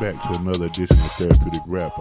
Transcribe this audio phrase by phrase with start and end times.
[0.00, 1.92] back to another edition of Therapeutic Rap.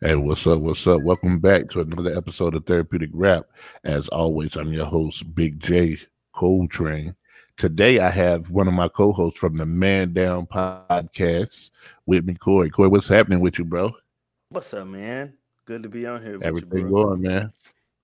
[0.00, 0.60] Hey, what's up?
[0.60, 1.02] What's up?
[1.02, 3.44] Welcome back to another episode of Therapeutic Rap.
[3.84, 5.98] As always, I'm your host, Big J
[6.32, 7.14] Coltrane.
[7.58, 11.68] Today, I have one of my co-hosts from the Man Down podcast
[12.06, 12.70] with me, Corey.
[12.70, 13.92] Corey, what's happening with you, bro?
[14.48, 15.34] What's up, man?
[15.66, 16.38] Good to be on here.
[16.40, 17.52] Everything you, going, man.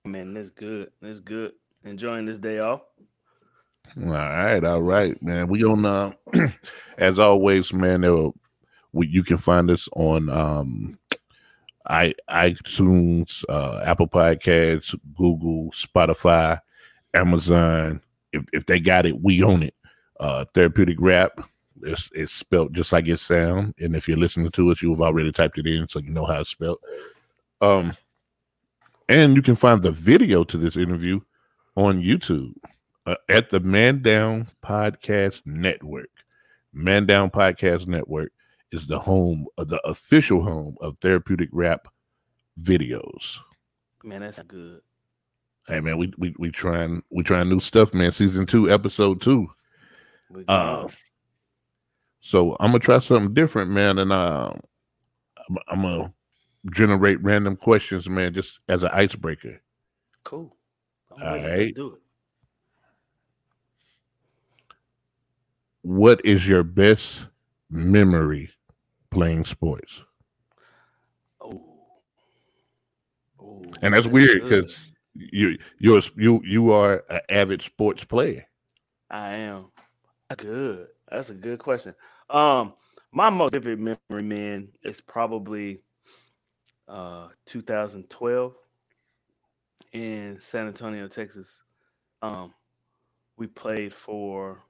[0.05, 0.91] Man, that's good.
[1.01, 1.53] That's good.
[1.85, 2.83] Enjoying this day off.
[4.01, 5.49] All right, all right, man.
[5.49, 6.13] We on uh
[6.99, 8.35] as always, man, will,
[8.93, 10.99] we, you can find us on um
[11.87, 16.59] i iTunes, uh Apple Podcasts, Google, Spotify,
[17.13, 18.01] Amazon.
[18.33, 19.75] If, if they got it, we own it.
[20.19, 21.41] Uh therapeutic rap.
[21.83, 23.75] It's it's spelled just like it sound.
[23.79, 26.41] And if you're listening to us, you've already typed it in, so you know how
[26.41, 26.79] it's spelled.
[27.61, 27.95] Um
[29.09, 31.21] and you can find the video to this interview
[31.77, 32.55] on YouTube
[33.07, 36.11] uh, at the Man Down Podcast Network.
[36.73, 38.33] Man Down Podcast Network
[38.71, 41.89] is the home of the official home of therapeutic rap
[42.61, 43.39] videos.
[44.03, 44.81] Man, that's good.
[45.69, 48.11] Hey man, we we we trying we trying new stuff, man.
[48.11, 49.49] Season two, episode two.
[50.49, 50.89] Uh,
[52.21, 54.53] so I'm gonna try something different, man, and uh,
[55.49, 56.13] I'm, I'm gonna
[56.73, 59.61] generate random questions, man, just as an icebreaker.
[60.25, 60.57] Cool.
[61.11, 61.75] All right.
[61.75, 62.03] do it.
[65.83, 67.27] What is your best
[67.71, 68.51] memory
[69.11, 70.03] playing sports?
[71.41, 71.63] Oh,
[73.41, 78.47] oh and that's, that's weird because you you you you are an avid sports player.
[79.11, 79.67] I am.
[80.37, 80.89] Good.
[81.11, 81.95] That's a good question.
[82.31, 82.73] Um,
[83.13, 85.83] my most vivid memory, man, is probably
[86.89, 88.57] uh 2012
[89.93, 91.63] in San Antonio, Texas.
[92.23, 92.55] Um,
[93.37, 94.63] we played for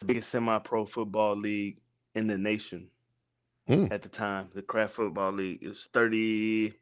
[0.00, 1.78] the biggest semi-pro football league
[2.14, 2.88] in the nation
[3.68, 3.92] mm.
[3.92, 4.48] at the time.
[4.54, 6.72] The Craft Football League it was 30,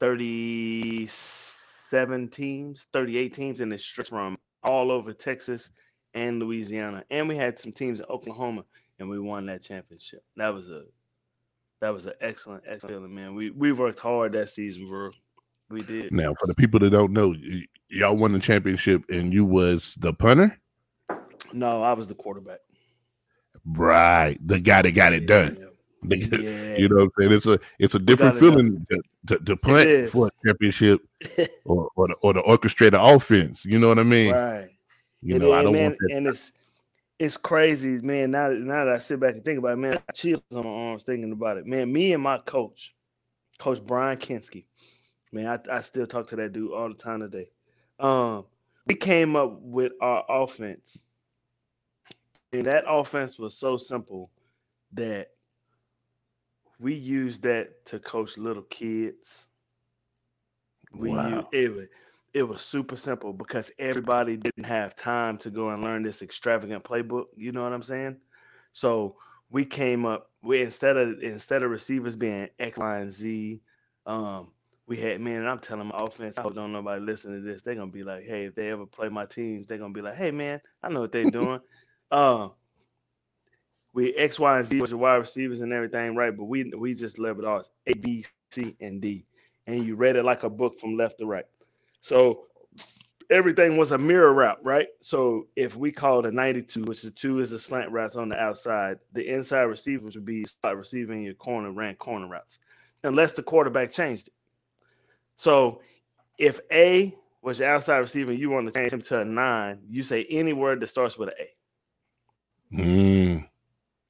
[0.00, 5.70] 37 teams, 38 teams, and it stretched from all over Texas
[6.14, 7.04] and Louisiana.
[7.10, 8.64] And we had some teams in Oklahoma,
[8.98, 10.22] and we won that championship.
[10.36, 10.82] That was a
[11.80, 13.34] that was an excellent, excellent feeling, man.
[13.34, 15.10] We we worked hard that season, bro.
[15.70, 16.12] We did.
[16.12, 19.94] Now, for the people that don't know, y- y'all won the championship, and you was
[19.98, 20.58] the punter.
[21.52, 22.60] No, I was the quarterback.
[23.64, 25.56] Right, the guy that got it done.
[25.60, 25.68] Yeah.
[26.10, 27.32] you know what I'm saying?
[27.32, 31.00] It's a it's a different feeling to, to, to, punt for a championship
[31.64, 33.64] or or the, or the orchestrated offense.
[33.64, 34.32] You know what I mean?
[34.32, 34.68] Right.
[35.22, 36.16] You and know, I don't man, want that.
[36.16, 36.52] And it's
[37.18, 38.30] it's crazy, man.
[38.30, 40.70] Now, now that I sit back and think about it, man, I chills on my
[40.70, 41.66] arms thinking about it.
[41.66, 42.94] Man, me and my coach,
[43.58, 44.66] Coach Brian Kinsky,
[45.32, 47.50] man, I, I still talk to that dude all the time today.
[47.98, 48.44] Um,
[48.86, 50.96] we came up with our offense
[52.52, 54.30] and that offense was so simple
[54.92, 55.28] that
[56.78, 59.46] we used that to coach little kids.
[60.92, 61.28] We wow.
[61.28, 61.90] used, it,
[62.32, 66.84] it was super simple because everybody didn't have time to go and learn this extravagant
[66.84, 67.26] playbook.
[67.36, 68.16] You know what I'm saying?
[68.72, 69.16] So
[69.50, 73.60] we came up we instead of instead of receivers being X, Y, and Z,
[74.06, 74.48] um,
[74.86, 77.62] we had man, and I'm telling my offense, I hope don't nobody listen to this.
[77.62, 80.16] They're gonna be like, hey, if they ever play my teams, they're gonna be like,
[80.16, 81.60] hey man, I know what they're doing.
[82.10, 82.52] Um,
[83.92, 86.36] we X, Y, and Z was your wide receivers and everything, right?
[86.36, 89.26] But we we just leveled off A, B, C, and D,
[89.66, 91.46] and you read it like a book from left to right.
[92.00, 92.46] So
[93.30, 94.88] everything was a mirror route, right?
[95.00, 98.36] So if we called a 92, which the two is the slant routes on the
[98.36, 102.58] outside, the inside receivers would be slot receiving your corner, ran corner routes,
[103.04, 104.34] unless the quarterback changed it.
[105.36, 105.80] So
[106.38, 110.02] if A was your outside receiver, you want to change him to a nine, you
[110.02, 111.57] say any word that starts with an A.
[112.72, 113.46] Mm.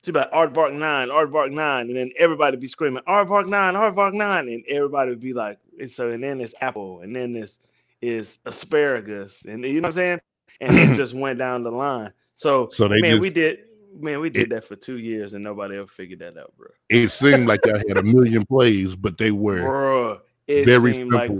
[0.03, 4.49] So like Aardvark nine, Aardvark nine, and then everybody be screaming Aardvark nine, Aardvark nine,
[4.49, 7.59] and everybody would be like, and so and then it's apple, and then this
[8.01, 10.21] is asparagus, and you know what I'm saying,
[10.61, 12.13] and it just went down the line.
[12.37, 13.59] So, so they man, just, we did,
[13.99, 16.69] man, we did it, that for two years, and nobody ever figured that out, bro.
[16.89, 21.19] It seemed like I had a million plays, but they were bro, it very simple.
[21.19, 21.33] Like,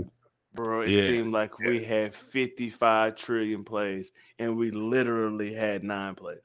[0.53, 1.07] bro, it yeah.
[1.07, 1.69] seemed like yeah.
[1.69, 6.39] we had 55 trillion plays, and we literally had nine plays.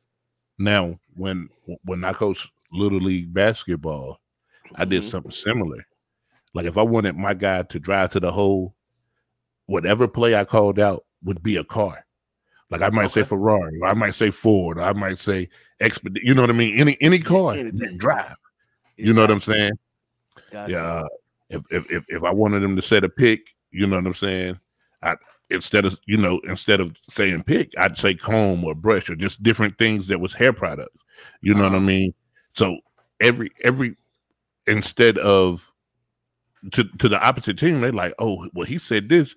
[0.58, 1.48] Now, when
[1.84, 4.20] when I coached little league basketball.
[4.74, 5.10] I did mm-hmm.
[5.10, 5.86] something similar.
[6.52, 8.74] Like if I wanted my guy to drive to the hole,
[9.66, 12.04] whatever play I called out would be a car.
[12.70, 13.22] Like I might okay.
[13.22, 15.48] say Ferrari, I might say Ford, I might say
[15.80, 16.22] Expedite.
[16.22, 16.78] You know what I mean?
[16.78, 18.36] Any any car that drive.
[18.96, 19.72] You know what I'm saying?
[20.52, 20.72] Gotcha.
[20.72, 21.02] Yeah.
[21.50, 23.40] If, if if if I wanted him to set a pick,
[23.70, 24.58] you know what I'm saying?
[25.02, 25.16] I
[25.54, 29.42] instead of you know instead of saying pick, I'd say comb or brush or just
[29.42, 30.98] different things that was hair products.
[31.40, 31.70] You know uh-huh.
[31.70, 31.86] what I uh-huh.
[31.86, 32.14] mean?
[32.52, 32.78] So
[33.20, 33.96] every every
[34.66, 35.72] instead of
[36.72, 39.34] to to the opposite team, they're like, oh, well, he said this.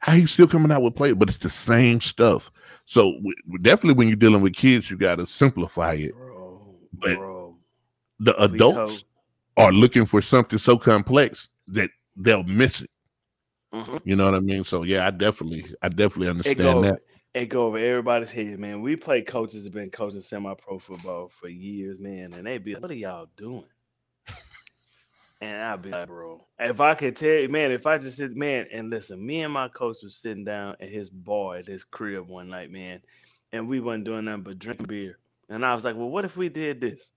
[0.00, 2.52] How he's still coming out with play, but it's the same stuff.
[2.84, 3.18] So
[3.62, 6.14] definitely, when you're dealing with kids, you got to simplify it.
[6.14, 6.62] Bro,
[6.92, 7.56] but bro.
[8.20, 9.04] the adults
[9.56, 12.90] are looking for something so complex that they'll miss it.
[13.72, 13.96] Mm-hmm.
[14.04, 14.64] You know what I mean?
[14.64, 17.00] So yeah, I definitely, I definitely understand it that.
[17.34, 18.80] It go over everybody's head, man.
[18.80, 22.82] We play coaches have been coaching semi-pro football for years, man, and they be like,
[22.82, 23.64] "What are y'all doing?"
[25.40, 28.34] And I'll be like, bro, if I could tell you, man, if I just said,
[28.34, 31.84] man, and listen, me and my coach was sitting down at his bar at his
[31.84, 33.00] crib one night, man,
[33.52, 35.18] and we wasn't doing nothing but drinking beer.
[35.48, 37.10] And I was like, well, what if we did this?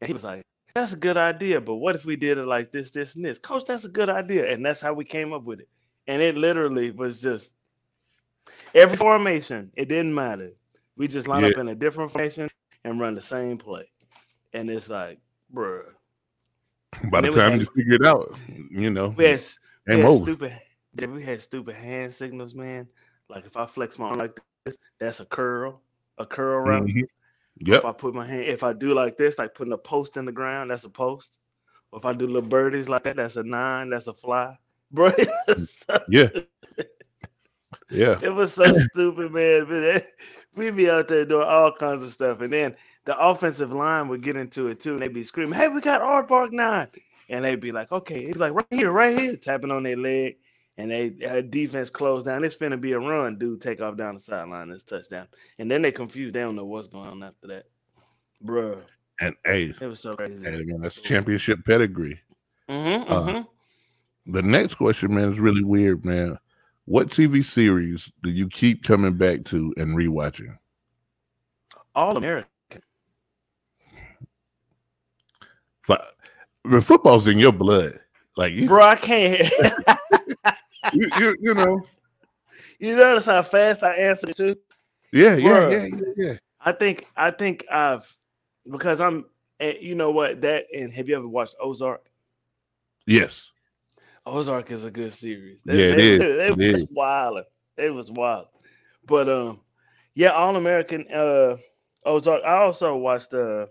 [0.00, 0.42] And he was like,
[0.72, 3.38] that's a good idea, but what if we did it like this, this, and this?
[3.38, 4.48] Coach, that's a good idea.
[4.52, 5.68] And that's how we came up with it.
[6.08, 7.54] And it literally was just
[8.74, 10.50] every formation, it didn't matter.
[10.96, 11.50] We just line yeah.
[11.50, 12.50] up in a different formation
[12.84, 13.88] and run the same play.
[14.52, 15.20] And it's like,
[15.54, 15.84] bruh,
[17.10, 18.34] by the time had, you figure it out,
[18.70, 19.44] you know, we had,
[19.86, 20.60] we had stupid.
[20.96, 22.88] We had stupid hand signals, man.
[23.28, 25.80] Like if I flex my arm like this, that's a curl,
[26.16, 26.86] a curl route.
[26.86, 27.02] Mm-hmm.
[27.60, 27.78] Yep.
[27.78, 30.24] If I put my hand, if I do like this, like putting a post in
[30.24, 31.36] the ground, that's a post.
[31.92, 34.56] Or if I do little birdies like that, that's a nine, that's a fly.
[34.90, 35.12] Bro,
[35.58, 36.28] so yeah.
[37.90, 38.18] Yeah.
[38.22, 40.02] It was so stupid, man.
[40.54, 42.40] We'd be out there doing all kinds of stuff.
[42.40, 45.68] And then the offensive line would get into it too, and they'd be screaming, "Hey,
[45.68, 46.88] we got Aardvark nine.
[47.30, 49.96] and they'd be like, "Okay," he'd be like, "Right here, right here," tapping on their
[49.96, 50.36] leg,
[50.76, 52.44] and they had defense closed down.
[52.44, 53.60] It's finna be a run, dude.
[53.62, 55.26] Take off down the sideline, this touchdown,
[55.58, 56.34] and then they confused.
[56.34, 57.64] They don't know what's going on after that,
[58.42, 58.82] bro.
[59.20, 60.44] And hey, it was so crazy.
[60.44, 62.20] Hey, man, that's championship pedigree.
[62.68, 63.42] Mm-hmm, uh, mm-hmm.
[64.28, 66.38] The next question, man, is really weird, man.
[66.84, 70.56] What TV series do you keep coming back to and rewatching?
[71.94, 72.48] All American.
[75.86, 76.14] But
[76.82, 77.98] football's in your blood.
[78.36, 79.40] Like, you, bro, I can't.
[80.92, 81.80] you, you, you, know.
[82.78, 84.56] You notice how fast I answered too.
[85.10, 86.34] Yeah, yeah, yeah, yeah, yeah.
[86.60, 88.14] I think I think I've
[88.70, 89.24] because I'm.
[89.58, 90.42] Eh, you know what?
[90.42, 92.04] That and have you ever watched Ozark?
[93.06, 93.46] Yes.
[94.28, 95.60] Ozark is a good series.
[95.64, 96.38] They, yeah, they, it is.
[96.56, 97.44] They, it was wild.
[97.76, 98.46] It was wild.
[99.06, 99.60] But um,
[100.14, 101.56] yeah, All American uh
[102.04, 102.42] Ozark.
[102.44, 103.66] I also watched uh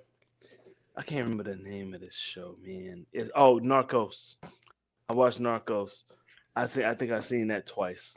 [0.95, 3.05] I can't remember the name of this show, man.
[3.13, 4.35] It's oh Narcos.
[5.09, 6.03] I watched Narcos.
[6.55, 8.15] I think I think I seen that twice.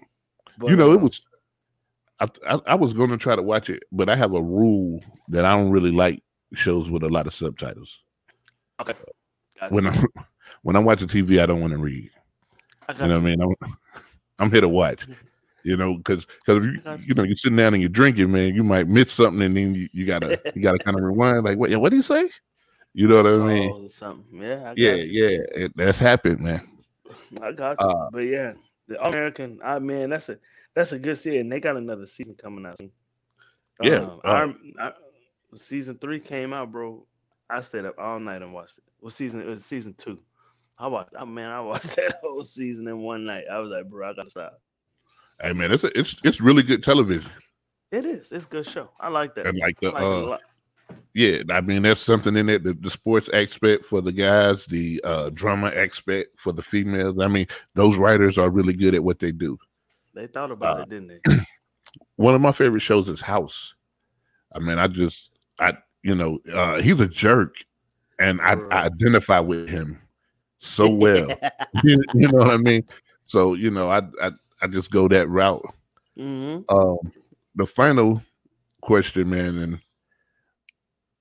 [0.59, 1.23] But, you know, it um, was.
[2.21, 5.01] I, I, I was going to try to watch it, but I have a rule
[5.29, 6.23] that I don't really like
[6.53, 8.01] shows with a lot of subtitles.
[8.81, 8.95] Okay.
[9.59, 9.75] Gotcha.
[9.75, 10.07] When I'm
[10.63, 12.11] when I'm watching TV, I don't want to read.
[12.99, 13.41] You know what I mean?
[13.41, 13.77] I'm,
[14.39, 15.07] I'm here to watch.
[15.63, 18.55] You know, because because if you you know you're sitting down and you're drinking, man,
[18.55, 21.45] you might miss something, and then you, you gotta you gotta kind of rewind.
[21.45, 21.71] Like, what?
[21.77, 22.31] What do you say?
[22.95, 23.71] You know what I mean?
[23.73, 24.41] Oh, something.
[24.41, 24.73] Yeah.
[24.77, 25.29] yeah, you.
[25.29, 25.65] yeah.
[25.65, 26.67] It, that's happened, man.
[27.41, 27.87] I got you.
[27.87, 28.55] Uh, but yeah,
[28.89, 29.61] the American.
[29.63, 30.39] I mean, that's a
[30.75, 32.81] that's a good series, and they got another season coming out.
[33.83, 33.99] Yeah.
[33.99, 34.95] Um, our, our,
[35.55, 37.07] season three came out, bro.
[37.49, 38.85] I stayed up all night and watched it.
[39.01, 39.41] What season?
[39.41, 40.19] It was season two.
[40.81, 41.11] I watched.
[41.19, 43.45] Oh, man, I watched that whole season in one night.
[43.53, 44.61] I was like, bro, I gotta stop.
[45.41, 47.31] Hey man, it's a, it's it's really good television.
[47.93, 48.33] It is.
[48.33, 48.89] It's a good show.
[48.99, 49.47] I like that.
[49.47, 50.39] And like the like uh,
[51.15, 52.63] yeah, I mean that's something in it.
[52.63, 57.19] The, the sports aspect for the guys, the uh, drama aspect for the females.
[57.21, 59.59] I mean, those writers are really good at what they do.
[60.15, 61.37] They thought about uh, it, didn't they?
[62.17, 63.75] one of my favorite shows is House.
[64.55, 67.55] I mean, I just, I, you know, uh, he's a jerk,
[68.19, 70.01] and I, I identify with him
[70.61, 71.29] so well.
[71.83, 72.85] you, you, know what I mean?
[73.26, 74.31] So you know, I, I,
[74.62, 75.64] I just go that route.
[76.19, 76.75] Mm-hmm.
[76.75, 77.12] Um,
[77.57, 78.23] the final
[78.81, 79.81] question, man,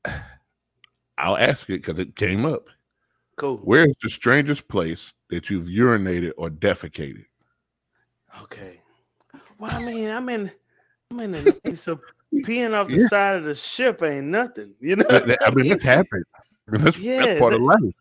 [0.05, 0.15] and
[1.17, 2.67] I'll ask it because it came up.
[3.37, 3.57] Cool.
[3.63, 7.25] Where's the strangest place that you've urinated or defecated?
[8.41, 8.81] Okay.
[9.57, 10.51] Well, I mean, I'm in,
[11.11, 11.99] I'm in the so
[12.33, 13.07] peeing off the yeah.
[13.07, 15.05] side of the ship ain't nothing, you know.
[15.09, 16.25] I mean, it's happened.
[16.67, 17.93] that's, yeah, that's part that, of life.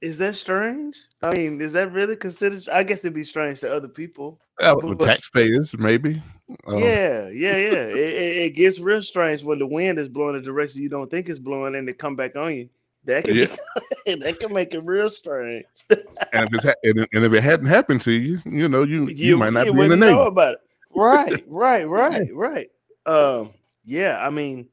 [0.00, 1.00] Is that strange?
[1.22, 2.68] I mean, is that really considered?
[2.68, 4.40] I guess it'd be strange to other people.
[4.60, 6.22] Yeah, but, taxpayers, maybe.
[6.66, 7.84] Um, yeah, yeah, yeah.
[7.84, 11.10] it, it, it, gets real strange when the wind is blowing the direction you don't
[11.10, 12.68] think it's blowing, and it come back on you.
[13.04, 13.56] That can, yeah.
[14.20, 15.64] that can make it real strange.
[15.90, 19.14] and, if ha- and, and, if it hadn't happened to you, you know, you you,
[19.14, 20.14] you might not you be in the name.
[20.14, 20.60] know about it.
[20.94, 22.70] Right, right, right, right.
[23.06, 23.50] Um,
[23.84, 24.68] yeah, I mean,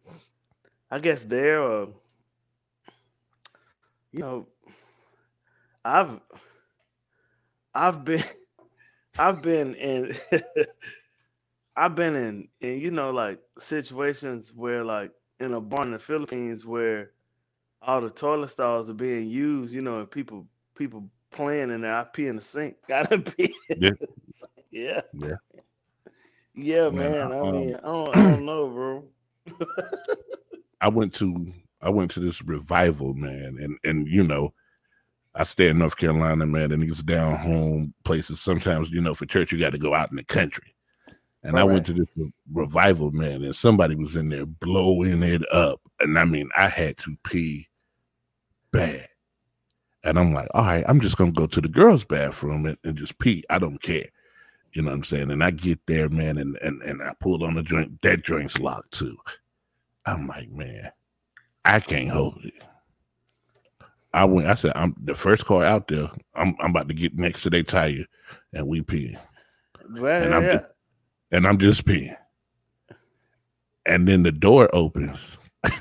[0.92, 1.86] I guess there, uh,
[4.12, 4.48] you know,
[5.86, 6.20] I've
[7.76, 8.24] I've been
[9.20, 10.16] I've been in
[11.78, 16.00] I've been in, in you know like situations where like in a barn in the
[16.00, 17.12] Philippines where
[17.82, 21.96] all the toilet stalls are being used, you know, and people people playing in there.
[21.96, 22.78] I pee in the sink.
[22.88, 23.54] Gotta pee.
[23.70, 23.92] Yeah.
[24.72, 25.02] yeah.
[25.14, 25.36] Yeah.
[26.56, 27.32] Yeah, Man, man.
[27.32, 29.04] I um, mean, I don't, I don't know, bro.
[30.82, 34.54] I went to I went to this revival, man, and and you know,
[35.36, 38.40] I stay in North Carolina, man, and these down home places.
[38.40, 40.76] Sometimes, you know, for church you got to go out in the country.
[41.44, 45.44] And I went to this re- revival, man, and somebody was in there blowing it
[45.52, 45.80] up.
[46.00, 47.68] And I mean, I had to pee
[48.72, 49.08] bad.
[50.04, 52.98] And I'm like, all right, I'm just gonna go to the girls' bathroom and, and
[52.98, 53.44] just pee.
[53.50, 54.08] I don't care.
[54.74, 55.32] You know what I'm saying?
[55.32, 58.02] And I get there, man, and and, and I pulled on the joint.
[58.02, 59.18] That joint's locked too.
[60.06, 60.92] I'm like, man,
[61.64, 62.54] I can't hold it.
[64.16, 67.16] I went, I said, I'm the first car out there, I'm I'm about to get
[67.16, 68.06] next to their tire
[68.54, 69.18] and we pee.
[69.90, 70.54] Well, and I'm yeah.
[70.54, 70.66] just-
[71.32, 72.16] And I'm just peeing.
[73.86, 75.20] And then the door opens.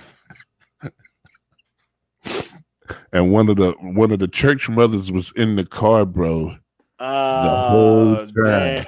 [3.13, 6.57] and one of the one of the church mothers was in the car, bro.
[7.01, 8.87] Oh, the whole time.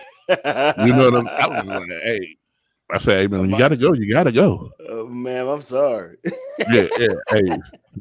[0.86, 2.35] You know what I'm I was like, hey.
[2.90, 4.70] I said, hey man, you gotta go, you gotta go.
[4.88, 6.16] Oh, man, I'm sorry.
[6.70, 7.14] Yeah, yeah.
[7.30, 7.58] Hey,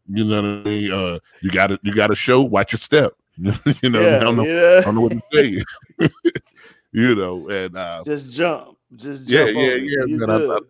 [0.07, 0.91] you know what I mean?
[0.91, 3.13] Uh you gotta you gotta show, watch your step.
[3.37, 5.63] you know, yeah, I don't know, I don't know what to say.
[6.91, 8.77] you know, and uh Just jump.
[8.95, 9.81] Just Yeah, jump yeah, it.
[9.83, 10.63] yeah, You I- good.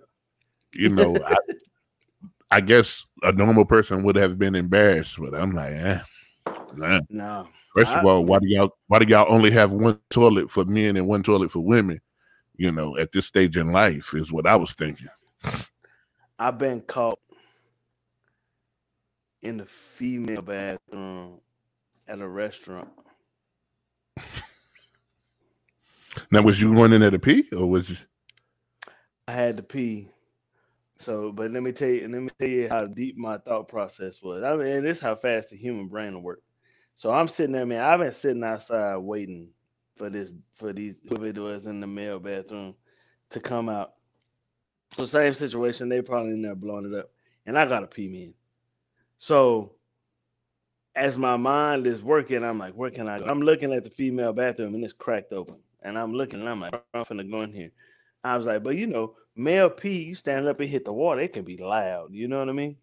[0.73, 1.35] you know, I,
[2.51, 5.99] I guess a normal person would have been embarrassed, but I'm like, eh.
[6.75, 7.01] Nah.
[7.09, 7.47] no.
[7.73, 10.63] First of I- all, why do y'all why do y'all only have one toilet for
[10.63, 11.99] men and one toilet for women?
[12.57, 15.09] You know, at this stage in life is what I was thinking.
[16.39, 17.19] I've been caught
[19.43, 21.39] in the female bathroom
[22.07, 22.89] at a restaurant.
[26.31, 27.97] Now, was you going in there to pee, or was you,
[29.27, 30.09] I had to pee.
[30.99, 34.21] So, but let me tell you, let me tell you how deep my thought process
[34.21, 34.43] was.
[34.43, 36.41] I mean, this is how fast the human brain will work.
[36.95, 37.83] So I'm sitting there, man.
[37.83, 39.49] I've been sitting outside waiting
[39.95, 42.75] for this, for these whoever it was in the male bathroom
[43.31, 43.93] to come out.
[44.97, 47.11] So same situation, they probably in there blowing it up,
[47.45, 48.33] and I gotta pee, man.
[49.17, 49.73] So
[50.95, 53.25] as my mind is working, I'm like, where can I go?
[53.25, 56.61] I'm looking at the female bathroom and it's cracked open, and I'm looking, and I'm
[56.61, 57.53] like, I'm finna go in here.
[58.05, 61.19] I was like, but you know, male pee, you stand up and hit the water,
[61.21, 62.09] it can be loud.
[62.13, 62.77] You know what I mean?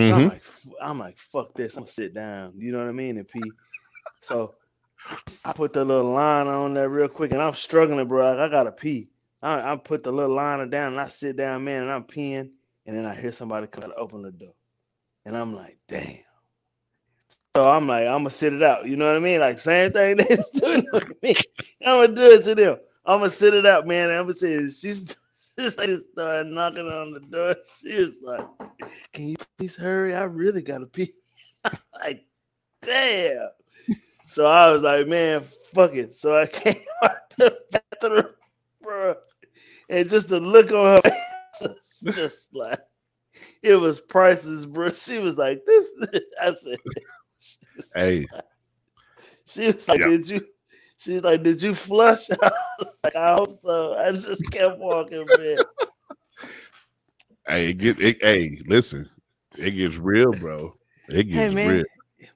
[0.00, 0.26] So I'm Mhm.
[0.26, 0.42] like,
[0.80, 1.76] I'm like, fuck this.
[1.76, 2.54] I'm gonna sit down.
[2.58, 3.16] You know what I mean?
[3.18, 3.56] And pee.
[4.22, 4.54] So
[5.44, 8.42] I put the little liner on there real quick, and I'm struggling, bro.
[8.42, 9.08] I gotta pee.
[9.42, 12.50] I, I put the little liner down, and I sit down, man, and I'm peeing,
[12.86, 14.54] and then I hear somebody come to open the door,
[15.24, 16.18] and I'm like, damn.
[17.56, 18.86] So I'm like, I'm gonna sit it out.
[18.86, 19.40] You know what I mean?
[19.40, 21.34] Like same thing they doing to me.
[21.84, 22.76] I'm gonna do it to them.
[23.04, 24.10] I'm gonna sit it out, man.
[24.10, 25.16] And I'm gonna say she's
[25.56, 27.56] this lady started knocking on the door.
[27.80, 28.46] She was like,
[29.12, 30.14] "Can you please hurry?
[30.14, 31.14] I really gotta pee."
[31.92, 32.24] Like,
[32.82, 33.50] damn.
[34.30, 35.42] So I was like, man,
[35.74, 36.14] fuck it.
[36.16, 38.34] So I came out the bathroom,
[38.82, 39.16] bro,
[39.90, 41.10] and just the look on her
[41.60, 42.80] face, just like
[43.62, 44.90] it was priceless, bro.
[44.90, 45.92] She was like, "This,"
[46.42, 46.78] I said.
[47.94, 48.28] Hey,
[49.46, 50.04] She was like, Yeah.
[50.04, 50.46] "Did you?"
[50.98, 54.78] She was like, "Did you flush?" I was like, "I hope so." I just kept
[54.78, 55.60] walking, man.
[57.46, 59.08] hey, it get it, hey, listen,
[59.56, 60.74] it gets real, bro.
[61.08, 61.84] It Hey, gets man, real.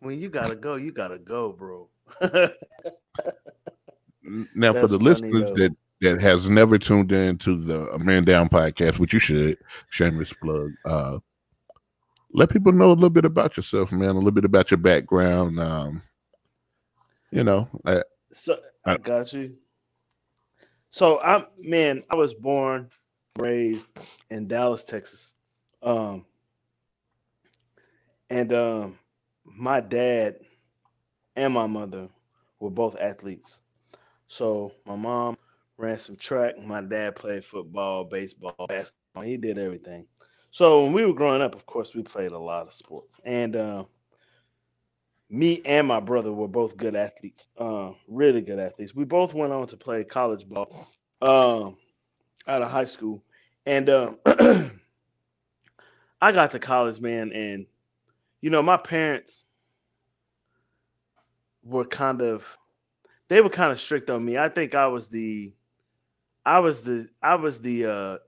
[0.04, 1.88] When you gotta go, you gotta go, bro.
[4.54, 5.56] Now, for the funny, listeners though.
[5.56, 9.58] that that has never tuned in to the A Man Down podcast, which you should,
[9.90, 10.72] shameless plug.
[10.84, 11.18] Uh,
[12.32, 14.10] let people know a little bit about yourself, man.
[14.10, 15.60] A little bit about your background.
[15.60, 16.02] Um,
[17.30, 18.00] you know, uh,
[18.32, 19.56] so I Uh, got you.
[20.90, 22.90] So I'm man, I was born,
[23.38, 23.88] raised
[24.30, 25.34] in Dallas, Texas.
[25.82, 26.24] Um,
[28.30, 28.98] and um,
[29.44, 30.36] my dad
[31.36, 32.08] and my mother
[32.60, 33.60] were both athletes.
[34.28, 35.36] So my mom
[35.78, 36.58] ran some track.
[36.58, 39.22] My dad played football, baseball, basketball.
[39.22, 40.06] He did everything.
[40.50, 43.18] So when we were growing up, of course, we played a lot of sports.
[43.24, 43.84] And uh,
[45.30, 48.94] me and my brother were both good athletes, uh, really good athletes.
[48.94, 50.88] We both went on to play college ball
[51.22, 51.76] um,
[52.46, 53.22] out of high school.
[53.66, 54.18] And um,
[56.20, 57.66] I got to college, man, and
[58.44, 59.44] you know, my parents
[61.64, 62.44] were kind of
[63.28, 64.38] they were kind of strict on me.
[64.38, 65.54] I think I was the
[66.46, 68.18] I was the I was the uh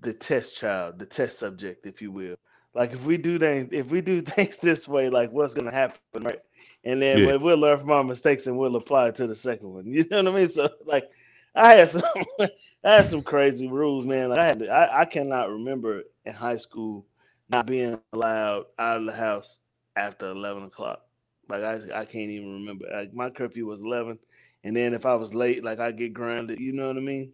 [0.00, 2.36] the test child, the test subject, if you will.
[2.74, 6.00] Like if we do things if we do things this way, like what's gonna happen,
[6.20, 6.40] right?
[6.84, 7.32] And then Yeah.
[7.40, 9.86] we'll learn from our mistakes and we'll apply it to the second one.
[9.92, 10.50] You know what I mean?
[10.50, 11.10] So like
[11.56, 12.02] I had some
[12.40, 12.50] I
[12.84, 14.30] had some crazy rules, man.
[14.30, 17.06] Like I had to, I, I cannot remember in high school
[17.50, 19.60] not being allowed out of the house
[19.96, 21.02] after eleven o'clock.
[21.48, 22.86] Like I I can't even remember.
[22.92, 24.18] Like my curfew was eleven,
[24.64, 26.60] and then if I was late, like I get grounded.
[26.60, 27.32] You know what I mean?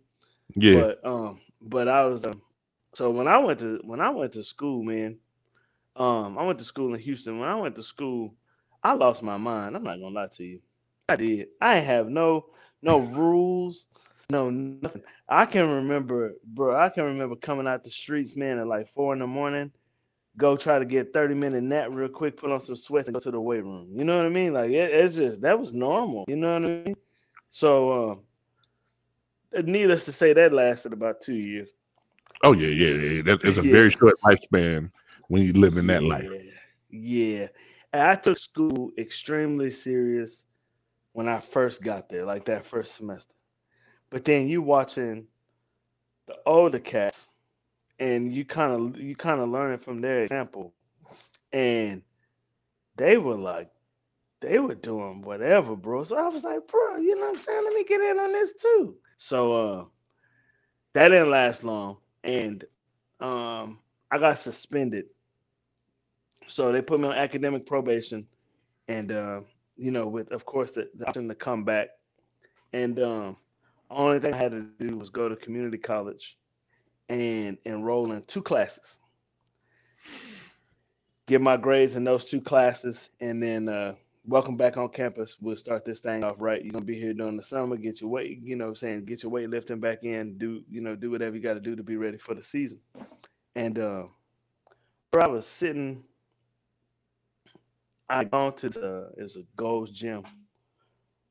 [0.56, 0.84] Yeah.
[0.84, 2.42] But um, but I was um,
[2.94, 5.18] so when I went to when I went to school, man.
[5.96, 7.38] Um, I went to school in Houston.
[7.38, 8.34] When I went to school,
[8.82, 9.76] I lost my mind.
[9.76, 10.60] I'm not gonna lie to you.
[11.08, 11.48] I did.
[11.60, 12.46] I have no
[12.82, 13.86] no rules,
[14.30, 15.02] no nothing.
[15.28, 16.76] I can remember, bro.
[16.76, 19.72] I can remember coming out the streets, man, at like four in the morning.
[20.36, 23.20] Go try to get 30 minute nap real quick, put on some sweats, and go
[23.20, 23.88] to the weight room.
[23.92, 24.52] You know what I mean?
[24.52, 26.24] Like it, it's just that was normal.
[26.26, 26.96] You know what I mean?
[27.50, 28.10] So,
[29.52, 31.68] um, needless to say, that lasted about two years.
[32.42, 33.22] Oh yeah, yeah, yeah.
[33.22, 33.72] That is a yeah.
[33.72, 34.90] very short lifespan
[35.28, 36.08] when you live in that yeah.
[36.08, 36.30] life.
[36.90, 37.48] Yeah.
[37.92, 40.44] And I took school extremely serious
[41.12, 43.34] when I first got there, like that first semester.
[44.10, 45.26] But then you watching
[46.26, 47.28] the older cats
[47.98, 50.74] and you kind of you kind of learning from their example.
[51.52, 52.02] And
[52.96, 53.70] they were like
[54.40, 56.04] they were doing whatever, bro.
[56.04, 57.64] So I was like, bro, you know what I'm saying?
[57.64, 58.96] Let me get in on this too.
[59.18, 59.84] So uh
[60.94, 61.98] that didn't last long.
[62.22, 62.64] And
[63.20, 63.78] um
[64.10, 65.06] I got suspended.
[66.46, 68.26] So they put me on academic probation.
[68.88, 69.40] And uh,
[69.76, 71.88] you know, with of course the, the option to come back.
[72.72, 73.36] And um
[73.90, 76.38] only thing I had to do was go to community college
[77.08, 78.98] and enroll in two classes.
[81.26, 83.94] Get my grades in those two classes, and then uh,
[84.26, 85.36] welcome back on campus.
[85.40, 86.62] We'll start this thing off right.
[86.62, 87.76] You're gonna be here during the summer.
[87.76, 90.36] Get your weight, you know, saying get your weightlifting back in.
[90.38, 92.80] Do you know do whatever you got to do to be ready for the season.
[93.56, 94.04] And uh,
[95.10, 96.02] where I was sitting,
[98.08, 100.24] I gone to the it was a Gold's Gym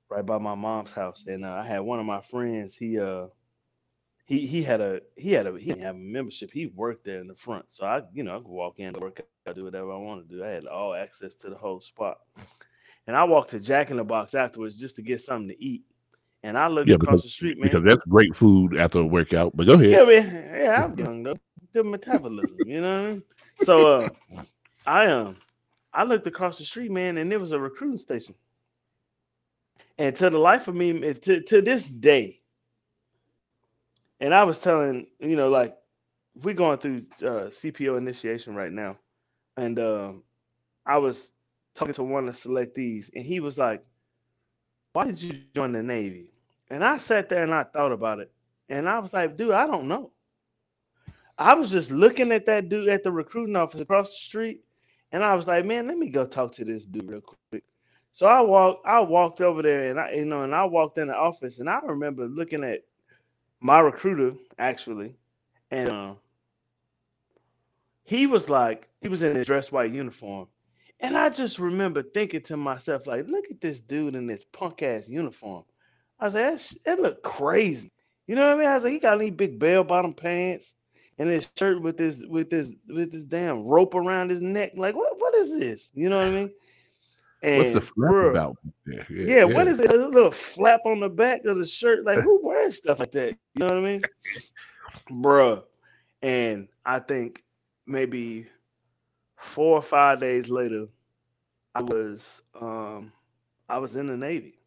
[0.10, 2.76] right by my mom's house, and uh, I had one of my friends.
[2.76, 3.28] He uh
[4.26, 6.52] he he had a he had a he didn't have a membership.
[6.52, 9.22] He worked there in the front, so I you know I could walk in, work
[9.48, 10.44] out, do whatever I want to do.
[10.44, 12.20] I had all access to the whole spot,
[13.08, 15.84] and I walked to Jack in the Box afterwards just to get something to eat.
[16.44, 17.70] And I looked yeah, across because, the street, man.
[17.70, 19.56] Because that's great food after a workout.
[19.56, 19.90] But go ahead.
[19.92, 20.62] Yeah, man.
[20.62, 21.38] Yeah, I'm young though.
[21.74, 23.24] Good metabolism, you know what I mean?
[23.60, 24.10] So uh
[24.86, 25.38] I um
[25.94, 28.36] I looked across the street, man, and there was a recruiting station.
[29.98, 32.42] And to the life of me, to, to this day,
[34.20, 35.76] and I was telling, you know, like
[36.42, 38.98] we're going through uh, CPO initiation right now,
[39.58, 40.14] and uh,
[40.86, 41.32] I was
[41.76, 43.84] talking to one of the selectees, and he was like,
[44.94, 46.12] "Why did you join the Navy?"
[46.70, 48.32] And I sat there and I thought about it,
[48.70, 50.12] and I was like, "Dude, I don't know."
[51.38, 54.62] I was just looking at that dude at the recruiting office across the street,
[55.12, 57.64] and I was like, "Man, let me go talk to this dude real quick."
[58.12, 61.08] So I walked, I walked over there, and I, you know, and I walked in
[61.08, 62.82] the office, and I remember looking at
[63.64, 65.16] my recruiter actually,
[65.72, 66.14] and uh,
[68.04, 70.48] he was like, he was in a dress white uniform,
[71.00, 74.84] and I just remember thinking to myself, like, look at this dude in this punk
[74.84, 75.64] ass uniform.
[76.20, 77.92] I was like, that, that looked crazy.
[78.28, 78.68] You know what I mean?
[78.68, 80.76] I was like, he got these big bell bottom pants
[81.18, 84.74] and his shirt with this with this with this damn rope around his neck.
[84.76, 85.90] Like, what what is this?
[85.94, 86.52] You know what I mean?
[87.44, 88.58] And What's the flap bro, about?
[88.88, 89.94] Yeah, yeah, yeah, what is it?
[89.94, 92.06] A little flap on the back of the shirt?
[92.06, 93.30] Like who wears stuff like that?
[93.30, 94.02] You know what I mean?
[95.12, 95.64] Bruh.
[96.22, 97.44] And I think
[97.86, 98.48] maybe
[99.36, 100.88] four or five days later,
[101.76, 103.12] I was um
[103.68, 104.60] I was in the Navy.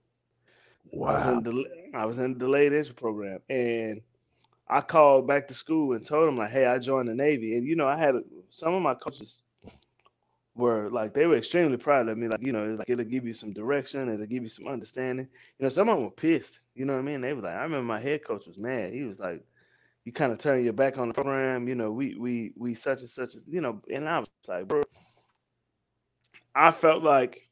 [0.92, 1.08] Wow.
[1.08, 3.40] I was in, the, I was in the delayed entry program.
[3.48, 4.02] And
[4.68, 7.56] I called back to school and told them like, hey, I joined the Navy.
[7.56, 8.16] And you know, I had
[8.50, 9.42] some of my coaches
[10.56, 12.28] were like they were extremely proud of me.
[12.28, 15.28] Like, you know, like it'll give you some direction, it'll give you some understanding.
[15.58, 16.60] You know, some of them were pissed.
[16.74, 17.22] You know what I mean?
[17.22, 18.92] They were like, I remember my head coach was mad.
[18.92, 19.44] He was like,
[20.04, 23.00] You kind of turn your back on the program, you know, we we we such
[23.00, 24.66] and such, you know, and I was like, bro,
[26.54, 27.48] I felt like,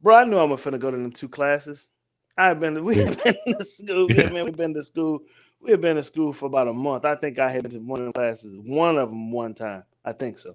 [0.00, 1.88] bro, I knew I was finna go to them two classes.
[2.36, 5.20] I've been we have been to school, Man, we have been, to school,
[5.60, 7.04] we have been to school for about a month.
[7.04, 9.84] I think I had been to one of the classes, one of them one time.
[10.04, 10.54] I think so.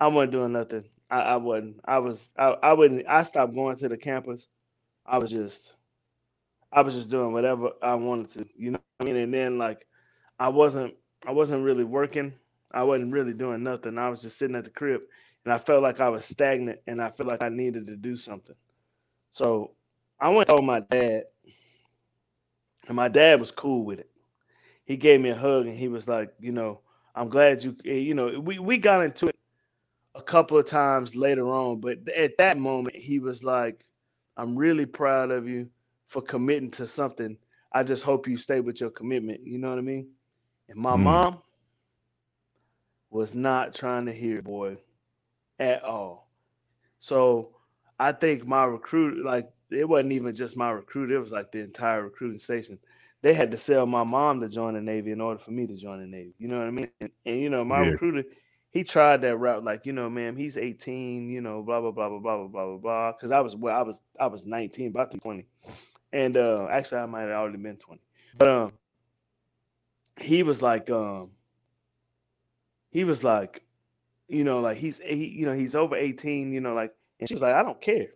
[0.00, 0.84] I wasn't doing nothing.
[1.10, 1.80] I, I wasn't.
[1.84, 2.30] I was.
[2.38, 3.06] I, I wouldn't.
[3.08, 4.48] I stopped going to the campus.
[5.06, 5.74] I was just.
[6.72, 8.46] I was just doing whatever I wanted to.
[8.56, 9.16] You know what I mean?
[9.22, 9.86] And then like,
[10.38, 10.94] I wasn't.
[11.26, 12.34] I wasn't really working.
[12.72, 13.98] I wasn't really doing nothing.
[13.98, 15.02] I was just sitting at the crib,
[15.44, 18.16] and I felt like I was stagnant, and I felt like I needed to do
[18.16, 18.56] something.
[19.32, 19.72] So
[20.20, 21.24] I went to my dad,
[22.88, 24.10] and my dad was cool with it.
[24.84, 26.80] He gave me a hug, and he was like, you know,
[27.14, 27.76] I'm glad you.
[27.86, 29.36] Eh, you know, we we got into it
[30.14, 33.84] a couple of times later on, but at that moment he was like,
[34.36, 35.68] "I'm really proud of you
[36.08, 37.36] for committing to something
[37.72, 39.40] I just hope you stay with your commitment.
[39.46, 40.08] You know what I mean?
[40.68, 40.96] And my Mm.
[40.96, 41.38] mom
[43.10, 44.76] was not trying to hear, it, boy,
[45.58, 46.28] at all.
[46.98, 47.50] So
[47.98, 51.60] I think my recruit, like it wasn't even just my recruit, it was like the
[51.60, 52.78] entire recruiting station.
[53.22, 55.76] They had to sell my mom to join the Navy in order for me to
[55.76, 56.34] join the Navy.
[56.38, 56.90] You know what I mean?
[56.92, 57.94] And, and you know, my Yeah.
[57.94, 58.24] recruiter,
[58.74, 62.10] he tried that route, like, you know, ma'am, he's 18, you know, blah, blah, blah,
[62.10, 63.12] blah, blah, blah, blah, blah, blah.
[63.14, 65.46] Cause I was well, I was I was 19, about to be 20.
[66.12, 68.02] And uh actually I might have already been 20.
[68.36, 68.72] But um
[70.20, 71.30] he was like um
[72.90, 73.62] he was like,
[74.28, 77.34] you know, like he's he, you know, he's over 18, you know, like and she
[77.34, 78.08] was like, I don't care.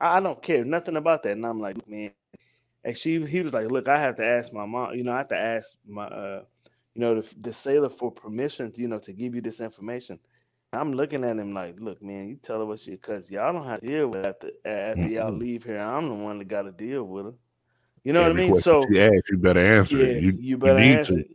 [0.00, 1.32] I, I don't care nothing about that.
[1.32, 2.12] And I'm like, man.
[2.84, 5.18] And she he was like, look, I have to ask my mom, you know, I
[5.18, 6.44] have to ask my uh,
[6.94, 10.18] you know, the, the sailor for permission, you know, to give you this information.
[10.72, 13.66] I'm looking at him like, look, man, you tell her what she because y'all don't
[13.66, 15.78] have to deal with it after after y'all leave here.
[15.78, 17.34] I'm the one that got to deal with her.
[18.04, 18.60] You know what I mean?
[18.60, 20.22] So yeah, you better answer yeah, it.
[20.22, 21.14] You, you better need answer.
[21.14, 21.20] to.
[21.20, 21.30] it.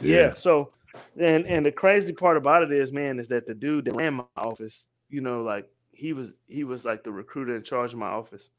[0.00, 0.34] Yeah.
[0.34, 0.72] So
[1.18, 4.14] and and the crazy part about it is, man, is that the dude that ran
[4.14, 7.98] my office, you know, like he was he was like the recruiter in charge of
[7.98, 8.50] my office.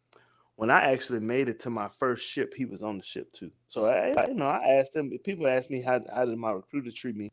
[0.56, 3.52] When I actually made it to my first ship, he was on the ship too.
[3.68, 5.10] So I, I you know, I asked him.
[5.24, 7.32] People ask me how how did my recruiter treat me.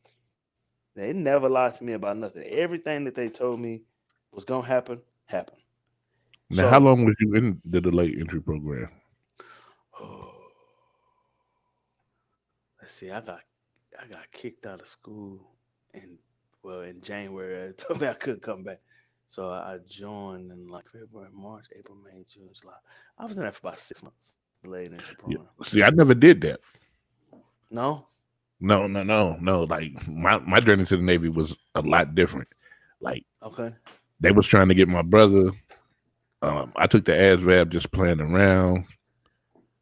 [0.94, 2.42] They never lied to me about nothing.
[2.44, 3.82] Everything that they told me
[4.32, 5.60] was gonna happen happened.
[6.50, 8.88] Now, So- how long was you in the delayed entry program?
[12.80, 13.10] Let's see.
[13.10, 13.40] I got
[14.00, 15.50] I got kicked out of school
[15.92, 16.18] in
[16.62, 17.68] well in January.
[17.78, 18.80] They told me I couldn't come back.
[19.28, 22.74] So I joined in like February, March, April, May, June, July.
[23.18, 24.32] I was in there for about six months.
[24.64, 25.36] Delayed entry Yeah.
[25.62, 26.60] See, I never did that.
[27.70, 28.06] No?
[28.60, 29.64] No, no, no, no.
[29.64, 32.48] Like my my journey to the Navy was a lot different.
[33.00, 33.72] Like Okay.
[34.18, 35.52] they was trying to get my brother.
[36.40, 38.84] Um, I took the ASVAB just playing around.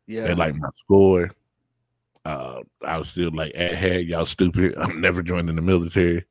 [0.07, 0.27] Yeah.
[0.27, 1.31] They like my score.
[2.25, 4.75] Uh, I was still like, hey, y'all stupid.
[4.79, 6.25] I'm never joining the military.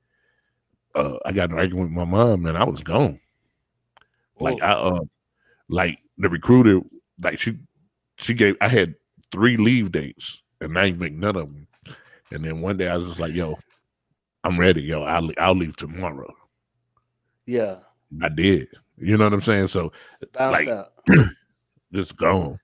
[0.95, 3.19] Uh, I got an argument with my mom, and I was gone.
[4.39, 5.01] Like I, uh,
[5.69, 6.81] like the recruiter,
[7.21, 7.57] like she,
[8.17, 8.55] she gave.
[8.61, 8.95] I had
[9.31, 11.67] three leave dates, and I ain't make none of them.
[12.31, 13.57] And then one day I was just like, yo,
[14.43, 15.03] I'm ready, yo.
[15.03, 16.33] I'll I'll leave tomorrow.
[17.45, 17.77] yeah.
[18.21, 18.67] I did.
[18.97, 19.67] You know what I'm saying?
[19.67, 19.91] So
[20.51, 20.67] like-
[21.93, 22.57] just gone.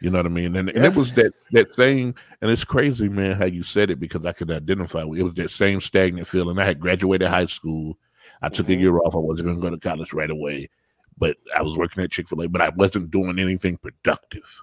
[0.00, 0.54] You know what I mean?
[0.56, 3.98] And, and it was that that thing, and it's crazy, man, how you said it
[3.98, 5.22] because I could identify with it.
[5.24, 6.58] was that same stagnant feeling.
[6.58, 7.98] I had graduated high school.
[8.42, 8.76] I took Mhm.
[8.76, 9.14] a year off.
[9.14, 10.68] I wasn't gonna go to college right away,
[11.16, 14.62] but I was working at Chick-fil-A, but I wasn't doing anything productive.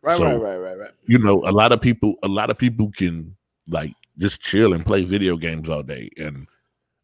[0.00, 0.90] Right, so- right, right, right, right.
[1.06, 3.36] You know, a lot of people a lot of people can
[3.66, 6.08] like just chill and play video games all day.
[6.18, 6.46] And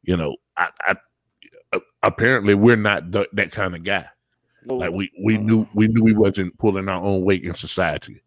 [0.04, 0.96] you know, I, I
[1.72, 4.06] uh, apparently we're not th- that kind of guy.
[4.64, 8.22] No, Like we we knew we knew we wasn't pulling our own weight in society.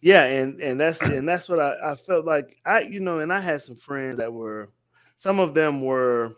[0.00, 3.32] Yeah, and and that's and that's what I, I felt like I you know, and
[3.32, 4.70] I had some friends that were
[5.18, 6.34] some of them were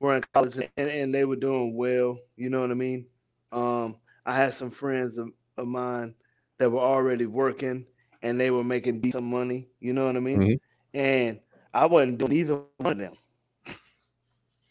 [0.00, 3.06] were in college and, and they were doing well, you know what I mean?
[3.52, 6.14] Um I had some friends of, of mine
[6.58, 7.86] that were already working
[8.22, 10.42] and they were making decent money, you know what I mean?
[10.42, 10.60] Mhm.
[10.94, 11.40] And
[11.72, 13.14] I wasn't doing either one of them.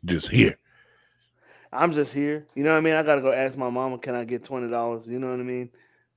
[0.06, 0.58] Just here.
[1.74, 2.48] I'm just here.
[2.56, 2.94] You know what I mean?
[2.96, 5.08] I gotta go ask my mama, can I get twenty dollars?
[5.08, 5.70] You know what I mean?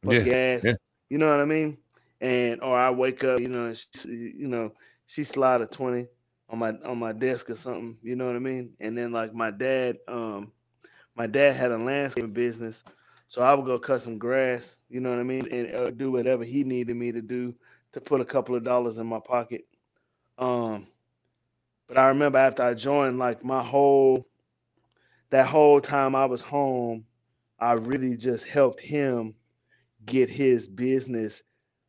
[0.02, 0.62] Plus Yeah, gas.
[0.62, 0.74] yeah.
[1.08, 1.78] You know what I mean?
[2.20, 4.72] And or I wake up, you know, and she, you know,
[5.06, 6.06] she slide a twenty
[6.48, 7.96] on my on my desk or something.
[8.02, 8.74] You know what I mean?
[8.80, 10.52] And then like my dad, um,
[11.16, 12.84] my dad had a landscaping business,
[13.28, 14.78] so I would go cut some grass.
[14.88, 15.48] You know what I mean?
[15.50, 17.54] And uh, do whatever he needed me to do
[17.92, 19.64] to put a couple of dollars in my pocket.
[20.38, 20.86] Um,
[21.88, 24.26] but I remember after I joined, like my whole
[25.30, 27.04] that whole time I was home,
[27.58, 29.34] I really just helped him
[30.04, 31.42] get his business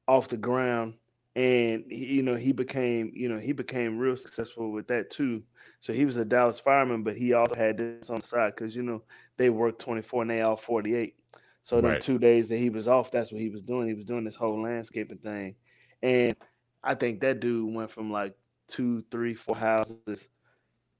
[0.08, 0.96] off the ground.
[1.36, 5.44] And he- you know, he became, you know, he became real successful with that too.
[5.82, 8.58] So he was a Dallas fireman, but he also had this on the side because
[8.58, 8.84] you know
[9.20, 11.16] they work 24 and they all 48.
[11.64, 13.88] So the two days that he was off, that's what he was doing.
[13.88, 15.56] He was doing this whole landscaping thing.
[16.02, 16.36] And
[16.84, 18.36] I think that dude went from like
[18.70, 20.30] two, three, four houses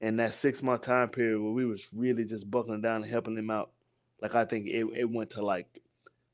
[0.00, 3.36] in that six month time period where we was really just buckling down and helping
[3.36, 3.70] him out.
[4.20, 5.66] Like I think it, it went to like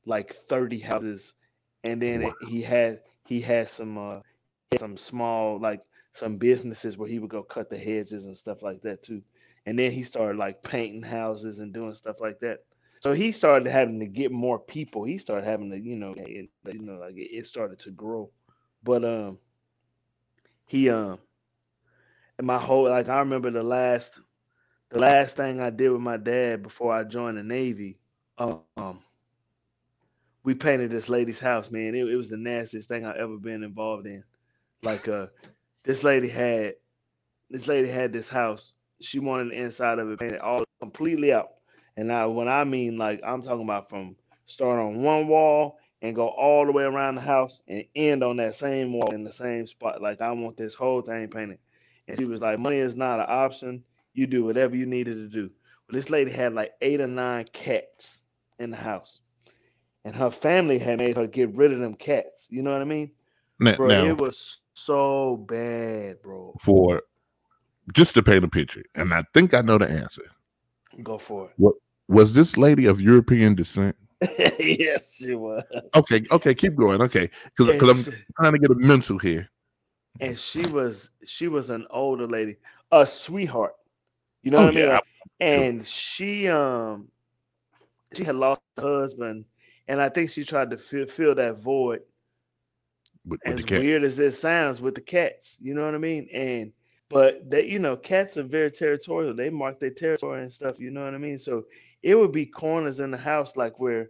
[0.05, 1.33] like 30 houses
[1.83, 4.19] and then it, he had he had some uh
[4.77, 5.81] some small like
[6.13, 9.21] some businesses where he would go cut the hedges and stuff like that too.
[9.65, 12.59] And then he started like painting houses and doing stuff like that.
[12.99, 15.03] So he started having to get more people.
[15.03, 18.29] He started having to, you know, it, you know, like it, started to grow.
[18.83, 19.39] But um
[20.65, 21.19] he um
[22.41, 24.19] my whole like I remember the last
[24.89, 27.99] the last thing I did with my dad before I joined the Navy,
[28.37, 28.81] um
[30.19, 31.95] we painted this lady's house, man.
[31.95, 34.23] It, it was the nastiest thing I've ever been involved in.
[34.81, 35.27] Like uh
[35.83, 36.73] this lady had
[37.49, 38.73] this lady had this house.
[39.01, 41.49] She wanted the inside of it painted all completely out.
[41.97, 46.15] And now when I mean like I'm talking about from start on one wall and
[46.15, 49.31] go all the way around the house and end on that same wall in the
[49.31, 50.01] same spot.
[50.01, 51.59] Like I want this whole thing painted.
[52.07, 53.83] And she was like, money is not an option.
[54.13, 55.49] You do whatever you needed to do.
[55.87, 58.21] But this lady had like eight or nine cats
[58.59, 59.21] in the house.
[60.03, 62.47] And her family had made her get rid of them cats.
[62.49, 63.11] You know what I mean?
[63.59, 66.53] Now, Bro, now, it was so bad, bro.
[66.59, 67.01] for
[67.93, 70.23] just to paint a picture, and I think I know the answer.
[71.01, 71.73] Go for it.
[72.07, 73.95] Was this lady of European descent?
[74.59, 75.63] yes, she was.
[75.95, 77.01] Okay, okay, keep going.
[77.01, 79.49] Okay, because I'm trying to get a mental here.
[80.19, 82.57] And she was she was an older lady,
[82.91, 83.73] a sweetheart.
[84.43, 84.97] You know Oh, what I mean?
[85.39, 87.09] and she um
[88.13, 89.45] she had lost her husband,
[89.87, 92.01] and I think she tried to fill, fill that void.
[93.25, 96.27] With, with As weird as it sounds with the cats, you know what I mean?
[96.33, 96.71] And
[97.09, 99.33] but they, you know, cats are very territorial.
[99.35, 100.79] They mark their territory and stuff.
[100.79, 101.39] You know what I mean?
[101.39, 101.65] So
[102.01, 104.09] it would be corners in the house like where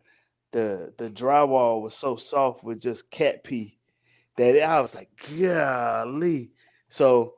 [0.51, 3.77] the the drywall was so soft with just cat pee
[4.37, 6.51] that I was like, golly.
[6.89, 7.35] So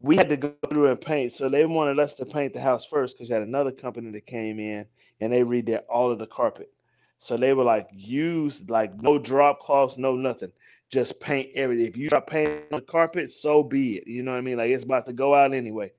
[0.00, 1.32] we had to go through and paint.
[1.32, 4.26] So they wanted us to paint the house first because you had another company that
[4.26, 4.86] came in
[5.20, 6.72] and they redid all of the carpet.
[7.18, 10.52] So they were like, use like no drop cloths, no nothing.
[10.90, 11.86] Just paint everything.
[11.86, 14.08] If you drop paint on the carpet, so be it.
[14.08, 14.56] You know what I mean?
[14.56, 15.92] Like it's about to go out anyway.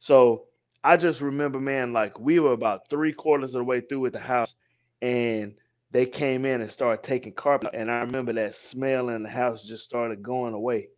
[0.00, 0.44] So
[0.82, 4.14] I just remember, man, like we were about three quarters of the way through with
[4.14, 4.54] the house,
[5.00, 5.54] and
[5.92, 7.72] they came in and started taking carpet.
[7.74, 10.88] And I remember that smell in the house just started going away.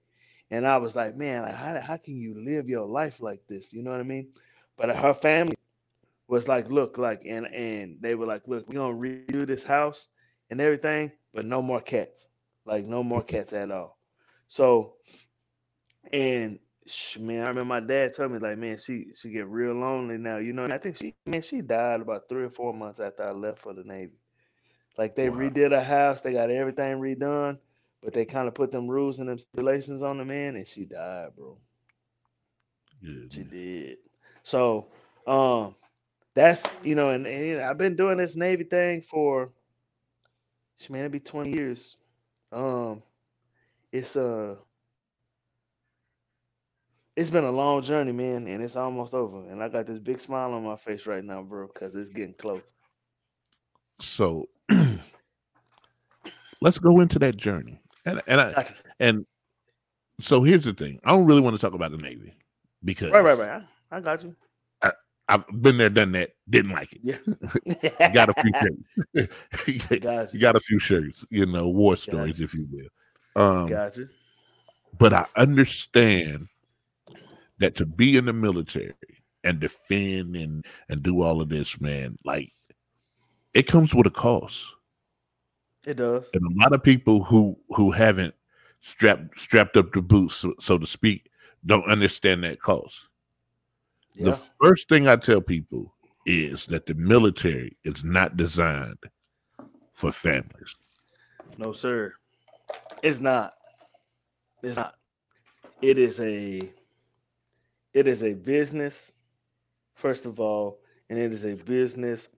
[0.50, 3.72] And I was like, man, like, how, how can you live your life like this?
[3.72, 4.28] You know what I mean?
[4.78, 5.56] But her family
[6.28, 9.90] was like, look, like, and and they were like, look, we're gonna redo this house
[10.50, 12.26] and everything, but no more cats.
[12.64, 13.98] Like no more cats at all.
[14.48, 14.94] So
[16.12, 16.58] and
[17.20, 20.38] man, I remember my dad told me, like, man, she she get real lonely now.
[20.38, 23.32] You know, I think she man, she died about three or four months after I
[23.32, 24.23] left for the Navy.
[24.98, 25.36] Like they Wow.
[25.38, 27.58] redid a house, they got everything redone,
[28.02, 30.84] but they kind of put them rules and them stipulations on the man, and she
[30.84, 31.58] died, bro.
[33.02, 33.44] Yeah, She man.
[33.44, 33.98] did.
[34.42, 34.88] So,
[35.26, 35.74] um,
[36.34, 39.50] that's you know, and, and I've been doing this Navy thing for,
[40.90, 41.96] man, it'd be twenty years.
[42.52, 43.02] Um,
[43.92, 44.56] it's uh
[47.16, 49.48] it's been a long journey, man, and it's almost over.
[49.50, 52.34] And I got this big smile on my face right now, bro, because it's getting
[52.34, 52.62] close.
[54.00, 54.48] So
[56.64, 57.78] let's go into that journey.
[58.06, 58.74] And and I, Gotcha.
[58.98, 59.26] and
[60.18, 60.98] so here's the thing.
[61.04, 62.34] I don't really want to talk about the Navy
[62.82, 63.62] because Right, right, right.
[63.92, 64.34] I, I got you.
[65.26, 67.00] I've been there, done that, didn't like it.
[67.02, 68.08] Yeah.
[68.12, 69.88] Got a few shirts.
[69.92, 69.98] you
[70.38, 73.42] got a few shirts, you know, war stories, if you will.
[73.42, 74.08] Um, Got you.
[74.98, 76.48] but I understand
[77.58, 78.92] that to be in the military
[79.44, 82.52] and defend and and do all of this, man, like
[83.54, 84.73] it comes with a cost.
[85.86, 86.28] It does.
[86.32, 88.34] and a lot of people who who haven't
[88.80, 91.30] strapped strapped up the boots, so, so to speak,
[91.66, 93.00] don't understand that cost.
[94.14, 94.30] Yeah.
[94.30, 95.94] The first thing I tell people
[96.26, 98.98] is that the military is not designed
[99.92, 100.74] for families.
[101.58, 102.14] No, sir.
[103.02, 103.54] It's not.
[104.62, 104.94] It's not.
[105.82, 106.70] It is a
[107.92, 109.12] it is a business,
[109.94, 112.28] first of all, and it is a business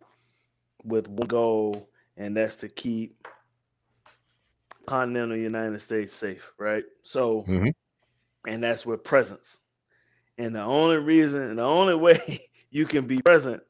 [0.84, 3.26] with one goal, and that's to keep
[4.86, 6.84] continental United States safe, right?
[7.02, 7.72] So Mhm.
[8.46, 9.60] and that's with presence.
[10.38, 13.62] And the only reason and the only way you can be present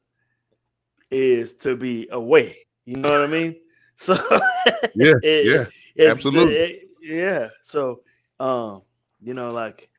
[1.11, 2.57] is to be away.
[2.85, 3.55] You know what I mean?
[3.97, 4.15] So
[4.93, 5.65] Yeah, it- yeah,
[6.05, 6.55] absolutely.
[6.55, 7.49] it- yeah.
[7.63, 8.01] So,
[8.39, 8.81] um,
[9.21, 9.89] you know, like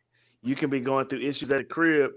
[0.43, 2.13] you can be going through issues at the crib,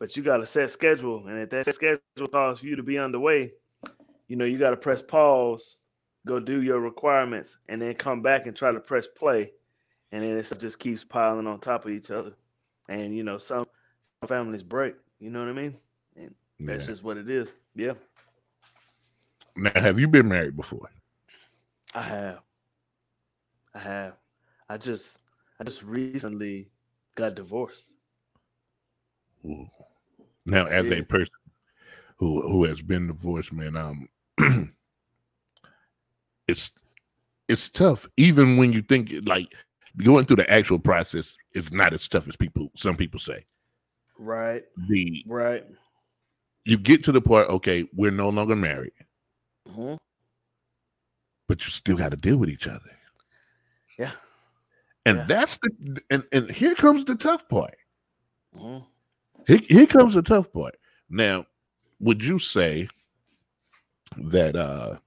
[0.00, 2.98] but you got a set schedule, and if that schedule calls for you to be
[2.98, 3.52] underway,
[4.28, 5.78] you know, you got to press pause,
[6.28, 9.52] go do your requirements, and then come back and try to press play,
[10.12, 12.34] and then it just keeps piling on top of each other,
[12.88, 13.66] and you know, some
[14.28, 14.94] families break.
[15.20, 15.76] You know what I mean?
[16.16, 16.34] And
[16.66, 17.52] that's just what it is.
[17.74, 17.94] Yeah,
[19.56, 20.90] Now, have you been married before?
[21.94, 22.42] I have.
[23.74, 24.16] I have.
[24.68, 25.18] I just,
[25.60, 26.70] I just recently
[27.16, 27.90] got divorced.
[29.44, 29.68] Ooh.
[30.46, 31.34] Now, as a person
[32.18, 34.08] who who has been divorced, man, um,
[36.48, 36.72] it's
[37.48, 38.06] it's tough.
[38.16, 39.48] Even when you think like
[39.98, 43.44] going through the actual process is not as tough as people some people say.
[44.18, 44.64] Right.
[44.88, 45.64] The Right.
[46.64, 48.92] you get to the point, okay, we're no longer married.
[49.68, 49.94] hmm
[51.46, 52.90] but you still got to deal with each other.
[53.98, 54.12] Yeah.
[55.06, 55.24] And Yeah.
[55.24, 57.74] that's the and and here comes the tough part.
[58.54, 58.84] Mhm.
[59.46, 60.76] Here, here comes the tough part.
[61.08, 61.46] Now,
[62.00, 62.88] would you say
[64.18, 64.98] that uh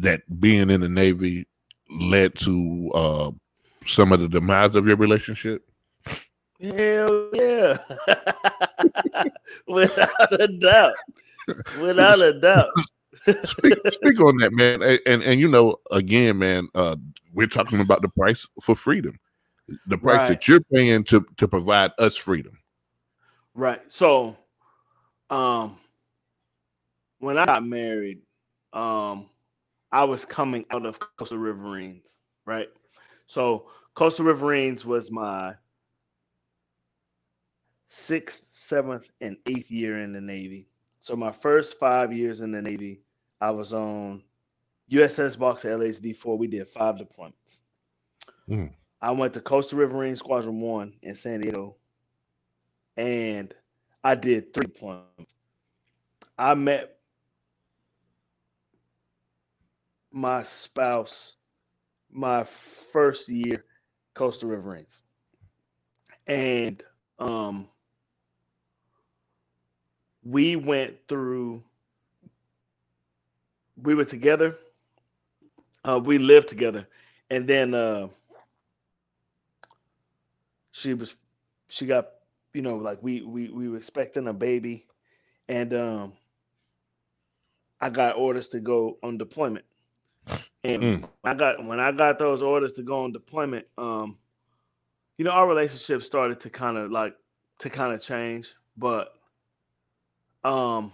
[0.00, 1.46] that being in the Navy
[1.90, 3.30] led to uh
[3.86, 5.62] some of the demise of your relationship?
[6.60, 7.78] Hell yeah.
[9.68, 10.94] Without a doubt.
[11.80, 12.70] Without a doubt.
[13.44, 14.82] speak, speak on that, man.
[14.82, 16.96] And, and and you know, again, man, uh
[17.32, 19.18] we're talking about the price for freedom.
[19.86, 20.28] The price Right.
[20.28, 22.58] that you're paying to to provide us freedom.
[23.54, 23.80] Right.
[23.88, 24.36] So,
[25.30, 25.78] um,
[27.18, 28.20] when I got married,
[28.72, 29.26] um,
[29.96, 32.68] I was coming out of Coastal Riverines, right?
[33.28, 35.54] So, Coastal Riverines was my
[37.88, 40.68] sixth, seventh, and eighth year in the Navy.
[41.00, 43.00] So, my first five years in the Navy,
[43.40, 44.22] I was on
[44.92, 46.36] USS Boxer LHD 4.
[46.36, 47.60] We did five deployments.
[48.50, 48.74] Mm.
[49.00, 51.74] I went to Coastal Riverine Squadron 1 in San Diego
[52.98, 53.54] and
[54.04, 55.26] I did three deployments.
[56.36, 56.95] I met
[60.16, 61.36] my spouse
[62.10, 63.64] my first year
[64.14, 65.00] Coastal Riverines.
[66.26, 66.82] And
[67.18, 67.68] um
[70.24, 71.62] we went through
[73.82, 74.56] we were together.
[75.84, 76.88] Uh we lived together.
[77.30, 78.08] And then uh
[80.72, 81.16] she was
[81.68, 82.08] she got
[82.54, 84.86] you know like we we we were expecting a baby
[85.48, 86.12] and um
[87.80, 89.64] i got orders to go on deployment
[90.66, 91.08] and Mm.
[91.22, 94.16] when i got when i got those orders to go on deployment um
[95.18, 97.14] you know our relationship started to kind of like
[97.58, 99.08] to kind of change but
[100.44, 100.92] um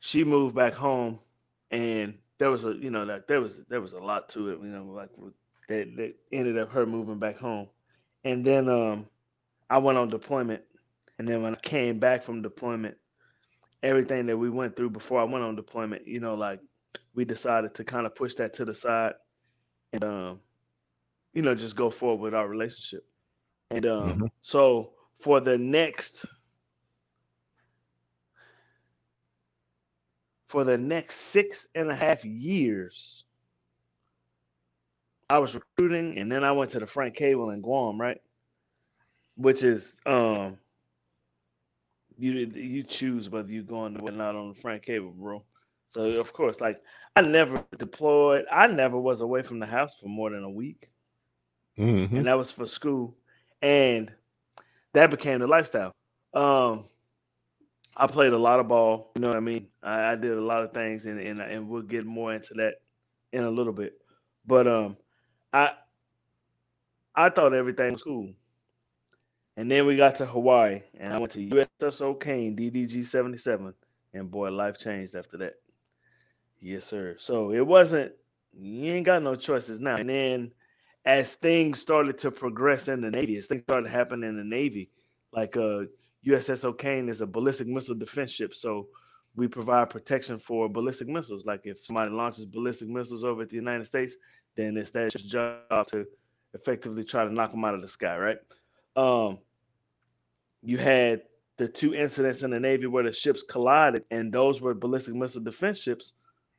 [0.00, 1.18] she moved back home
[1.70, 4.58] and there was a you know that there was there was a lot to it
[4.60, 5.10] you know like
[5.68, 7.68] that, that ended up her moving back home
[8.24, 9.06] and then um
[9.70, 10.62] i went on deployment
[11.18, 12.96] and then when i came back from deployment
[13.82, 16.60] everything that we went through before i went on deployment you know like
[17.14, 19.14] we decided to kind of push that to the side
[19.92, 20.40] and um
[21.34, 23.06] you know just go forward with our relationship
[23.70, 24.30] and um Mhm.
[24.42, 26.24] so for the next
[30.48, 33.24] for the next six and a half years
[35.28, 38.20] I was recruiting, and then I went to the Frank Cable in Guam, right?
[39.36, 40.56] Which is um,
[42.16, 45.42] you you choose whether you're going or not on the Frank Cable, bro.
[45.88, 46.82] So of course, like
[47.16, 48.44] I never deployed.
[48.50, 50.90] I never was away from the house for more than a week,
[51.78, 52.12] Mhm.
[52.14, 53.16] and that was for school,
[53.62, 54.12] and
[54.92, 55.92] that became the lifestyle.
[56.34, 56.84] Um,
[57.96, 59.10] I played a lot of ball.
[59.14, 59.68] You know what I mean?
[59.82, 62.74] I, I did a lot of things, and and and we'll get more into that
[63.32, 63.94] in a little bit.
[64.46, 64.96] But um,
[65.52, 65.72] I
[67.14, 68.34] I thought everything was cool,
[69.56, 73.74] and then we got to Hawaii, and I went to USS O'Kane DDG seventy seven,
[74.14, 75.54] and boy, life changed after that.
[76.60, 77.16] Yes, sir.
[77.18, 78.12] So it wasn't.
[78.58, 79.96] You ain't got no choices now.
[79.96, 80.52] And then
[81.04, 84.90] as things started to progress in the Navy, as things started happening in the Navy,
[85.32, 85.84] like uh
[86.26, 88.54] USS O'Kane is a ballistic missile defense ship.
[88.54, 88.88] So
[89.36, 91.44] we provide protection for ballistic missiles.
[91.44, 94.16] Like if somebody launches ballistic missiles over at the United States,
[94.56, 96.06] then it's that job to
[96.54, 98.38] effectively try to knock them out of the sky, right?
[98.96, 99.38] Um,
[100.62, 101.22] you had
[101.58, 105.42] the two incidents in the Navy where the ships collided, and those were ballistic missile
[105.42, 106.14] defense ships.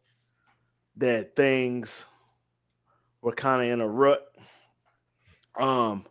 [0.97, 2.05] that things
[3.21, 4.21] were kind of in a rut.
[5.59, 6.05] Um,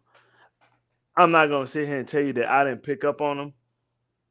[1.16, 3.54] I'm not gonna sit here and tell you that I didn't pick up on them.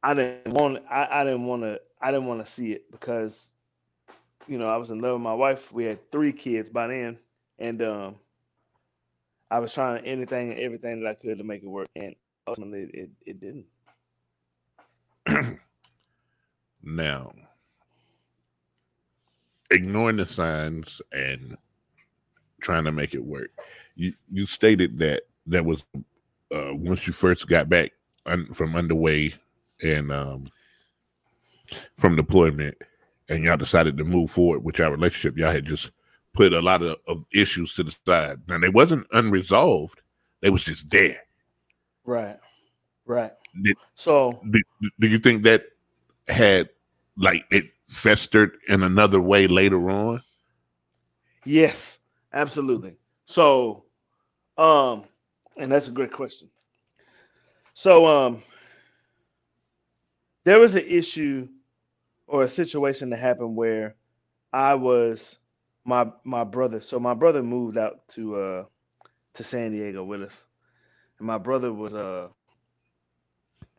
[0.02, 0.78] I didn't want.
[0.90, 1.80] I, I didn't want to.
[2.00, 3.52] I didn't want to see it because,
[4.48, 5.72] you know, I was in love with my wife.
[5.72, 7.18] We had three kids by then,
[7.58, 8.16] and um,
[9.50, 12.14] I was trying anything and everything that I could to make it work, and
[12.46, 13.66] ultimately it, it didn't.
[16.82, 17.32] Now,
[19.70, 21.56] ignoring the signs and
[22.60, 23.50] trying to make it work.
[23.96, 25.84] You you stated that that was
[26.54, 27.92] uh, once you first got back
[28.26, 29.34] un- from underway
[29.82, 30.50] and um,
[31.96, 32.76] from deployment,
[33.28, 35.36] and y'all decided to move forward with your relationship.
[35.36, 35.90] Y'all had just
[36.34, 38.40] put a lot of, of issues to the side.
[38.48, 40.00] Now they wasn't unresolved;
[40.40, 41.20] they was just there.
[42.04, 42.38] Right.
[43.06, 43.32] Right.
[43.62, 44.60] Did, So do,
[45.00, 45.64] do you think that
[46.28, 46.68] had
[47.16, 50.22] like it festered in another way later on?
[51.44, 51.98] Yes,
[52.32, 52.96] absolutely.
[53.26, 53.84] So,
[54.58, 55.04] um,
[55.56, 56.48] and that's a great question.
[57.74, 58.42] So, um,
[60.44, 61.48] there was an issue
[62.28, 63.96] or a situation that happened where
[64.52, 65.38] I was
[65.84, 66.80] my my brother.
[66.80, 68.64] So my brother moved out to uh
[69.34, 70.44] to San Diego with us,
[71.18, 72.28] and my brother was uh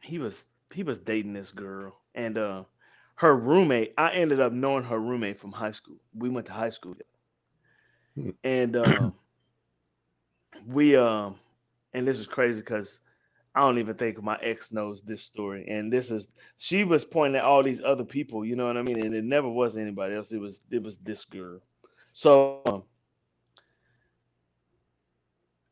[0.01, 2.63] he was he was dating this girl, and uh
[3.15, 3.93] her roommate.
[3.97, 5.97] I ended up knowing her roommate from high school.
[6.13, 9.15] We went to high school together, and um,
[10.67, 11.35] we um,
[11.93, 12.99] and this is crazy because
[13.59, 15.65] I don't even think my ex knows this story.
[15.67, 16.29] And this is
[16.59, 19.01] she was pointing at all these other people, you know what I mean?
[19.01, 20.31] And it never was anybody else.
[20.31, 21.59] It was it was this girl.
[22.13, 22.83] So um,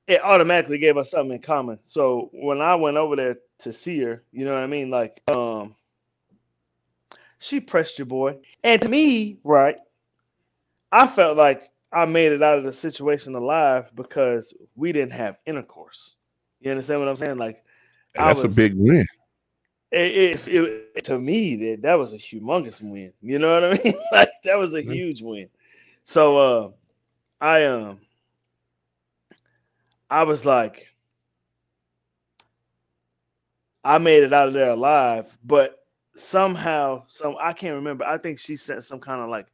[0.06, 1.80] it automatically gave us something in common.
[1.86, 4.90] So when I went over there to see her, you know what I mean?
[4.90, 5.74] Like um
[7.40, 8.36] she pressed your boy.
[8.66, 9.78] And to me, right,
[10.92, 15.38] I felt like I made it out of the situation alive because we didn't have
[15.46, 16.18] intercourse.
[16.60, 17.38] You understand what I'm saying?
[17.38, 17.64] Like
[18.18, 19.06] that's was, a big win.
[19.92, 23.14] It, it, it, to me that that was a humongous win.
[23.22, 23.94] You know what I mean?
[24.12, 24.92] like that was a mm-hmm.
[24.92, 25.50] huge win.
[26.04, 26.72] So uh,
[27.40, 28.00] I um
[30.10, 30.88] I was like
[33.84, 35.86] I made it out of there alive, but
[36.18, 38.04] somehow some I can't remember.
[38.04, 39.48] I think she sent some kind of like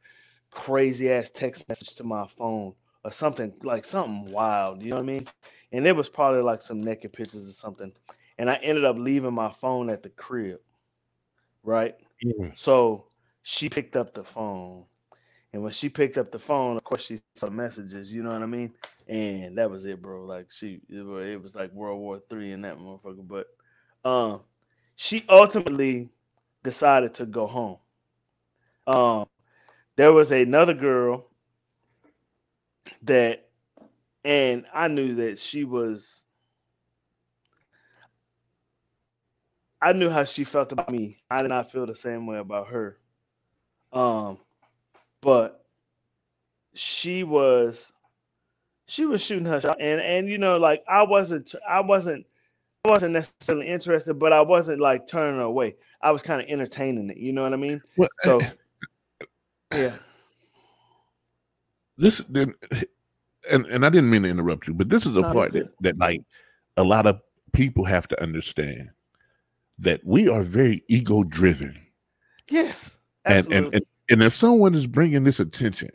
[0.50, 4.82] crazy ass text message to my phone or something like something wild.
[4.82, 5.26] You know what I mean?
[5.72, 7.92] And it was probably like some naked pictures or something
[8.38, 10.60] and I ended up leaving my phone at the crib.
[11.62, 11.96] Right.
[12.24, 12.50] Mm-hmm.
[12.56, 13.06] So
[13.42, 14.84] she picked up the phone.
[15.52, 18.42] And when she picked up the phone, of course, she saw messages, you know what
[18.42, 18.72] I mean?
[19.06, 20.24] And that was it, bro.
[20.24, 23.26] Like she it was like World War Three in that motherfucker.
[23.26, 23.46] But
[24.08, 24.40] um
[24.96, 26.10] she ultimately
[26.64, 27.78] decided to go home.
[28.88, 29.26] Um
[29.96, 31.28] there was another girl
[33.02, 33.48] that
[34.24, 36.23] and I knew that she was
[39.84, 41.18] I knew how she felt about me.
[41.30, 42.96] I did not feel the same way about her.
[43.92, 44.38] Um,
[45.20, 45.62] but
[46.72, 47.92] she was
[48.86, 52.24] she was shooting her shot, and and you know, like I wasn't I wasn't
[52.86, 55.76] I wasn't necessarily interested, but I wasn't like turning her away.
[56.00, 57.18] I was kind of entertaining it.
[57.18, 57.82] You know what I mean?
[57.98, 58.40] Well, so
[59.74, 59.96] yeah.
[61.98, 62.54] This then,
[63.50, 65.98] and and I didn't mean to interrupt you, but this is a part that, that
[65.98, 66.22] like
[66.78, 67.20] a lot of
[67.52, 68.88] people have to understand
[69.78, 71.80] that we are very ego driven.
[72.48, 72.96] Yes.
[73.24, 75.90] And, and, and and if someone is bringing this attention,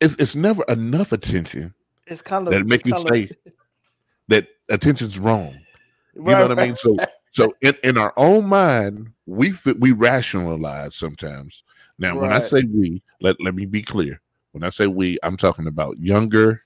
[0.00, 1.74] it's, it's never enough attention.
[2.06, 3.52] It's kind of that make you say of...
[4.28, 5.58] that attention's wrong.
[6.14, 6.76] You right, know what I mean?
[6.76, 6.96] So
[7.30, 11.64] so in, in our own mind, we we rationalize sometimes.
[11.98, 12.20] Now, right.
[12.20, 14.20] when I say we, let, let me be clear.
[14.52, 16.62] When I say we, I'm talking about younger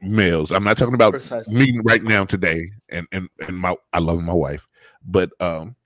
[0.00, 0.50] males.
[0.50, 1.54] I'm not talking about Precisely.
[1.54, 4.66] me right now today, and and and my I love my wife,
[5.06, 5.76] but um,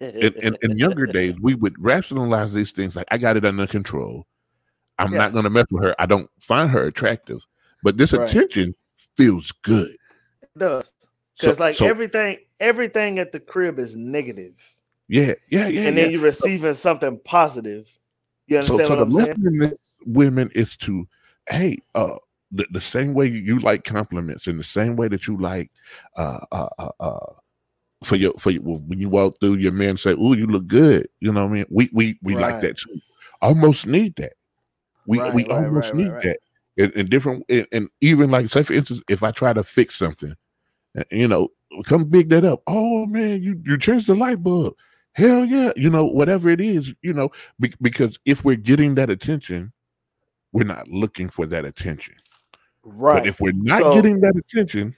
[0.00, 3.66] in, in, in, younger days we would rationalize these things like I got it under
[3.66, 4.26] control.
[4.98, 5.18] I'm yeah.
[5.18, 5.94] not going to mess with her.
[5.98, 7.46] I don't find her attractive,
[7.82, 8.28] but this right.
[8.28, 8.74] attention
[9.16, 9.96] feels good.
[10.42, 10.90] It does
[11.38, 14.54] because so, like so, everything, everything at the crib is negative.
[15.08, 15.82] Yeah, yeah, yeah.
[15.82, 17.86] And then you're receiving so, something positive.
[18.46, 19.72] You understand so, what I'm saying?
[20.06, 21.06] Women is to,
[21.50, 22.16] hey, uh,
[22.56, 25.70] the, the same way you like compliments in the same way that you like
[26.16, 27.32] uh uh uh, uh
[28.04, 31.08] for your for your, when you walk through your man say oh you look good
[31.20, 31.66] you know what i mean?
[31.70, 32.52] We we we right.
[32.52, 33.00] like that too.
[33.42, 34.34] Almost need that.
[35.06, 36.38] We right, we right, almost need that.
[36.76, 40.36] In, in different and even like say for instance if i try to fix something
[40.96, 41.48] eh, you know
[41.84, 42.62] come big that up.
[42.66, 44.74] Oh man you you changed the light bulb.
[45.12, 49.08] Hell yeah you know whatever it is you know be, because if we're getting that
[49.10, 49.72] attention
[50.52, 52.14] we're not looking for that attention
[52.88, 53.18] Right.
[53.18, 54.94] But if we're not so, getting that attention,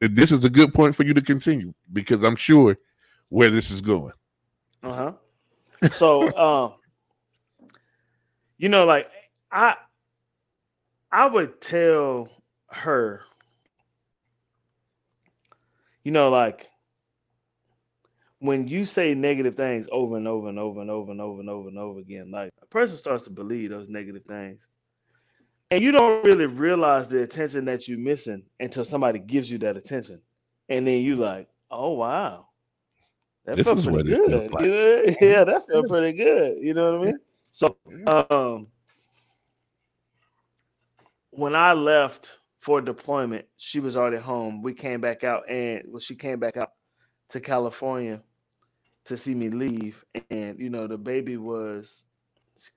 [0.00, 2.78] this is a good point for you to continue because I'm sure
[3.28, 4.14] where this is going.
[4.82, 5.12] Uh
[5.82, 5.90] huh.
[5.90, 6.74] So, um,
[8.56, 9.10] you know, like
[9.52, 9.76] I,
[11.12, 12.30] I would tell
[12.70, 13.20] her,
[16.02, 16.66] you know, like
[18.38, 21.50] when you say negative things over and over and over and over and over and
[21.50, 24.66] over and over again, like a person starts to believe those negative things
[25.70, 29.76] and you don't really realize the attention that you're missing until somebody gives you that
[29.76, 30.20] attention,
[30.68, 32.46] and then you like, oh wow,
[33.44, 34.52] that this felt pretty good.
[34.52, 34.64] Like.
[35.20, 36.58] yeah, that felt pretty good.
[36.60, 37.18] You know what I mean?
[37.52, 38.66] So, um,
[41.30, 44.62] when I left for deployment, she was already home.
[44.62, 46.72] We came back out, and well, she came back out
[47.30, 48.20] to California,
[49.06, 52.06] to see me leave, and you know the baby was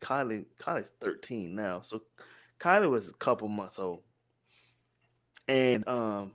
[0.02, 0.46] Kylie.
[0.62, 2.02] Kylie's 13 now, so
[2.60, 4.02] Kylie was a couple months old,
[5.48, 6.32] and um,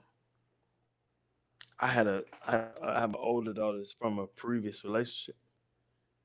[1.79, 5.35] I had a I, I have an older daughter from a previous relationship,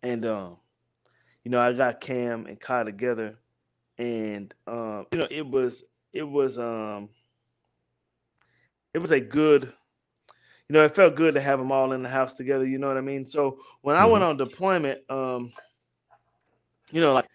[0.02, 0.56] and um,
[1.44, 3.38] you know I got Cam and Kai together,
[3.98, 7.08] and um, you know it was it was um
[8.94, 9.72] it was a good
[10.70, 12.64] you know, it felt good to have them all in the house together.
[12.64, 13.26] You know what I mean?
[13.26, 14.12] So when I mm-hmm.
[14.12, 15.52] went on deployment, um,
[16.92, 17.26] you know, like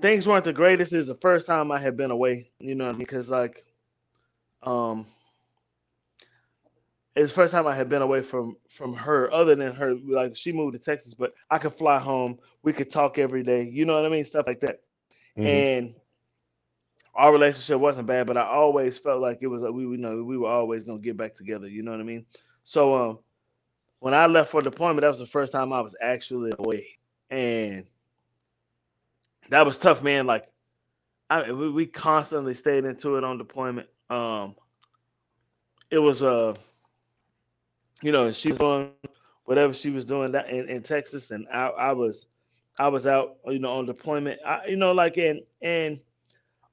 [0.00, 0.92] things weren't the greatest.
[0.92, 2.50] It was the first time I had been away.
[2.58, 3.64] You know, because like,
[4.62, 5.06] um,
[7.14, 9.94] it's the first time I had been away from from her, other than her.
[9.94, 12.38] Like she moved to Texas, but I could fly home.
[12.62, 13.64] We could talk every day.
[13.64, 14.24] You know what I mean?
[14.24, 14.80] Stuff like that.
[15.36, 15.46] Mm-hmm.
[15.46, 15.94] And
[17.14, 20.22] our relationship wasn't bad, but I always felt like it was like we, you know,
[20.22, 21.66] we were always gonna get back together.
[21.66, 22.26] You know what I mean?
[22.64, 23.18] So um,
[24.00, 26.98] when I left for deployment, that was the first time I was actually away,
[27.30, 27.86] and
[29.50, 30.26] that was tough, man.
[30.26, 30.44] Like,
[31.30, 33.88] I we, we constantly stayed into it on deployment.
[34.10, 34.54] Um,
[35.90, 36.54] it was uh,
[38.02, 38.90] you know, she was doing
[39.44, 42.26] whatever she was doing that in, in Texas, and I, I was
[42.78, 44.40] I was out, you know, on deployment.
[44.44, 46.00] I, you know, like in and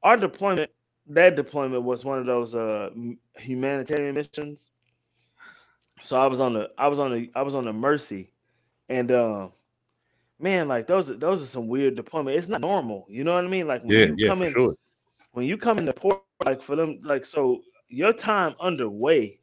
[0.04, 0.72] our deployment,
[1.08, 2.90] that deployment was one of those uh
[3.38, 4.72] humanitarian missions
[6.02, 8.32] so I was on the I was on the I was on the Mercy,
[8.90, 9.50] and uh,
[10.40, 12.38] man, like those are those are some weird deployment.
[12.38, 13.68] It's not normal, you know what I mean?
[13.68, 14.76] Like when yeah, you yeah, come in, sure.
[15.32, 19.40] when you come in the port, like for them, like so your time underway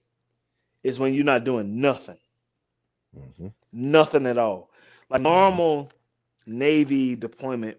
[0.82, 2.18] is when you're not doing nothing,
[3.16, 3.48] mm-hmm.
[3.72, 4.70] nothing at all.
[5.08, 5.90] Like normal
[6.46, 7.76] Navy deployment,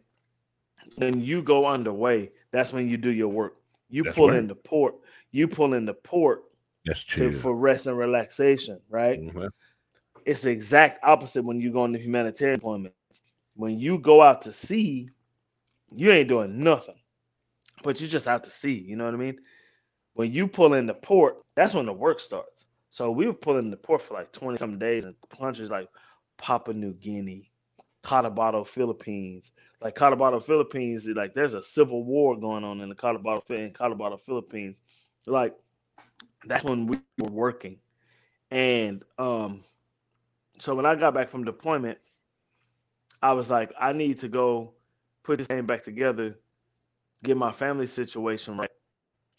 [0.96, 3.56] when you go underway, that's when you do your work.
[3.90, 4.38] You that's pull right.
[4.38, 4.96] in the port.
[5.32, 6.44] You pull in the port
[6.86, 7.32] that's true.
[7.32, 9.22] To, for rest and relaxation, right?
[9.22, 9.48] Mm-hmm.
[10.26, 12.94] It's the exact opposite when you go into humanitarian deployment.
[13.56, 15.10] When you go out to sea,
[15.94, 16.96] you ain't doing nothing,
[17.84, 18.80] but you're just out to sea.
[18.80, 19.40] You know what I mean?
[20.14, 22.66] When you pull in the port, that's when the work starts.
[22.90, 25.88] So we were pulling the port for like 20 some days and countries like
[26.38, 27.52] Papua New Guinea,
[28.04, 29.52] Cotabato, Philippines.
[29.82, 34.20] Like Cotabato, Philippines, like there's a civil war going on in the Cotabato, in Cotabato,
[34.22, 34.76] Philippines.
[35.26, 35.56] Like
[36.46, 37.80] that's when we were working.
[38.52, 39.64] And um,
[40.60, 41.98] so when I got back from deployment,
[43.22, 44.74] I was like, I need to go
[45.24, 46.40] put this thing back together,
[47.24, 48.70] get my family situation right.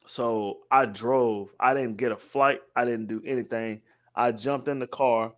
[0.06, 1.50] So I drove.
[1.60, 2.60] I didn't get a flight.
[2.76, 3.82] I didn't do anything.
[4.14, 5.32] I jumped in the car.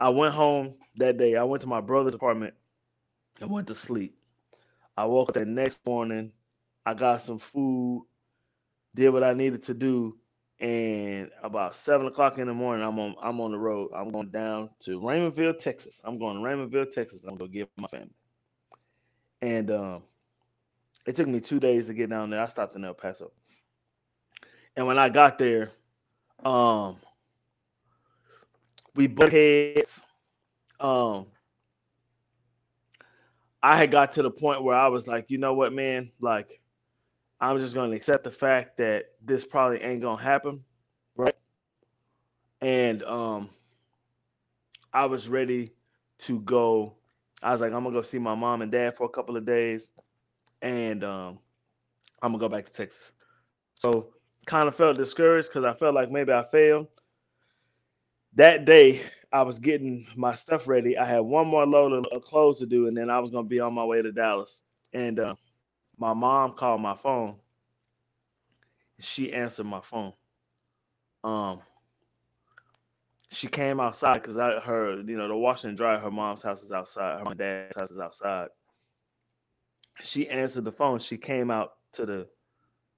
[0.00, 1.36] I went home that day.
[1.36, 2.54] I went to my brother's apartment
[3.40, 4.16] and went to sleep.
[4.96, 6.32] I woke up the next morning.
[6.86, 8.06] I got some food,
[8.94, 10.18] did what I needed to do,
[10.60, 13.90] and about seven o'clock in the morning, I'm on I'm on the road.
[13.94, 16.00] I'm going down to Raymondville, Texas.
[16.04, 17.22] I'm going to Raymondville, Texas.
[17.26, 18.10] I'm gonna give my family.
[19.40, 20.02] And um,
[21.06, 22.42] it took me two days to get down there.
[22.42, 23.30] I stopped in El Paso.
[24.76, 25.70] And when I got there,
[26.44, 26.96] um,
[28.94, 30.00] we butt heads.
[30.80, 31.26] Um,
[33.62, 36.57] I had got to the point where I was like, you know what, man, like
[37.40, 40.64] I'm just going to accept the fact that this probably ain't going to happen,
[41.16, 41.34] right?
[42.60, 43.50] And um,
[44.92, 45.72] I was ready
[46.20, 46.94] to go.
[47.42, 49.44] I was like, I'm gonna go see my mom and dad for a couple of
[49.46, 49.90] days,
[50.62, 51.38] and um,
[52.22, 53.12] I'm gonna go back to Texas.
[53.74, 54.14] So
[54.46, 56.88] kind of felt discouraged because I felt like maybe I failed.
[58.34, 60.96] That day, I was getting my stuff ready.
[60.98, 63.60] I had one more load of clothes to do, and then I was gonna be
[63.60, 64.62] on my way to Dallas.
[64.92, 65.34] And uh,
[65.98, 67.36] my mom called my phone.
[69.00, 70.12] She answered my phone.
[71.24, 71.60] Um,
[73.30, 75.98] she came outside because I heard, you know, the washing and dry.
[75.98, 77.26] Her mom's house is outside.
[77.26, 78.48] Her dad's house is outside.
[80.02, 81.00] She answered the phone.
[81.00, 82.26] She came out to the,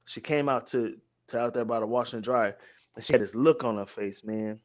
[0.04, 0.96] she came out to
[1.28, 2.52] to out there by the washing and dry,
[2.94, 4.58] and she had this look on her face, man.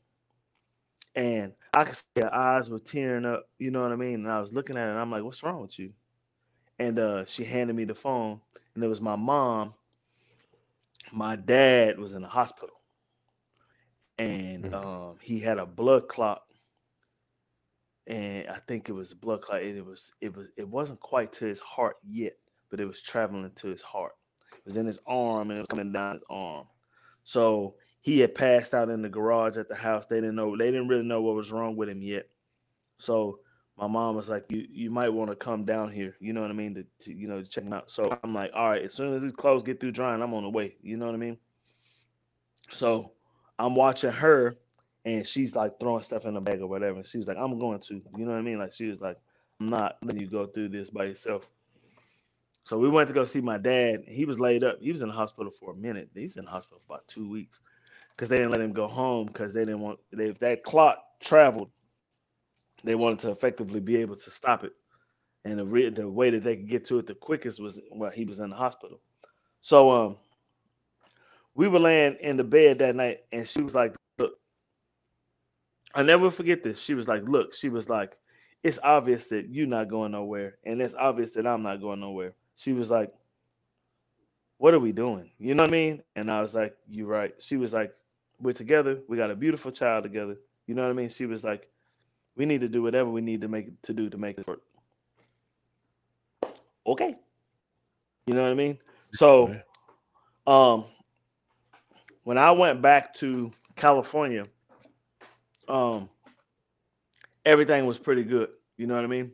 [1.15, 3.47] And I could see her eyes were tearing up.
[3.57, 4.15] You know what I mean?
[4.15, 5.93] And I was looking at her, and I'm like, "What's wrong with you?"
[6.79, 8.39] And uh, she handed me the phone,
[8.73, 9.73] and it was my mom.
[11.11, 12.75] My dad was in the hospital,
[14.17, 14.75] and mm-hmm.
[14.87, 16.41] um, he had a blood clot,
[18.07, 19.63] and I think it was a blood clot.
[19.63, 22.33] it was it was it wasn't quite to his heart yet,
[22.69, 24.13] but it was traveling to his heart.
[24.53, 26.65] It was in his arm, and it was coming down his arm.
[27.23, 30.05] So he had passed out in the garage at the house.
[30.09, 30.57] They didn't know.
[30.57, 32.27] They didn't really know what was wrong with him yet.
[32.99, 33.39] So
[33.77, 36.49] my mom was like, "You you might want to come down here." You know what
[36.49, 36.75] I mean?
[36.75, 37.91] To, to you know to check him out.
[37.91, 40.43] So I'm like, "All right." As soon as these clothes get through drying, I'm on
[40.43, 40.75] the way.
[40.81, 41.37] You know what I mean?
[42.71, 43.11] So
[43.59, 44.57] I'm watching her,
[45.05, 46.97] and she's like throwing stuff in the bag or whatever.
[46.97, 48.59] And she was like, I'm going to, you know what I mean?
[48.59, 49.17] Like she was like,
[49.59, 51.47] I'm not letting you go through this by yourself.
[52.63, 54.03] So we went to go see my dad.
[54.07, 54.79] He was laid up.
[54.81, 56.09] He was in the hospital for a minute.
[56.15, 57.59] He's in the hospital for about two weeks
[58.09, 61.69] because they didn't let him go home because they didn't want if that clot traveled,
[62.83, 64.73] they wanted to effectively be able to stop it.
[65.45, 68.11] And the, re- the way that they could get to it the quickest was while
[68.11, 68.99] he was in the hospital.
[69.61, 70.17] So um,
[71.55, 74.33] we were laying in the bed that night, and she was like, "Look,
[75.93, 78.17] I never forget this." She was like, "Look," she was like,
[78.63, 82.33] "It's obvious that you're not going nowhere, and it's obvious that I'm not going nowhere."
[82.55, 83.13] She was like,
[84.57, 86.03] "What are we doing?" You know what I mean?
[86.15, 87.93] And I was like, "You're right." She was like,
[88.39, 88.99] "We're together.
[89.07, 91.09] We got a beautiful child together." You know what I mean?
[91.09, 91.69] She was like,
[92.35, 94.61] "We need to do whatever we need to make to do to make it work."
[96.87, 97.15] Okay.
[98.27, 98.79] You know what I mean?
[99.13, 99.55] So,
[100.47, 100.85] um,
[102.23, 104.47] when I went back to California,
[105.67, 106.09] um,
[107.45, 108.49] everything was pretty good.
[108.77, 109.31] You know what I mean?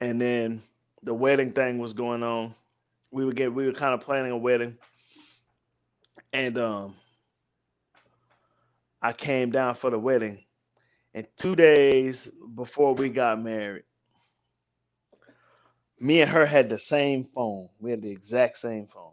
[0.00, 0.62] And then
[1.02, 2.54] the wedding thing was going on.
[3.10, 4.76] We were get we were kind of planning a wedding,
[6.32, 6.94] and um,
[9.02, 10.44] I came down for the wedding,
[11.14, 13.84] and two days before we got married,
[16.00, 17.68] me and her had the same phone.
[17.80, 19.12] We had the exact same phone.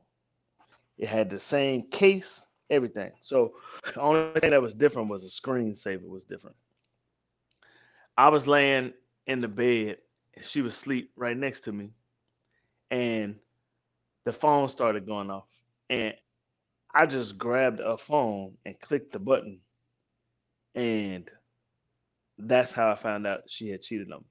[0.98, 3.12] It had the same case, everything.
[3.22, 3.54] So
[3.93, 6.56] the only thing that was different was the screensaver was different.
[8.18, 8.93] I was laying
[9.28, 9.98] in the bed
[10.36, 11.91] and she was asleep right next to me.
[12.91, 13.36] And
[14.26, 15.48] the phone started going off.
[15.89, 16.14] And
[16.93, 19.60] I just grabbed a phone and clicked the button.
[20.76, 21.30] And
[22.38, 24.24] that's how I found out she had cheated on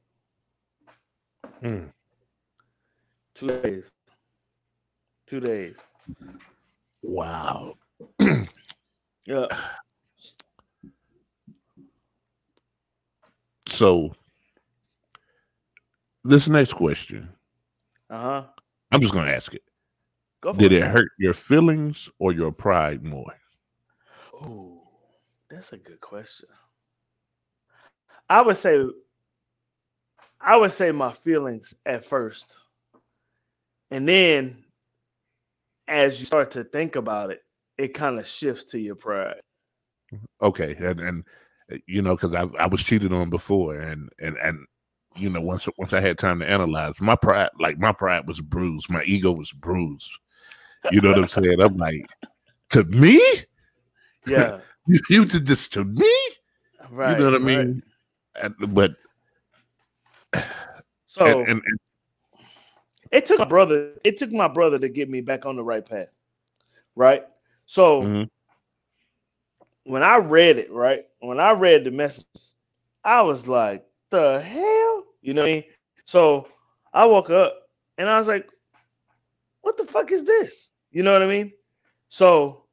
[1.62, 1.68] me.
[1.70, 1.92] Mm.
[3.34, 3.84] Two days.
[5.26, 5.76] Two days.
[7.02, 7.74] Wow.
[9.26, 9.46] Yeah.
[13.66, 14.12] So
[16.24, 17.30] this next question,
[18.10, 18.44] Uh huh.
[18.92, 19.62] I'm just gonna ask it.
[20.42, 20.82] Go for Did it.
[20.82, 23.32] it hurt your feelings or your pride more?
[24.34, 24.82] Oh,
[25.48, 26.48] that's a good question.
[28.28, 28.84] I would say,
[30.40, 32.54] I would say my feelings at first,
[33.90, 34.64] and then
[35.88, 37.42] as you start to think about it,
[37.78, 39.40] it kind of shifts to your pride.
[40.40, 41.24] Okay, and and
[41.72, 44.66] uh, you know, because I I was cheated on before, and and and
[45.16, 48.40] you know, once once I had time to analyze, my pride, like my pride was
[48.40, 50.10] bruised, my ego was bruised.
[50.90, 51.60] You know what I'm saying?
[51.60, 52.06] I'm like,
[52.70, 53.22] to me,
[54.26, 56.14] Yeah, you, you did this to me.
[56.90, 57.12] right.
[57.12, 57.82] you know what I mean?
[58.68, 58.92] But
[61.06, 61.78] So and, and, and
[63.10, 64.00] it took my brother.
[64.04, 66.08] It took my brother to get me back on the right path.
[66.94, 67.24] Right.
[67.66, 68.28] So Mhm.
[69.84, 72.52] when I read it, right, when I read the message,
[73.04, 75.64] I was like, "The hell," you know what I mean?
[76.04, 76.48] So
[76.92, 77.54] I woke up
[77.98, 78.48] and I was like,
[79.62, 81.52] "What the fuck is this?" You know what I mean?
[82.08, 82.64] So,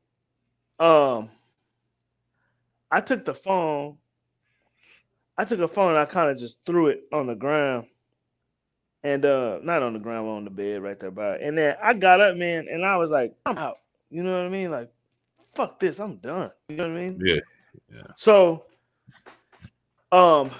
[0.80, 1.30] um,
[2.91, 3.97] I took the phone.
[5.42, 7.88] I took a phone and I kind of just threw it on the ground.
[9.04, 11.42] And uh not on the ground, on the bed right there by it.
[11.42, 13.78] And then I got up, man, and I was like, I'm out.
[14.10, 14.72] You know what I mean?
[14.72, 14.92] Like,
[15.54, 16.52] fuck this, I'm done.
[16.70, 17.24] You know what I mean?
[17.24, 17.39] yeah,
[18.16, 18.66] So,
[20.12, 20.52] um,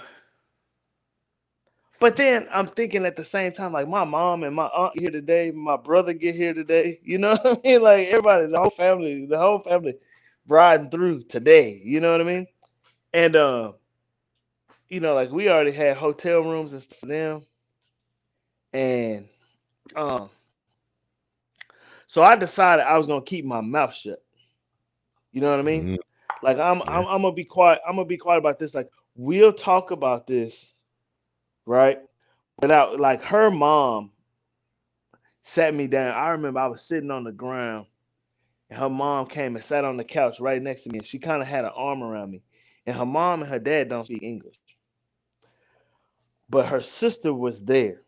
[2.00, 5.10] but then I'm thinking at the same time, like my mom and my aunt here
[5.10, 7.00] today, my brother get here today.
[7.04, 7.82] You know what I mean?
[7.82, 9.94] Like everybody, the whole family, the whole family
[10.48, 11.80] riding through today.
[11.84, 12.46] You know what I mean?
[13.12, 13.72] And uh,
[14.92, 17.42] you know, like we already had hotel rooms and stuff for them.
[18.74, 19.28] And
[19.96, 20.30] um,
[22.06, 24.18] so I decided I was gonna keep my mouth shut.
[25.32, 25.90] You know what I mean?
[25.94, 25.98] Mhm.
[26.42, 27.80] Like I'm, I'm, I'm gonna be quiet.
[27.88, 28.74] I'm gonna be quiet about this.
[28.74, 30.74] Like we'll talk about this,
[31.66, 31.98] right?
[32.60, 34.12] Without like her mom
[35.44, 36.14] sat me down.
[36.14, 37.86] I remember I was sitting on the ground,
[38.70, 41.18] and her mom came and sat on the couch right next to me, and she
[41.18, 42.42] kind of had an arm around me.
[42.86, 44.56] And her mom and her dad don't speak English,
[46.52, 48.02] but her sister was there,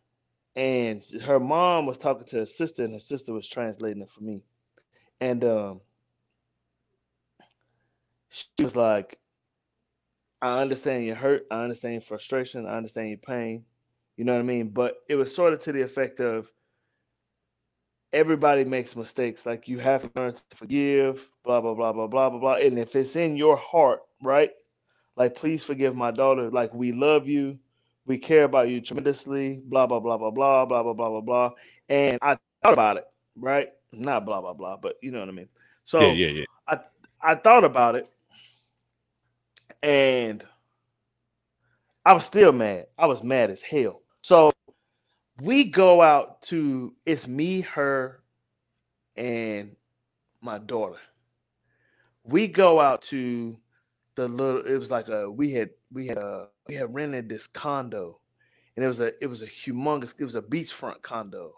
[0.54, 4.22] and her mom was talking to her sister, and her sister was translating it for
[4.22, 4.42] me.
[5.18, 5.80] And um,
[8.28, 9.18] she was like,
[10.42, 11.46] I understand your hurt.
[11.50, 12.66] I understand your frustration.
[12.66, 13.64] I understand your pain.
[14.18, 14.68] You know what I mean?
[14.68, 16.46] But it was sort of to the effect of
[18.12, 19.46] everybody makes mistakes.
[19.46, 22.54] Like you have to learn to forgive, blah, blah, blah, blah, blah, blah, blah.
[22.56, 24.50] And if it's in your heart, right?
[25.16, 26.50] Like, please forgive my daughter.
[26.50, 27.58] Like, we love you.
[28.06, 31.50] We care about you tremendously, blah, blah, blah, blah, blah, blah, blah, blah, blah, blah.
[31.88, 33.04] And I thought about it,
[33.36, 33.68] right?
[33.92, 35.48] Not blah, blah, blah, but you know what I mean.
[35.84, 36.44] So yeah, yeah, yeah.
[36.68, 36.78] I
[37.22, 38.08] I thought about it.
[39.82, 40.44] and
[42.04, 42.86] I was still mad.
[42.98, 44.02] I was mad as hell.
[44.22, 44.50] So
[45.42, 48.22] we go out to it's me, her,
[49.16, 49.76] and
[50.40, 50.98] my daughter.
[52.24, 53.56] We go out to
[54.16, 54.64] the little.
[54.64, 58.18] It was like a we had we had a we had rented this condo,
[58.76, 60.14] and it was a it was a humongous.
[60.18, 61.54] It was a beachfront condo.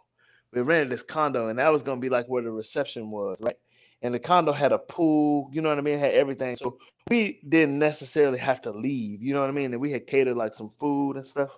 [0.52, 3.58] We rented this condo, and that was gonna be like where the reception was, right?
[4.02, 5.50] And the condo had a pool.
[5.52, 5.94] You know what I mean?
[5.94, 6.56] It had everything.
[6.56, 6.78] So
[7.08, 9.22] we didn't necessarily have to leave.
[9.22, 9.72] You know what I mean?
[9.72, 11.50] And we had catered like some food and stuff.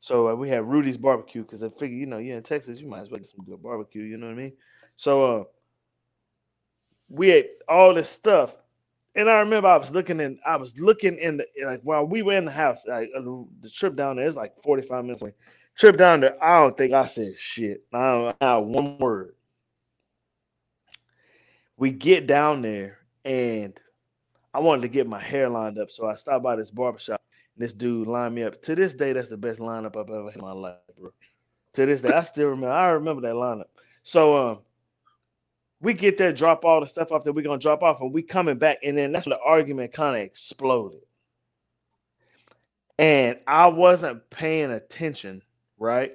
[0.00, 2.88] So uh, we had Rudy's barbecue because I figured, you know, you're in Texas, you
[2.88, 4.02] might as well get some good barbecue.
[4.02, 4.52] You know what I mean?
[4.96, 5.44] So uh,
[7.08, 8.54] we had all this stuff,
[9.14, 12.22] and I remember I was looking in, I was looking in the like while we
[12.22, 15.34] were in the house, like uh, the trip down there is like 45 minutes away.
[15.76, 17.84] Trip down there, I don't think I said shit.
[17.92, 19.34] I don't not one word.
[21.76, 23.78] We get down there and
[24.52, 27.22] I wanted to get my hair lined up, so I stopped by this barbershop.
[27.56, 28.60] And this dude lined me up.
[28.62, 31.12] To this day, that's the best lineup I've ever had in my life, bro.
[31.74, 32.72] To this day, I still remember.
[32.72, 33.68] I remember that lineup.
[34.02, 34.58] So um,
[35.80, 38.22] we get there, drop all the stuff off that we're gonna drop off, and we
[38.22, 41.00] coming back, and then that's when the argument kind of exploded.
[42.98, 45.42] And I wasn't paying attention,
[45.78, 46.12] right?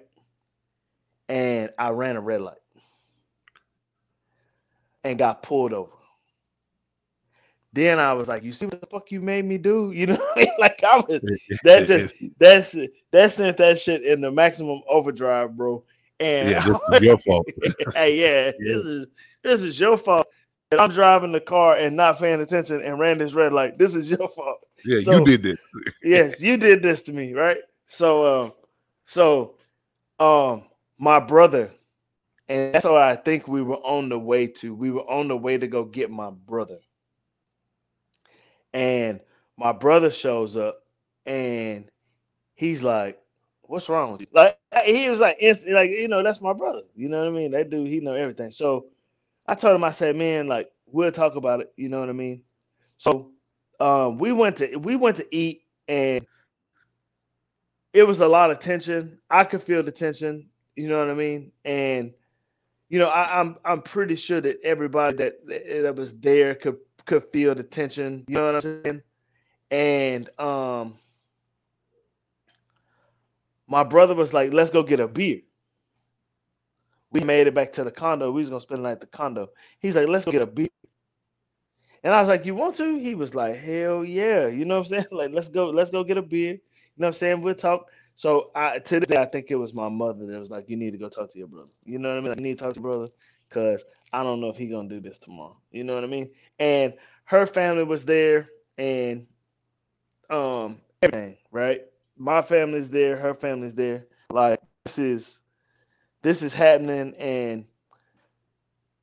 [1.27, 2.57] And I ran a red light
[5.03, 5.91] and got pulled over.
[7.73, 10.27] Then I was like, "You see what the fuck you made me do?" You know,
[10.35, 10.49] I mean?
[10.59, 11.21] like I was
[11.63, 12.75] that just that's
[13.11, 15.83] that sent that shit in the maximum overdrive, bro.
[16.19, 17.47] And yeah, this is your fault.
[17.93, 19.07] hey, yeah, this is
[19.43, 20.25] this is your fault.
[20.71, 23.77] And I'm driving the car and not paying attention and ran this red light.
[23.77, 24.57] This is your fault.
[24.83, 25.57] Yeah, so, you did this.
[26.03, 27.59] yes, you did this to me, right?
[27.87, 28.53] So, um,
[29.05, 29.55] so,
[30.19, 30.63] um,
[30.97, 31.69] my brother,
[32.47, 34.73] and that's what I think we were on the way to.
[34.73, 36.79] We were on the way to go get my brother
[38.75, 39.21] and
[39.57, 40.83] my brother shows up
[41.25, 41.85] and
[42.55, 43.17] he's like,
[43.67, 44.27] What's wrong with you?
[44.31, 46.81] Like he was like instant, like, you know, that's my brother.
[46.95, 47.51] You know what I mean?
[47.51, 48.51] That dude, he know everything.
[48.51, 48.87] So
[49.47, 51.73] I told him, I said, man, like, we'll talk about it.
[51.75, 52.41] You know what I mean?
[52.97, 53.31] So
[53.79, 56.25] um, we went to we went to eat and
[57.93, 59.17] it was a lot of tension.
[59.29, 61.51] I could feel the tension, you know what I mean?
[61.63, 62.13] And
[62.89, 65.45] you know, I, am I'm, I'm pretty sure that everybody that
[65.83, 68.25] that was there could could feel the tension.
[68.27, 69.01] You know what I'm saying?
[69.71, 70.95] And um,
[73.67, 75.41] my brother was like, "Let's go get a beer."
[77.11, 78.31] We made it back to the condo.
[78.31, 79.49] We was gonna spend the night at the condo.
[79.79, 80.67] He's like, "Let's go get a beer."
[82.03, 84.87] And I was like, "You want to?" He was like, "Hell yeah!" You know what
[84.91, 85.05] I'm saying?
[85.11, 86.53] Like, let's go, let's go get a beer.
[86.53, 86.59] You
[86.97, 87.41] know what I'm saying?
[87.41, 87.87] We'll talk.
[88.15, 90.77] So I to this day, I think it was my mother that was like, "You
[90.77, 92.29] need to go talk to your brother." You know what I mean?
[92.29, 93.11] Like, you need to talk to your brother
[93.49, 95.57] because I don't know if he gonna do this tomorrow.
[95.71, 96.29] You know what I mean?
[96.59, 96.93] And
[97.25, 99.27] her family was there, and
[100.29, 101.81] um everything, right?
[102.17, 104.05] My family's there, her family's there.
[104.29, 105.39] Like this is
[106.21, 107.65] this is happening, and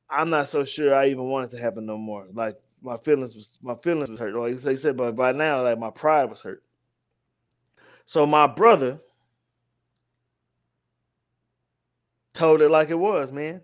[0.09, 2.27] I'm not so sure I even want it to happen no more.
[2.33, 4.35] Like my feelings was my feelings was hurt.
[4.35, 6.63] Like they said, but by now, like my pride was hurt.
[8.05, 8.99] So my brother
[12.33, 13.61] told it like it was, man.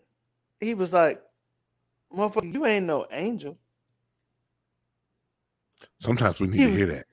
[0.61, 1.21] He was like,
[2.15, 3.57] motherfucker, you ain't no angel.
[5.99, 7.05] Sometimes we need he, to hear that.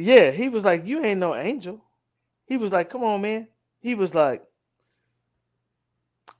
[0.00, 1.84] Yeah, he was like, You ain't no angel.
[2.46, 3.48] He was like, Come on, man.
[3.80, 4.44] He was like,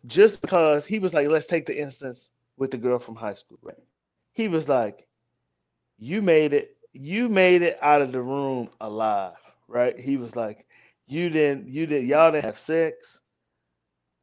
[0.07, 3.59] just because he was like, let's take the instance with the girl from high school,
[3.63, 3.79] right?
[4.35, 5.07] He was like,
[5.99, 9.37] You made it, you made it out of the room alive,
[9.69, 9.99] right?
[10.01, 10.67] He was like,
[11.09, 13.21] You didn't, you didn't, y'all didn't have sex,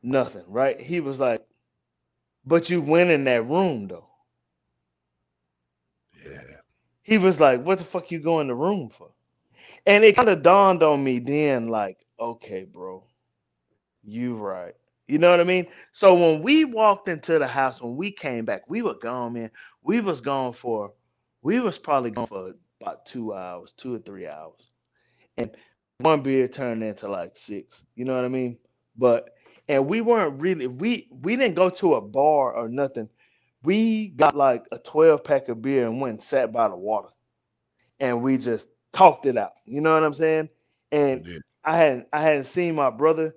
[0.03, 0.79] nothing, right?
[0.81, 1.45] He was like,
[2.45, 4.07] But you went in that room though.
[6.25, 6.41] Yeah.
[7.03, 9.11] He was like, "What the fuck you go in the room for?"
[9.87, 13.03] And it kind of dawned on me then, like, okay, bro,
[14.03, 14.75] you right.
[15.07, 15.67] You know what I mean?
[15.93, 19.51] So when we walked into the house, when we came back, we were gone, man.
[19.83, 20.93] We was gone for,
[21.41, 24.69] we was probably gone for about two hours, two or three hours,
[25.37, 25.51] and
[25.99, 27.85] one beer turned into like six.
[27.95, 28.57] You know what I mean?
[28.97, 29.29] But
[29.69, 33.09] and we weren't really we we didn't go to a bar or nothing
[33.63, 37.09] we got like a 12 pack of beer and went and sat by the water
[37.99, 38.67] and we just
[38.97, 39.53] talked it out.
[39.65, 40.49] You know what I'm saying?
[40.91, 41.37] And yeah.
[41.63, 43.35] I hadn't I hadn't seen my brother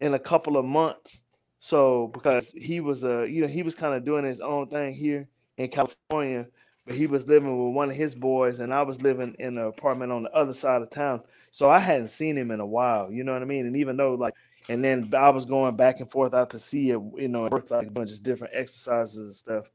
[0.00, 1.22] in a couple of months.
[1.60, 4.94] So because he was uh you know he was kind of doing his own thing
[4.94, 5.28] here
[5.58, 6.46] in California,
[6.86, 9.66] but he was living with one of his boys and I was living in an
[9.66, 11.20] apartment on the other side of town.
[11.52, 13.66] So I hadn't seen him in a while, you know what I mean?
[13.66, 14.34] And even though like
[14.68, 17.70] and then I was going back and forth out to see it, you know, work
[17.70, 19.66] like a bunch of different exercises and stuff.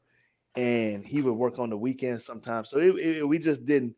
[0.55, 2.69] And he would work on the weekends sometimes.
[2.69, 3.95] So it, it, we just didn't,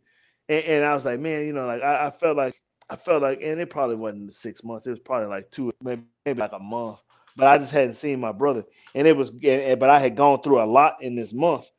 [0.50, 2.56] and, and I was like, man, you know, like I, I, felt like
[2.90, 4.88] I felt like, and it probably wasn't six months.
[4.88, 7.00] It was probably like two, maybe, maybe like a month.
[7.36, 8.64] But I just hadn't seen my brother,
[8.94, 11.70] and it was, but I had gone through a lot in this month,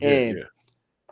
[0.00, 0.36] and.
[0.36, 0.44] Yeah, yeah.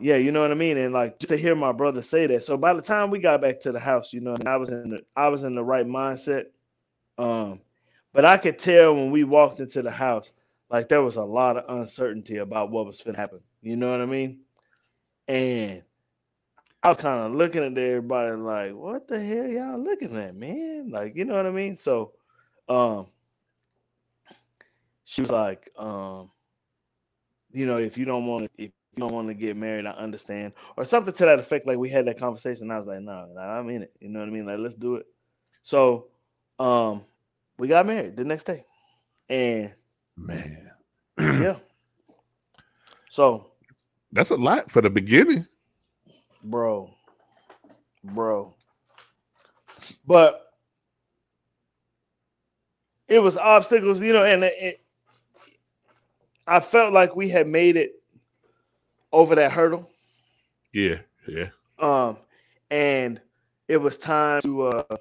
[0.01, 2.43] Yeah, you know what I mean, and like just to hear my brother say that.
[2.43, 4.89] So by the time we got back to the house, you know, I was in
[4.89, 6.47] the I was in the right mindset.
[7.17, 7.61] Um,
[8.13, 10.31] but I could tell when we walked into the house,
[10.69, 13.39] like there was a lot of uncertainty about what was going to happen.
[13.61, 14.39] You know what I mean?
[15.27, 15.83] And
[16.85, 20.91] I was kind of looking at everybody like, what the hell y'all looking at, man?
[20.91, 21.77] Like, you know what I mean?
[21.77, 22.11] So
[22.69, 23.07] um
[25.03, 26.29] she was like, um,
[27.51, 29.93] you know, if you don't want to if you don't want to get married, I
[29.93, 30.53] understand.
[30.77, 31.65] Or something to that effect.
[31.65, 32.69] Like we had that conversation.
[32.69, 33.93] I was like, no, nah, I'm in it.
[33.99, 34.45] You know what I mean?
[34.45, 35.07] Like, let's do it.
[35.63, 36.09] So
[36.59, 37.01] um
[37.57, 38.63] we got married the next day.
[39.27, 39.73] And
[40.15, 40.69] man.
[41.19, 41.55] yeah.
[43.09, 43.53] So
[44.11, 45.47] that's a lot for the beginning
[46.45, 46.93] bro,
[48.03, 48.53] bro.
[50.07, 50.53] But
[53.07, 54.81] it was obstacles, you know, and it,
[56.47, 57.93] I felt like we had made it
[59.11, 59.89] over that hurdle.
[60.73, 61.49] Yeah, yeah.
[61.79, 62.17] Um,
[62.69, 63.19] and
[63.67, 64.97] it was time to uh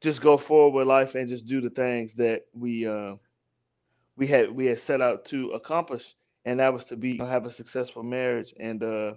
[0.00, 3.14] just go forward with life and just do the things that we uh
[4.16, 6.14] we had we had set out to accomplish,
[6.44, 9.14] and that was to be have a successful marriage and uh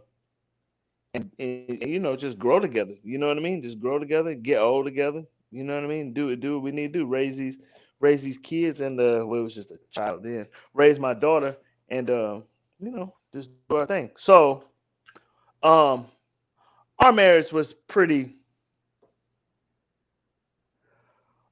[1.16, 2.94] and, and, you know just grow together.
[3.04, 3.62] You know what I mean?
[3.64, 5.24] Just grow together, get old together.
[5.52, 6.14] You know what I mean?
[6.14, 7.06] Do do what we need to do.
[7.06, 7.58] Raise these,
[8.00, 10.48] raise these kids, and uh, well, it was just a child then.
[10.74, 11.56] Raise my daughter,
[11.90, 12.42] and uh,
[12.80, 14.12] you know, just do our thing.
[14.18, 14.66] So,
[15.64, 16.08] um,
[17.00, 18.36] our marriage was pretty,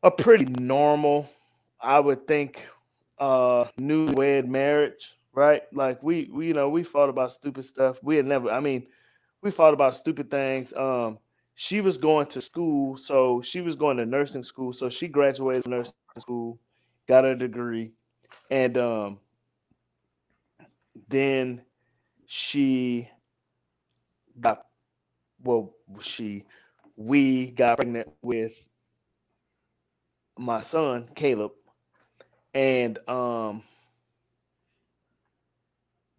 [0.01, 1.29] a pretty normal,
[1.81, 2.65] I would think,
[3.19, 5.63] uh, newlywed marriage, right?
[5.73, 7.99] Like we, we, you know, we fought about stupid stuff.
[8.03, 8.87] We had never, I mean
[9.43, 10.73] we fought about stupid things.
[10.73, 11.19] Um,
[11.55, 14.73] she was going to school, so she was going to nursing school.
[14.73, 16.59] So she graduated nursing school,
[17.07, 17.93] got her degree,
[18.49, 19.19] and um,
[21.09, 21.61] then
[22.25, 23.09] she
[24.39, 24.65] got
[25.43, 26.45] well, she
[26.95, 28.53] we got pregnant with
[30.37, 31.51] my son Caleb,
[32.53, 33.63] and um,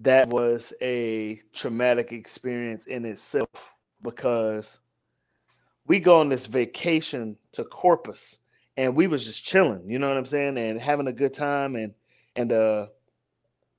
[0.04, 3.48] that was a traumatic experience in itself
[4.02, 4.78] because
[5.86, 8.38] we go on this vacation to Corpus
[8.76, 11.76] and we was just chilling, you know what I'm saying, and having a good time
[11.76, 11.94] and
[12.36, 12.86] and uh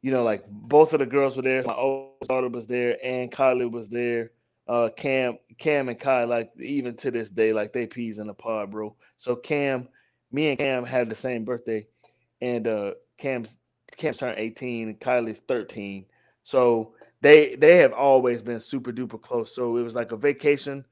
[0.02, 1.64] you know like both of the girls were there.
[1.64, 4.32] My oldest daughter was there and Kylie was there.
[4.68, 8.34] Uh Cam Cam and Kai like even to this day like they peas in the
[8.34, 8.96] pod, bro.
[9.18, 9.88] So Cam,
[10.32, 11.86] me and Cam had the same birthday
[12.42, 13.58] and uh Cam's
[13.96, 16.06] Cam's turned 18 and Kylie's 13.
[16.46, 19.56] So they they have always been super duper close.
[19.56, 20.86] So it was like a vacation.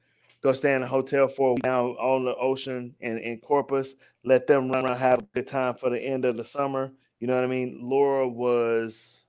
[0.43, 3.95] Go stay in a hotel for a week down on the ocean and in Corpus.
[4.25, 6.93] Let them run around, have a good time for the end of the summer.
[7.19, 7.79] You know what I mean?
[7.83, 9.25] Laura was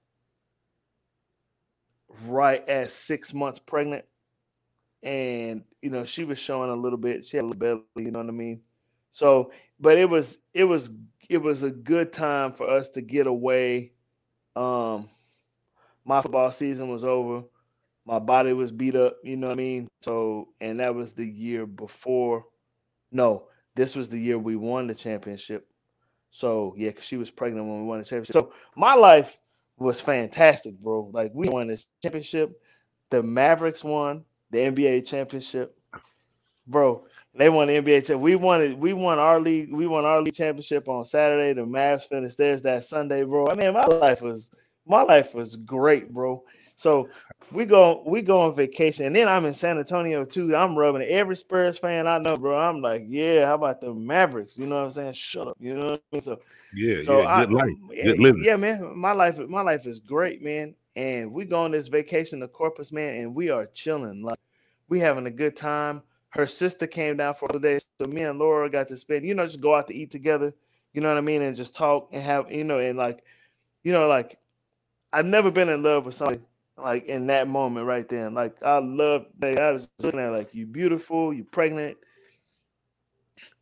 [2.27, 4.05] right at six months pregnant.
[5.03, 8.11] And you know, she was showing a little bit, she had a little belly, you
[8.13, 8.61] know what I mean?
[9.13, 10.91] So, but it was it was
[11.29, 13.93] it was a good time for us to get away
[14.57, 15.09] um
[16.05, 17.45] my football season was over.
[18.07, 19.89] My body was beat up, you know what I mean?
[20.03, 22.45] So, and that was the year before.
[23.11, 23.45] No,
[23.75, 25.67] this was the year we won the championship.
[26.31, 28.35] So, yeah, cause she was pregnant when we won the championship.
[28.35, 29.39] So, my life
[29.79, 31.11] was fantastic, bro.
[31.13, 32.61] Like, we won this championship.
[33.11, 35.79] The Mavericks won the NBA championship.
[36.67, 38.21] Bro, they won the NBA championship.
[38.21, 38.79] We won.
[38.81, 39.73] We won our league.
[39.73, 41.53] We won our league championship on Saturday.
[41.53, 43.47] The Mavs finished theirs that Sunday, bro.
[43.49, 44.51] I mean, my life was
[44.87, 46.43] my life was great, bro.
[46.77, 47.09] So
[47.53, 50.55] we go we go on vacation, and then I'm in San Antonio too.
[50.57, 52.59] I'm rubbing every Spurs fan I know, bro.
[52.59, 54.59] I'm like, yeah, how about the Mavericks?
[54.59, 55.13] You know what I'm saying?
[55.15, 56.23] Shut up, you know what I mean?
[56.23, 56.41] So
[56.73, 58.45] yeah, so yeah, I, good life, yeah, good living.
[58.45, 60.75] Yeah, man, my life my life is great, man.
[60.97, 64.39] And we go on this vacation to Corpus, man, and we are chilling, like
[64.89, 66.03] we having a good time.
[66.31, 69.35] Her sister came down for the day, so me and Laura got to spend, you
[69.35, 70.53] know, just go out to eat together.
[70.93, 73.23] You know what I mean, and just talk and have, you know, and like,
[73.83, 74.39] you know, like
[75.15, 76.41] I've never been in love with somebody
[76.77, 78.35] like in that moment right then.
[78.35, 81.97] Like I love like, I was looking at like you beautiful, you pregnant,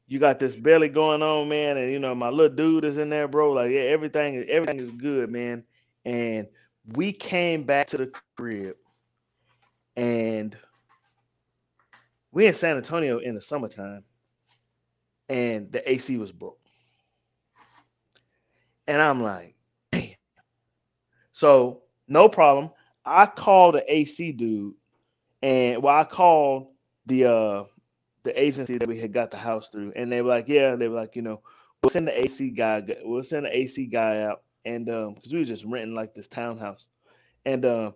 [0.07, 3.11] you got this belly going on, man, and you know my little dude is in
[3.11, 3.53] there, bro.
[3.53, 5.63] Like yeah, everything is everything is good, man.
[6.07, 6.49] And
[6.95, 8.77] we came back to the crib
[9.95, 10.57] and
[12.33, 14.05] we in San Antonio in the summertime
[15.29, 16.59] and the AC was broke.
[18.87, 19.55] And I'm like,
[21.43, 22.71] so no problem.
[23.05, 24.75] I called the AC dude
[25.43, 26.69] And well, I called
[27.07, 27.65] the uh
[28.25, 30.89] the agency that we had got the house through, and they were like, yeah, they
[30.89, 31.41] were like, you know,
[31.83, 35.41] we'll send the AC guy, we'll send the AC guy out, and um, because we
[35.41, 36.89] were just renting like this townhouse,
[37.45, 37.95] and um,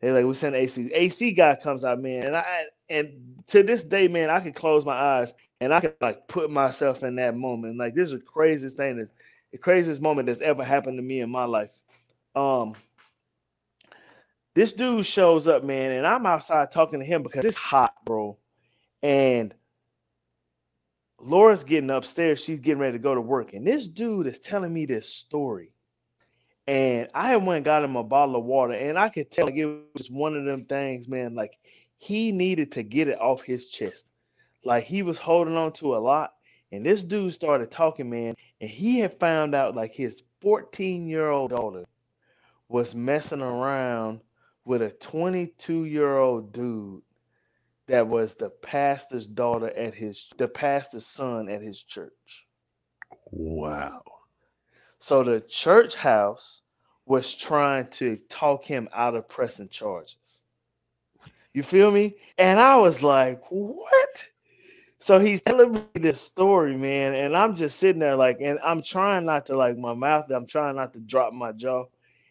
[0.00, 3.84] they like we send AC, AC guy comes out, man, and I and to this
[3.84, 5.34] day, man, I can close my eyes
[5.70, 7.78] and I can like put myself in that moment.
[7.78, 9.08] Like this is the craziest thing that
[9.52, 11.70] the craziest moment that's ever happened to me in my life.
[12.36, 12.74] Um,
[14.58, 18.36] this dude shows up, man, and I'm outside talking to him because it's hot, bro.
[19.04, 19.54] And
[21.20, 22.42] Laura's getting upstairs.
[22.42, 23.52] She's getting ready to go to work.
[23.52, 25.70] And this dude is telling me this story.
[26.66, 28.72] And I went and got him a bottle of water.
[28.72, 31.36] And I could tell like, it was one of them things, man.
[31.36, 31.56] Like
[31.96, 34.06] he needed to get it off his chest.
[34.64, 36.32] Like he was holding on to a lot.
[36.72, 38.34] And this dude started talking, man.
[38.60, 41.84] And he had found out like his 14 year old daughter
[42.68, 44.20] was messing around
[44.68, 47.00] with a 22 year old dude
[47.86, 52.46] that was the pastor's daughter at his the pastor's son at his church.
[53.30, 54.02] Wow.
[54.98, 56.60] So the church house
[57.06, 60.42] was trying to talk him out of pressing charges.
[61.54, 62.16] You feel me?
[62.36, 64.28] And I was like, what?
[64.98, 68.82] So he's telling me this story, man, and I'm just sitting there like, and I'm
[68.82, 71.86] trying not to like my mouth, I'm trying not to drop my jaw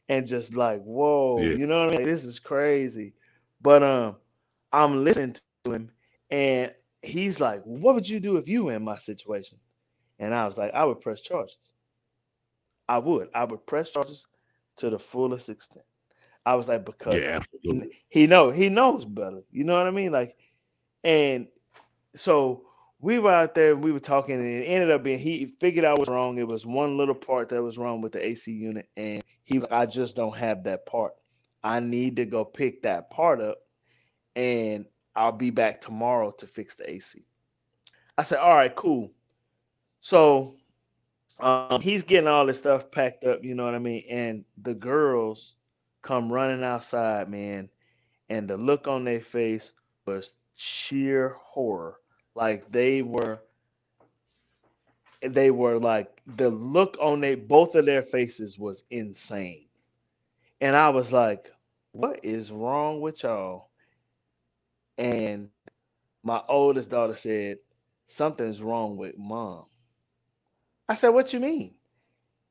[0.10, 1.51] and just like, whoa, yeah.
[1.51, 2.05] you know what I mean?
[2.05, 3.14] This is crazy.
[3.62, 4.16] But um,
[4.72, 5.91] I'm listening to him,
[6.30, 9.58] and he's like, What would you do if you were in my situation?
[10.20, 11.74] And I was like, I would press charges.
[12.89, 13.30] I would.
[13.34, 14.28] I would press charges
[14.78, 15.86] to the fullest extent.
[16.45, 19.41] I was like, because yeah, he, he know he knows better.
[19.51, 20.12] You know what I mean?
[20.14, 20.38] Like,
[21.03, 21.47] and
[22.16, 22.64] so
[22.99, 25.99] we were out there, we were talking, and it ended up being he figured out
[25.99, 26.38] was wrong.
[26.38, 29.71] It was one little part that was wrong with the AC unit, and he like,
[29.71, 31.13] I just don't have that part.
[31.63, 33.59] I need to go pick that part up,
[34.35, 34.85] and
[35.15, 37.23] I'll be back tomorrow to fix the AC.
[38.17, 39.13] I said, all right, cool.
[40.01, 40.55] So
[41.39, 44.03] um, he's getting all this stuff packed up, you know what I mean?
[44.09, 45.55] And the girls
[46.01, 47.69] come running outside, man,
[48.29, 49.71] and the look on their face
[50.05, 52.01] was sheer horror.
[52.35, 53.39] Like they were
[55.22, 59.65] they were like the look on they both of their faces was insane.
[60.61, 61.51] And I was like,
[61.91, 63.70] what is wrong with y'all?
[64.97, 65.49] And
[66.24, 67.59] my oldest daughter said,
[68.07, 69.65] Something's wrong with mom.
[70.89, 71.76] I said, What you mean?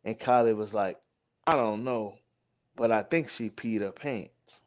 [0.04, 0.98] And Kylie was like,
[1.46, 2.16] I don't know,
[2.76, 4.62] but I think she peed her pants.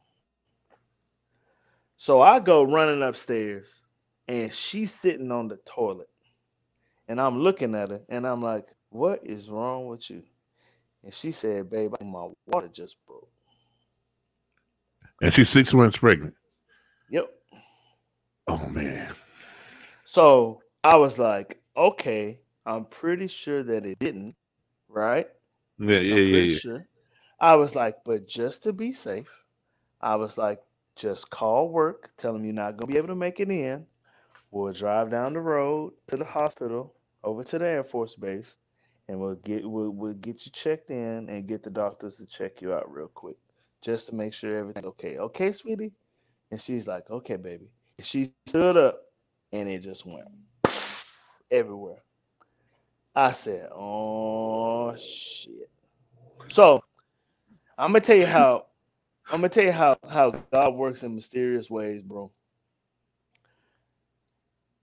[1.98, 3.82] So I go running upstairs
[4.28, 6.10] and she's sitting on the toilet.
[7.10, 10.24] And I'm looking at her and I'm like, What is wrong with you?
[11.04, 13.28] And she said, Babe, my water just broke.
[15.22, 16.36] And she's six months pregnant.
[17.10, 17.30] Yep.
[18.48, 19.14] Oh man.
[20.06, 24.36] So I was like, okay, I'm pretty sure that it didn't,
[24.88, 25.28] right?
[25.78, 26.58] Yeah, yeah, yeah, yeah.
[26.58, 26.88] Sure.
[27.40, 29.32] I was like, but just to be safe,
[30.02, 30.62] I was like,
[30.96, 33.86] just call work, tell them you're not gonna be able to make it in.
[34.52, 36.94] We'll drive down the road to the hospital,
[37.24, 38.56] over to the Air Force Base,
[39.08, 42.62] and we'll get we'll, we'll get you checked in and get the doctors to check
[42.62, 43.38] you out real quick,
[43.82, 45.18] just to make sure everything's okay.
[45.18, 45.94] Okay, sweetie.
[46.52, 47.68] And she's like, okay, baby.
[48.02, 49.02] She stood up
[49.52, 50.28] and it just went
[51.52, 52.02] everywhere.
[53.16, 55.70] I said, "Oh shit!"
[56.50, 56.82] So
[57.78, 58.68] I'm gonna tell you how
[59.32, 62.32] I'm gonna tell you how how God works in mysterious ways, bro.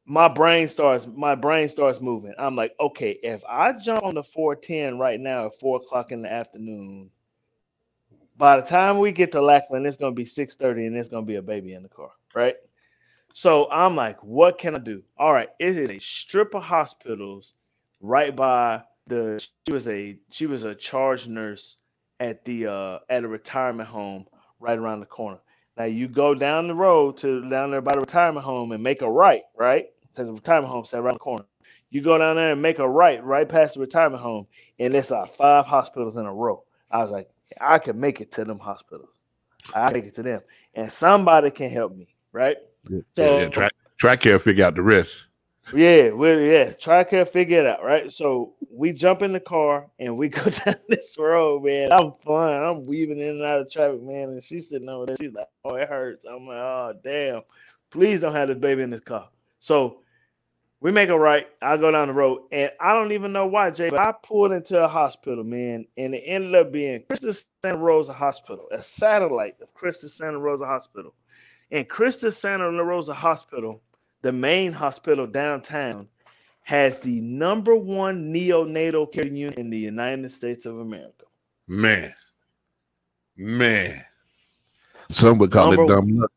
[0.06, 2.34] My brain starts my brain starts moving.
[2.38, 6.22] I'm like, okay, if I jump on the 410 right now at four o'clock in
[6.22, 7.10] the afternoon,
[8.36, 11.36] by the time we get to Lackland, it's gonna be 6:30 and it's gonna be
[11.36, 12.56] a baby in the car, right?
[13.34, 15.02] So I'm like, what can I do?
[15.18, 17.54] All right, it is a strip of hospitals
[18.00, 21.78] right by the she was a she was a charge nurse
[22.20, 24.26] at the uh at a retirement home
[24.60, 25.38] right around the corner.
[25.76, 29.02] Now you go down the road to down there by the retirement home and make
[29.02, 29.86] a right, right?
[30.16, 31.44] Because the retirement home sat around the corner.
[31.90, 34.46] You go down there and make a right, right past the retirement home,
[34.78, 36.64] and it's like five hospitals in a row.
[36.90, 37.28] I was like,
[37.60, 39.10] I can make it to them hospitals.
[39.74, 40.40] I make it to them,
[40.74, 42.56] and somebody can help me, right?
[42.88, 43.68] Yeah, so yeah, try
[44.00, 45.26] TRICARE figure out the risk.
[45.74, 48.10] Yeah, well, yeah, TRICARE figure it out, right?
[48.10, 51.92] So we jump in the car and we go down this road, man.
[51.92, 54.30] I'm flying, I'm weaving in and out of traffic, man.
[54.30, 55.16] And she's sitting over there.
[55.20, 57.42] She's like, "Oh, it hurts." I'm like, "Oh, damn!
[57.90, 59.28] Please don't have this baby in this car."
[59.60, 60.00] So
[60.86, 61.48] we make a right.
[61.60, 63.90] I go down the road, and I don't even know why, Jay.
[63.90, 68.12] But I pulled into a hospital, man, and it ended up being Christus Santa Rosa
[68.12, 71.12] Hospital, a satellite of Christus Santa Rosa Hospital
[71.72, 73.82] And Christus Santa Rosa Hospital,
[74.22, 76.06] the main hospital downtown,
[76.62, 81.24] has the number one neonatal care unit in the United States of America.
[81.66, 82.14] Man,
[83.36, 84.04] man,
[85.10, 86.32] some would call Number it dumb luck.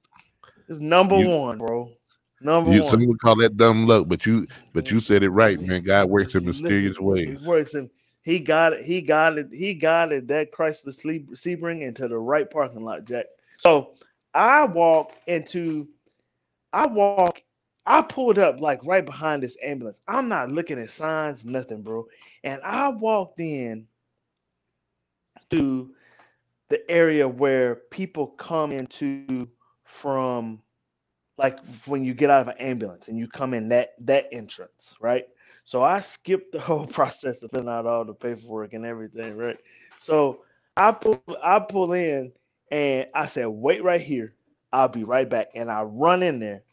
[0.68, 1.92] It's number You- one, bro.
[2.42, 2.90] Number You, one.
[2.90, 5.84] some would call that dumb luck, but you, but you said it right, man.
[5.84, 7.42] God works in mysterious ways.
[7.42, 7.90] He works in.
[8.22, 8.84] He got it.
[8.84, 9.50] He got it.
[9.52, 10.28] He got it.
[10.28, 13.26] That Chrysler Sleep- Sebring into the right parking lot, Jack.
[13.58, 13.92] So
[14.34, 15.88] I walk into.
[16.72, 17.42] I walk.
[17.86, 20.00] I pulled up like right behind this ambulance.
[20.08, 22.08] I'm not looking at signs, nothing, bro.
[22.44, 23.88] And I walked in
[25.50, 25.92] to
[26.70, 29.48] the area where people come into
[29.86, 30.62] from
[31.40, 34.96] like when you get out of an ambulance and you come in that that entrance,
[35.02, 35.26] right?
[35.64, 39.58] So I skipped the whole process of filling out all the paperwork and everything, right?
[39.98, 40.42] So
[40.78, 42.34] I pull I pull in
[42.72, 44.34] and I said, wait right here.
[44.72, 45.48] I'll be right back.
[45.56, 46.64] And I run in there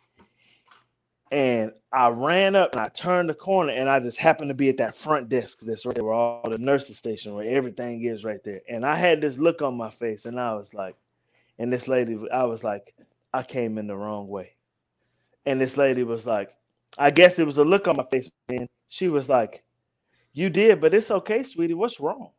[1.30, 4.68] and I ran up and I turned the corner and I just happened to be
[4.68, 8.42] at that front desk that's right where all the nurses station where everything is right
[8.44, 8.60] there.
[8.68, 10.96] And I had this look on my face and I was like,
[11.58, 12.94] and this lady, I was like,
[13.32, 14.55] I came in the wrong way.
[15.46, 16.54] And this lady was like,
[16.98, 19.62] I guess it was a look on my face, and she was like,
[20.32, 21.74] You did, but it's okay, sweetie.
[21.74, 22.30] What's wrong?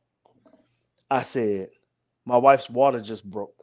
[1.09, 1.69] I said,
[2.25, 3.53] My wife's water just broke.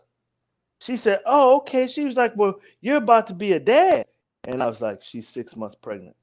[0.80, 1.86] She said, Oh, okay.
[1.86, 4.06] She was like, Well, you're about to be a dad.
[4.46, 6.16] And I was like, She's six months pregnant.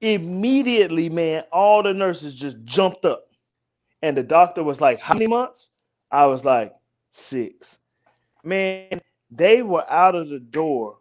[0.00, 3.24] Immediately, man, all the nurses just jumped up.
[4.02, 5.70] And the doctor was like, How many months?
[6.10, 6.74] I was like,
[7.12, 7.78] Six.
[8.44, 10.97] Man, they were out of the door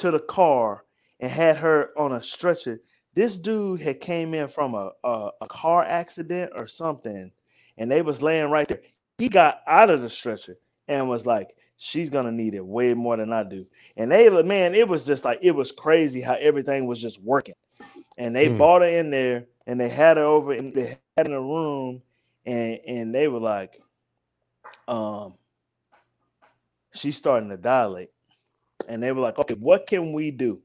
[0.00, 0.84] to the car
[1.20, 2.80] and had her on a stretcher.
[3.14, 7.32] This dude had came in from a, a, a car accident or something,
[7.78, 8.80] and they was laying right there.
[9.18, 10.56] He got out of the stretcher
[10.88, 14.74] and was like, "She's gonna need it way more than I do." And they, man,
[14.74, 17.54] it was just like it was crazy how everything was just working.
[18.18, 18.66] And they Hmm.
[18.66, 22.02] brought her in there, and they had her over, and they had in a room,
[22.46, 23.80] and and they were like,
[24.88, 25.34] um,
[26.94, 28.10] she's starting to dilate.
[28.88, 30.60] And they were like, okay, what can we do?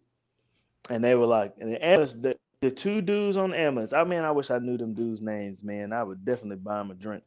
[0.89, 1.79] And they were like, and the
[2.21, 5.63] the, the two dudes on ambulance, I mean, I wish I knew them dudes' names,
[5.63, 5.93] man.
[5.93, 7.23] I would definitely buy them a drink.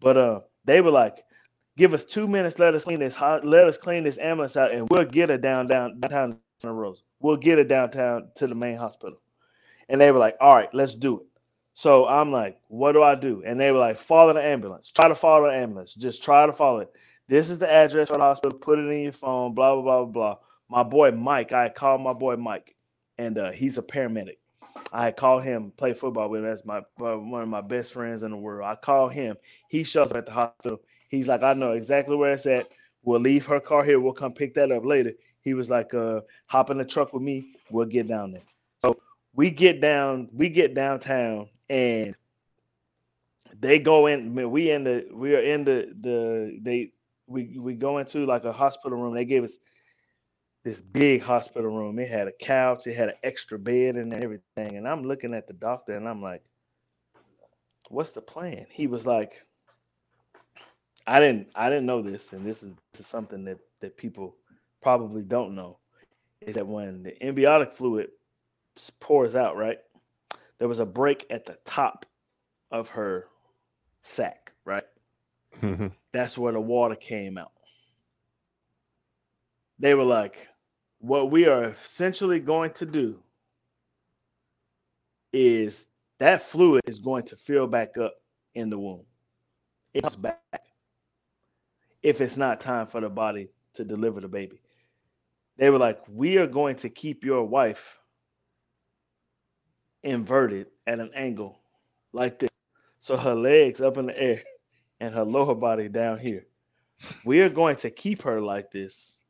[0.00, 1.24] But uh, they were like,
[1.76, 4.72] give us two minutes, let us clean this hot, let us clean this ambulance out,
[4.72, 7.02] and we'll get her down, down downtown Santa Rosa.
[7.20, 9.18] We'll get her downtown to the main hospital.
[9.88, 11.26] And they were like, all right, let's do it.
[11.74, 13.42] So I'm like, what do I do?
[13.46, 14.90] And they were like, follow the ambulance.
[14.92, 15.94] Try to follow the ambulance.
[15.94, 16.92] Just try to follow it.
[17.32, 18.58] This is the address for the hospital.
[18.58, 19.54] Put it in your phone.
[19.54, 20.36] Blah blah blah blah.
[20.68, 22.74] My boy Mike, I called my boy Mike,
[23.16, 24.36] and uh, he's a paramedic.
[24.92, 26.50] I called him, play football with him.
[26.50, 28.66] That's my one of my best friends in the world.
[28.66, 29.38] I called him.
[29.68, 30.82] He shows up at the hospital.
[31.08, 32.68] He's like, I know exactly where it's at.
[33.02, 33.98] We'll leave her car here.
[33.98, 35.14] We'll come pick that up later.
[35.40, 37.54] He was like, uh, hop in the truck with me.
[37.70, 38.42] We'll get down there.
[38.82, 39.00] So
[39.34, 42.14] we get down, we get downtown, and
[43.58, 44.34] they go in.
[44.50, 46.92] We in the we are in the the they
[47.32, 49.14] we we go into like a hospital room.
[49.14, 49.58] They gave us
[50.64, 51.98] this big hospital room.
[51.98, 54.76] It had a couch, it had an extra bed and everything.
[54.76, 56.42] And I'm looking at the doctor and I'm like,
[57.88, 58.66] what's the plan?
[58.70, 59.44] He was like,
[61.06, 64.36] I didn't I didn't know this, and this is, this is something that that people
[64.82, 65.78] probably don't know,
[66.40, 68.10] is that when the amniotic fluid
[69.00, 69.78] pours out, right?
[70.58, 72.06] There was a break at the top
[72.70, 73.26] of her
[74.02, 74.41] sac,
[76.12, 77.52] That's where the water came out.
[79.78, 80.48] They were like,
[80.98, 83.18] what we are essentially going to do
[85.32, 85.86] is
[86.18, 88.14] that fluid is going to fill back up
[88.54, 89.04] in the womb.
[89.94, 90.40] It comes back
[92.02, 94.60] if it's not time for the body to deliver the baby.
[95.56, 97.98] They were like, we are going to keep your wife
[100.02, 101.60] inverted at an angle
[102.12, 102.50] like this.
[103.00, 104.42] So her legs up in the air
[105.02, 106.46] and her lower body down here.
[107.24, 109.20] We are going to keep her like this.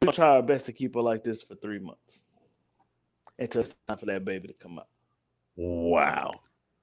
[0.00, 2.20] We're gonna try our best to keep her like this for three months
[3.40, 4.86] until it's time for that baby to come out.
[5.56, 6.40] wow.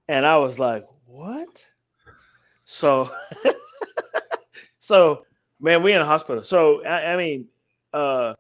[0.10, 1.66] And I was like, what?
[2.66, 3.10] So,
[4.82, 5.26] so
[5.62, 6.44] man, we in a hospital.
[6.44, 7.48] So I, I mean,
[7.94, 8.34] uh,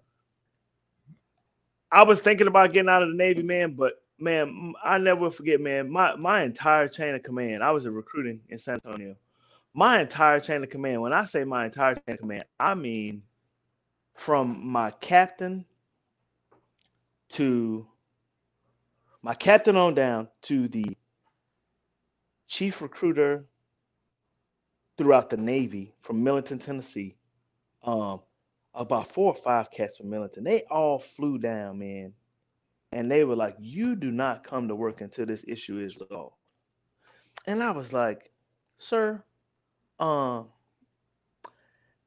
[1.89, 5.59] I was thinking about getting out of the Navy, man, but man, I never forget,
[5.61, 7.63] man, my my entire chain of command.
[7.63, 9.15] I was in recruiting in San Antonio.
[9.73, 11.01] My entire chain of command.
[11.01, 13.23] When I say my entire chain of command, I mean
[14.15, 15.65] from my captain
[17.29, 17.87] to
[19.21, 20.97] my captain on down to the
[22.47, 23.45] chief recruiter
[24.97, 27.15] throughout the Navy from Millington, Tennessee,
[27.83, 28.21] um,
[28.73, 30.43] about four or five cats from Millington.
[30.43, 32.13] They all flew down, man.
[32.91, 36.35] And they were like, You do not come to work until this issue is resolved.
[37.47, 38.31] And I was like,
[38.77, 39.23] Sir,
[39.99, 40.47] um,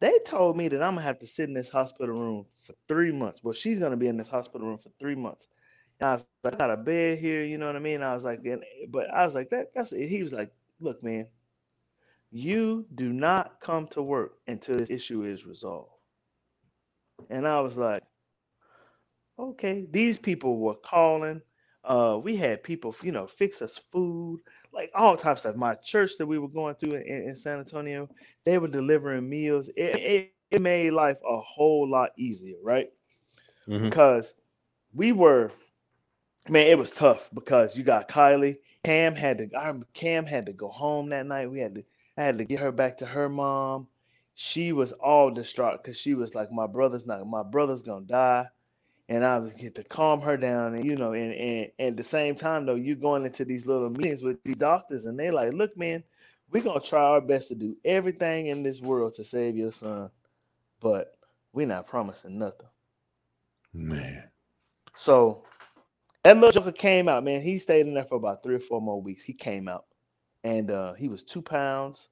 [0.00, 3.12] they told me that I'm gonna have to sit in this hospital room for three
[3.12, 3.42] months.
[3.44, 5.46] Well, she's gonna be in this hospital room for three months.
[6.00, 8.02] And I was like, I got a bed here, you know what I mean?
[8.02, 8.40] I was like,
[8.90, 10.08] but I was like, that that's it.
[10.08, 11.26] He was like, look, man,
[12.30, 15.90] you do not come to work until this issue is resolved.
[17.30, 18.02] And I was like,
[19.42, 21.42] okay, these people were calling.
[21.84, 24.40] Uh, we had people, you know, fix us food,
[24.72, 25.56] like all types of.
[25.56, 28.08] My church that we were going through in, in San Antonio,
[28.44, 29.68] they were delivering meals.
[29.76, 32.90] It, it, it made life a whole lot easier, right?
[33.68, 33.84] Mm-hmm.
[33.84, 34.34] Because
[34.94, 35.50] we were,
[36.48, 38.58] man, it was tough because you got Kylie.
[38.84, 41.50] Cam had to, I, Cam had to go home that night.
[41.50, 41.84] We had to,
[42.16, 43.88] I had to get her back to her mom.
[44.34, 48.46] She was all distraught because she was like, my brother's not, my brother's gonna die
[49.12, 51.96] and I was get to calm her down, and you know, and, and, and at
[51.98, 55.30] the same time though, you going into these little meetings with these doctors, and they
[55.30, 56.02] like, look, man,
[56.50, 60.08] we're gonna try our best to do everything in this world to save your son,
[60.80, 61.18] but
[61.52, 62.68] we're not promising nothing.
[63.74, 64.24] Man.
[64.94, 65.44] So
[66.24, 67.42] that little joker came out, man.
[67.42, 69.22] He stayed in there for about three or four more weeks.
[69.22, 69.84] He came out,
[70.42, 72.08] and uh, he was two pounds,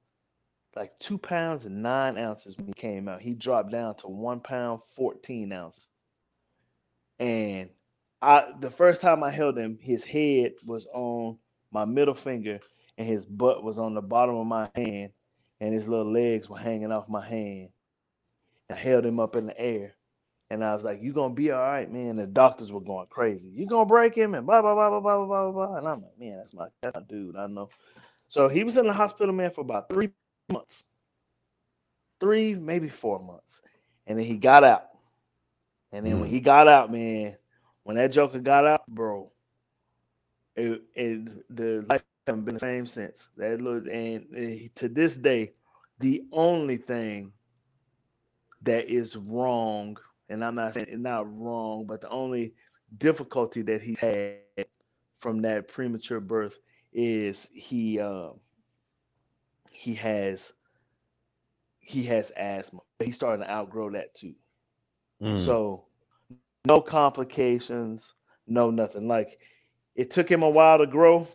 [0.75, 3.23] like two pounds and nine ounces when he came out.
[3.23, 5.87] He dropped down to one pound fourteen ounces.
[7.21, 7.69] And
[8.21, 11.39] I the first time I held him, his head was on
[11.71, 12.59] my middle finger
[12.99, 15.11] and his butt was on the bottom of my hand
[15.61, 17.69] and his little legs were hanging off my hand.
[18.71, 19.95] I held him up in the air.
[20.51, 22.17] And I was like, You gonna be all right, man.
[22.17, 23.49] The doctors were going crazy.
[23.49, 25.77] You gonna break him and blah blah blah blah blah blah blah.
[25.77, 27.37] And I'm like, man, that's my that's my dude.
[27.37, 27.69] I know.
[28.29, 30.11] So he was in the hospital, man, for about three
[30.51, 30.85] months.
[32.21, 33.61] Three, maybe four months.
[34.07, 34.90] And then he got out.
[35.91, 36.21] And then mm.
[36.21, 37.35] when he got out, man,
[37.83, 39.31] when that Joker got out, bro,
[40.55, 43.27] it, it the life haven't been the same since.
[43.37, 45.53] That little and, and to this day,
[45.99, 47.33] the only thing
[48.63, 49.97] that is wrong,
[50.29, 52.53] and I'm not saying it's not wrong, but the only
[52.97, 54.39] difficulty that he had
[55.19, 56.57] from that premature birth
[56.93, 58.39] is he um
[59.71, 60.53] he has
[61.79, 62.81] he has asthma.
[62.99, 64.35] He's starting to outgrow that too.
[65.21, 65.43] Mm.
[65.43, 65.85] So
[66.65, 68.13] no complications,
[68.47, 69.07] no nothing.
[69.07, 69.39] Like
[69.95, 71.27] it took him a while to grow.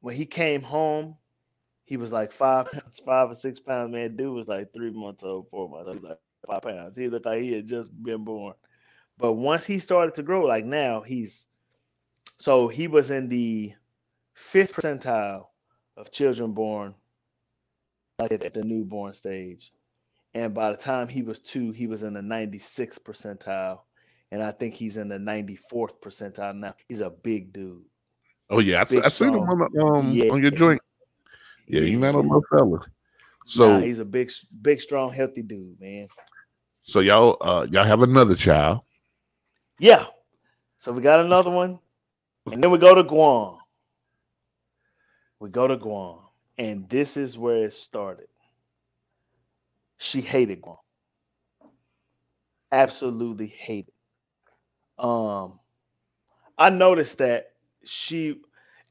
[0.00, 1.16] When he came home,
[1.84, 3.92] he was like five pounds, five or six pounds.
[3.92, 5.90] Man, dude was like three months old, four months.
[5.92, 6.96] Was like five pounds.
[6.96, 8.54] He looked like he had just been born.
[9.18, 11.46] But once he started to grow, like now he's
[12.38, 13.74] so he was in the
[14.34, 15.46] fifth percentile
[15.96, 16.94] of children born
[18.18, 19.72] like at the newborn stage.
[20.34, 23.80] And by the time he was two, he was in the 96th percentile.
[24.30, 26.74] And I think he's in the 94th percentile now.
[26.88, 27.82] He's a big dude.
[28.48, 28.84] Oh, yeah.
[28.88, 30.30] I, I seen him on, um, yeah.
[30.30, 30.80] on your joint.
[31.66, 32.80] Yeah, he's not a little fella.
[33.46, 34.30] So nah, he's a big,
[34.62, 36.08] big, strong, healthy dude, man.
[36.82, 38.80] So y'all, uh, y'all have another child.
[39.78, 40.06] Yeah.
[40.78, 41.78] So we got another one,
[42.50, 43.58] and then we go to Guam.
[45.38, 46.20] We go to Guam,
[46.58, 48.29] and this is where it started
[50.00, 50.78] she hated Guam.
[52.72, 53.92] Absolutely hated.
[54.98, 55.60] Um,
[56.56, 57.50] I noticed that
[57.84, 58.40] she,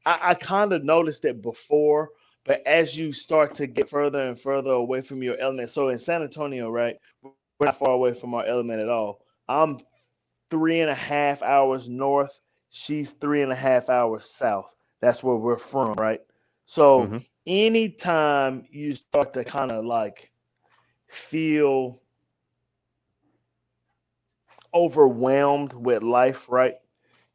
[0.06, 2.10] I, I kind of noticed it before,
[2.44, 5.98] but as you start to get further and further away from your element, so in
[5.98, 9.20] San Antonio, right, we're not far away from our element at all.
[9.48, 9.78] I'm
[10.48, 12.38] three and a half hours north.
[12.70, 14.72] She's three and a half hours south.
[15.00, 16.20] That's where we're from, right?
[16.66, 17.18] So mm-hmm.
[17.48, 20.30] anytime you start to kind of like
[21.10, 22.00] feel
[24.74, 26.76] overwhelmed with life, right?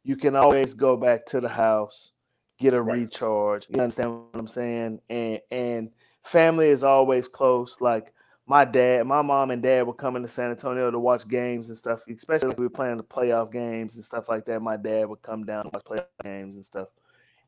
[0.04, 2.12] You can always go back to the house,
[2.58, 3.00] get a right.
[3.00, 3.66] recharge.
[3.68, 5.00] You understand what I'm saying?
[5.10, 5.90] And and
[6.22, 7.80] family is always close.
[7.80, 8.12] Like
[8.46, 11.76] my dad, my mom and dad would come into San Antonio to watch games and
[11.76, 14.62] stuff, especially if we were playing the playoff games and stuff like that.
[14.62, 16.88] My dad would come down to watch playoff games and stuff.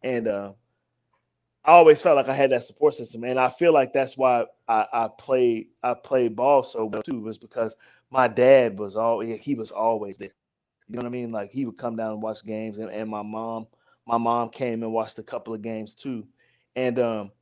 [0.02, 0.52] And uh,
[1.68, 4.46] I always felt like I had that support system, and I feel like that's why
[4.68, 7.76] I, I played I played ball so well too, was because
[8.10, 10.32] my dad was all he was always there.
[10.88, 11.30] You know what I mean?
[11.30, 13.66] Like he would come down and watch games, and, and my mom
[14.06, 16.26] my mom came and watched a couple of games too,
[16.74, 17.32] and um,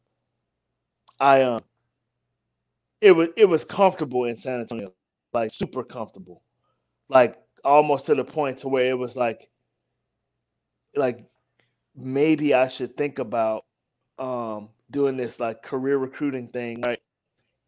[1.21, 1.61] I um,
[3.01, 4.93] it was it was comfortable in San Antonio,
[5.35, 6.43] like super comfortable,
[7.09, 9.49] like almost to the point to where it was like,
[10.97, 11.25] like
[11.97, 13.66] maybe I should think about
[14.19, 17.01] um, doing this like career recruiting thing, right?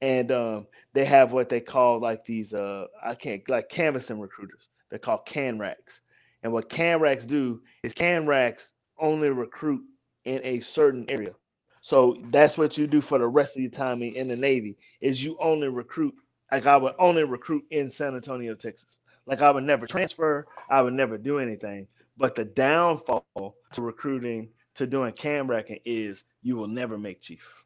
[0.00, 4.68] and um, they have what they call like these uh I can't like canvassing recruiters.
[4.90, 6.00] They're called CanRacs.
[6.42, 9.82] And what CanRacs do is CanRacs only recruit
[10.24, 11.34] in a certain area.
[11.80, 15.22] So that's what you do for the rest of your time in the Navy is
[15.22, 16.14] you only recruit
[16.52, 18.98] like I would only recruit in San Antonio, Texas.
[19.26, 21.86] Like I would never transfer, I would never do anything.
[22.16, 23.26] But the downfall
[23.74, 24.48] to recruiting
[24.78, 27.64] to doing cam racking is you will never make chief.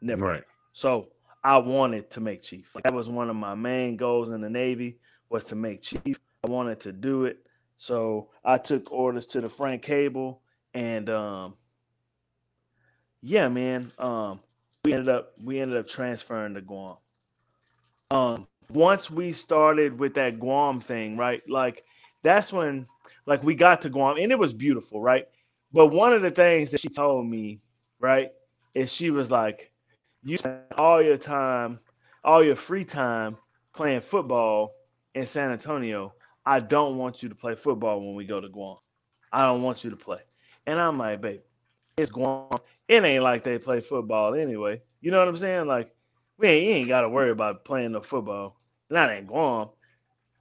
[0.00, 0.24] Never.
[0.24, 0.44] Right.
[0.72, 1.08] So
[1.44, 2.74] I wanted to make chief.
[2.74, 6.18] Like that was one of my main goals in the Navy was to make chief.
[6.44, 7.46] I wanted to do it.
[7.76, 10.40] So I took orders to the Frank Cable
[10.74, 11.54] and um
[13.22, 13.92] yeah, man.
[13.98, 14.40] Um
[14.84, 16.96] we ended up we ended up transferring to Guam.
[18.10, 21.42] Um once we started with that Guam thing, right?
[21.48, 21.84] Like
[22.22, 22.86] that's when
[23.26, 25.28] like we got to Guam and it was beautiful, right?
[25.72, 27.60] But one of the things that she told me,
[28.00, 28.30] right,
[28.74, 29.70] is she was like,
[30.22, 31.78] You spend all your time,
[32.24, 33.36] all your free time
[33.74, 34.74] playing football
[35.14, 36.14] in San Antonio.
[36.46, 38.76] I don't want you to play football when we go to Guam.
[39.32, 40.20] I don't want you to play.
[40.66, 41.40] And I'm like, babe,
[41.98, 42.48] it's Guam.
[42.88, 44.80] It ain't like they play football anyway.
[45.02, 45.66] You know what I'm saying?
[45.66, 45.94] Like,
[46.38, 48.58] we ain't, ain't got to worry about playing the football.
[48.88, 49.68] Not in Guam.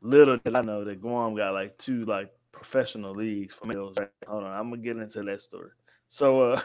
[0.02, 3.96] Little did I know that Guam got like two like professional leagues for males.
[3.98, 4.10] Right?
[4.28, 5.72] Hold on, I'm gonna get into that story.
[6.10, 6.62] So uh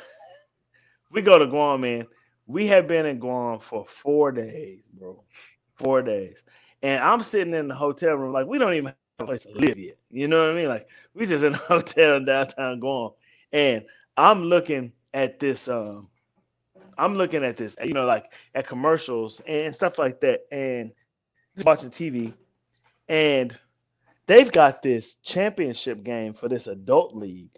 [1.13, 2.07] we go to Guam, man.
[2.47, 5.23] We have been in Guam for four days, bro.
[5.77, 6.43] Four days.
[6.83, 9.53] And I'm sitting in the hotel room, like we don't even have a place to
[9.53, 9.99] live yet.
[10.11, 10.69] You know what I mean?
[10.69, 13.11] Like we just in a hotel in downtown Guam.
[13.53, 13.85] And
[14.17, 16.09] I'm looking at this um
[16.99, 20.93] I'm looking at this, you know, like at commercials and stuff like that, and
[21.65, 22.35] watching TV,
[23.09, 23.57] and
[24.27, 27.51] they've got this championship game for this adult league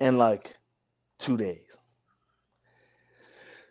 [0.00, 0.56] in like
[1.18, 1.76] two days.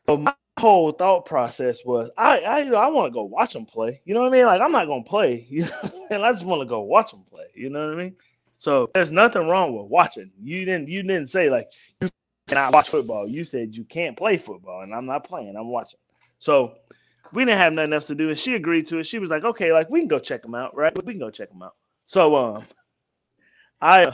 [0.07, 3.53] So my whole thought process was, I, I, you know, I want to go watch
[3.53, 4.01] them play.
[4.05, 4.45] You know what I mean?
[4.45, 7.23] Like I'm not gonna play, you know, and I just want to go watch them
[7.29, 7.45] play.
[7.55, 8.15] You know what I mean?
[8.57, 10.31] So there's nothing wrong with watching.
[10.41, 12.09] You didn't, you didn't say like you
[12.47, 13.27] cannot watch football.
[13.27, 15.55] You said you can't play football, and I'm not playing.
[15.55, 15.99] I'm watching.
[16.39, 16.75] So
[17.33, 19.05] we didn't have nothing else to do, and she agreed to it.
[19.05, 20.95] She was like, "Okay, like we can go check them out, right?
[21.03, 21.75] We can go check them out."
[22.07, 22.67] So um,
[23.81, 24.13] I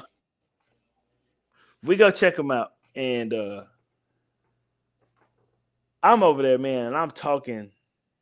[1.84, 3.64] we go check them out, and uh,
[6.02, 7.72] I'm over there, man, and I'm talking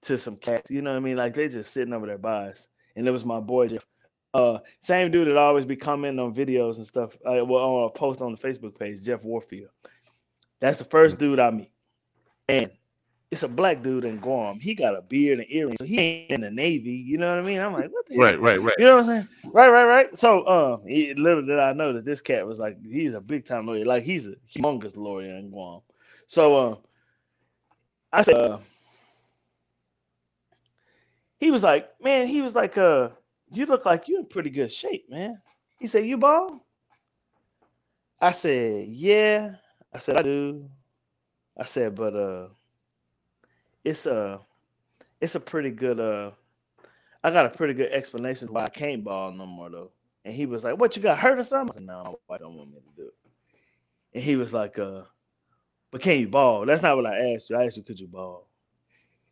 [0.03, 0.71] to some cats.
[0.71, 1.17] You know what I mean?
[1.17, 3.85] Like they just sitting over there by us, and it was my boy Jeff.
[4.33, 7.15] Uh, same dude that always be commenting on videos and stuff.
[7.25, 9.69] Uh, well, on a post on the Facebook page, Jeff Warfield.
[10.59, 11.71] That's the first dude I meet,
[12.49, 12.71] and
[13.29, 14.59] it's a black dude in Guam.
[14.59, 16.91] He got a beard and earrings, so he ain't in the Navy.
[16.91, 17.59] You know what I mean?
[17.59, 18.75] I'm like, what the right, right, right.
[18.77, 19.27] You know what I'm saying?
[19.51, 20.17] Right, right, right.
[20.17, 23.45] So, um, he, little did I know that this cat was like, he's a big
[23.45, 23.83] time lawyer.
[23.85, 25.81] Like he's a humongous lawyer in Guam.
[26.27, 26.77] So, um,
[28.13, 28.59] I said, uh,
[31.39, 33.09] he was like, man, he was like, uh,
[33.51, 35.41] you look like you're in pretty good shape, man.
[35.79, 36.61] He said, you bald?
[38.21, 39.55] I said, yeah.
[39.93, 40.69] I said, I do.
[41.57, 42.47] I said, but uh,
[43.87, 44.39] it's a,
[45.21, 46.31] it's a pretty good uh,
[47.23, 49.91] I got a pretty good explanation why I can't ball no more though.
[50.25, 52.55] And he was like, "What you got hurt or something?" I said, "No, I don't
[52.55, 53.15] want me to do it."
[54.13, 55.03] And he was like, "Uh,
[55.91, 57.57] but can you ball?" That's not what I asked you.
[57.57, 58.47] I asked you, "Could you ball?"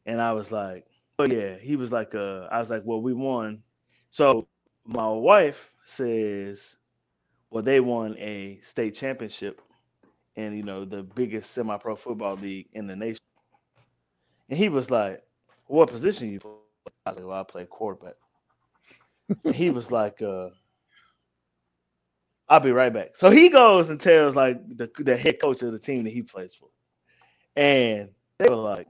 [0.05, 0.85] And I was like,
[1.19, 3.63] "Oh yeah." He was like, "Uh," I was like, "Well, we won."
[4.11, 4.47] So
[4.85, 6.77] my wife says,
[7.49, 9.61] "Well, they won a state championship."
[10.37, 13.24] And you know the biggest semi-pro football league in the nation.
[14.49, 15.23] And he was like,
[15.67, 17.71] "What position you play?" I like, "Well, I play quarterback."
[19.45, 20.49] and he was like, uh,
[22.49, 25.71] "I'll be right back." So he goes and tells like the the head coach of
[25.71, 26.69] the team that he plays for,
[27.55, 28.89] and they were like,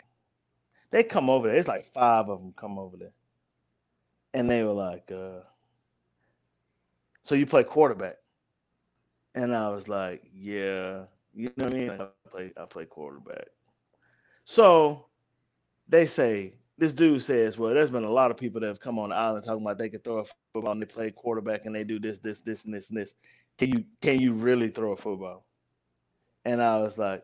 [0.91, 1.57] they come over there.
[1.57, 3.13] It's like five of them come over there,
[4.33, 5.41] and they were like, uh,
[7.23, 8.17] "So you play quarterback?"
[9.35, 11.89] And I was like, "Yeah." You know what I mean?
[11.89, 11.97] I
[12.29, 13.47] play I play quarterback.
[14.45, 15.07] So
[15.87, 18.99] they say this dude says, well, there's been a lot of people that have come
[18.99, 21.73] on the island talking about they can throw a football and they play quarterback and
[21.73, 23.15] they do this, this, this, and this, and this.
[23.57, 25.45] Can you can you really throw a football?
[26.43, 27.23] And I was like,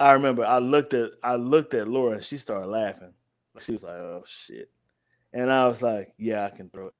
[0.00, 3.12] I remember I looked at I looked at Laura and she started laughing.
[3.60, 4.70] She was like, oh shit.
[5.32, 6.94] And I was like, yeah, I can throw it.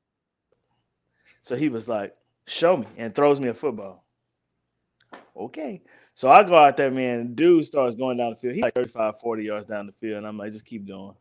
[1.43, 2.15] So he was like,
[2.47, 4.05] show me, and throws me a football.
[5.37, 5.83] Okay.
[6.15, 7.35] So I go out there, man.
[7.35, 8.55] Dude starts going down the field.
[8.55, 10.19] He's like 35, 40 yards down the field.
[10.19, 11.15] And I'm like, just keep going.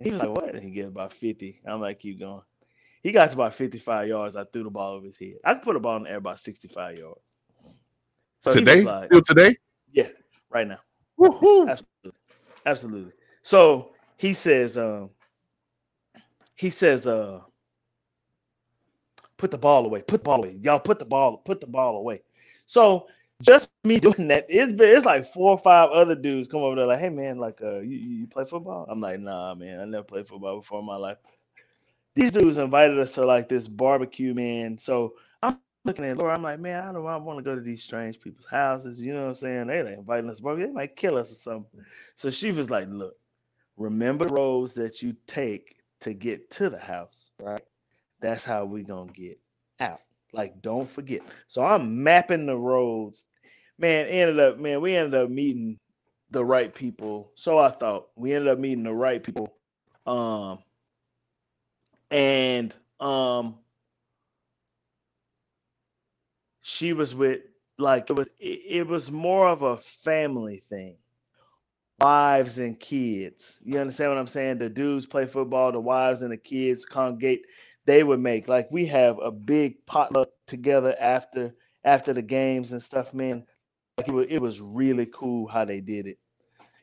[0.00, 0.54] He was like, what?
[0.54, 1.62] And he get about 50.
[1.66, 2.42] I'm like, keep going.
[3.02, 4.36] He got to about 55 yards.
[4.36, 5.34] I threw the ball over his head.
[5.44, 7.20] I could put the ball in the air about 65 yards.
[8.42, 8.82] So today?
[8.82, 9.56] Like, Still today?
[9.92, 10.08] Yeah,
[10.50, 10.80] right now.
[11.18, 11.68] Woohoo.
[11.68, 12.20] Absolutely.
[12.66, 13.12] absolutely.
[13.42, 15.10] So he says, um,
[16.56, 17.40] he says, uh,
[19.36, 21.96] put the ball away, put the ball away, y'all put the ball, put the ball
[21.96, 22.22] away.
[22.66, 23.06] So
[23.42, 26.76] just me doing that, it's been, it's like four or five other dudes come over
[26.76, 28.86] there like, hey man, like, uh, you, you play football?
[28.90, 31.18] I'm like, nah, man, I never played football before in my life.
[32.14, 34.78] These dudes invited us to like this barbecue, man.
[34.78, 37.82] So I'm looking at Laura, I'm like, man, I don't want to go to these
[37.82, 39.00] strange people's houses.
[39.00, 39.66] You know what I'm saying?
[39.68, 41.82] They ain't inviting us barbecue, they might kill us or something.
[42.16, 43.16] So she was like, look,
[43.76, 47.62] remember the roads that you take to get to the house, right?
[48.20, 49.40] That's how we gonna get
[49.80, 50.00] out.
[50.36, 51.22] Like, don't forget.
[51.48, 53.26] So I'm mapping the roads.
[53.78, 55.80] Man, ended up, man, we ended up meeting
[56.30, 57.32] the right people.
[57.36, 59.54] So I thought we ended up meeting the right people.
[60.06, 60.60] Um,
[62.10, 63.56] and um,
[66.62, 67.40] she was with
[67.78, 70.96] like it was it, it was more of a family thing
[72.00, 73.58] wives and kids.
[73.64, 74.58] You understand what I'm saying?
[74.58, 77.46] The dudes play football, the wives and the kids congregate.
[77.86, 81.54] They would make like we have a big potluck together after
[81.84, 83.44] after the games and stuff, man.
[83.96, 86.18] Like it was, it was really cool how they did it.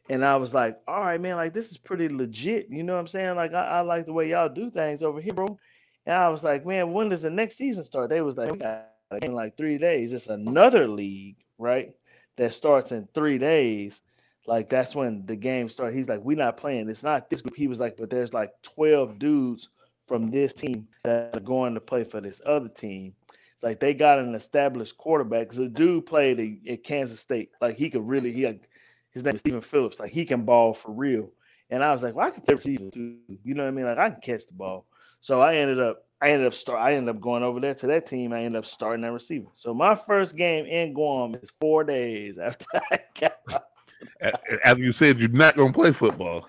[0.09, 2.67] And I was like, all right, man, like this is pretty legit.
[2.69, 3.35] You know what I'm saying?
[3.35, 5.59] Like I, I like the way y'all do things over here, bro.
[6.05, 8.09] And I was like, man, when does the next season start?
[8.09, 8.89] They was like, we got
[9.21, 10.13] in like three days.
[10.13, 11.91] It's another league, right?
[12.37, 14.01] That starts in three days
[14.45, 15.95] like that's when the game started.
[15.95, 16.89] He's like, we're not playing.
[16.89, 17.55] It's not this group.
[17.55, 19.69] He was like, but there's like 12 dudes
[20.07, 23.13] from this team that are going to play for this other team.
[23.29, 25.51] It's like they got an established quarterback.
[25.51, 27.51] The dude played at Kansas State.
[27.61, 28.41] Like he could really, he
[29.11, 29.99] his name is Stephen Phillips.
[29.99, 31.31] Like he can ball for real.
[31.69, 33.17] And I was like, well, I can play receiver too.
[33.43, 33.85] You know what I mean?
[33.85, 34.85] Like I can catch the ball.
[35.21, 37.87] So I ended up, I ended up start, I ended up going over there to
[37.87, 38.33] that team.
[38.33, 39.47] I ended up starting that receiver.
[39.53, 43.63] So my first game in Guam is four days after I got
[44.63, 46.47] as you said, you're not to play football.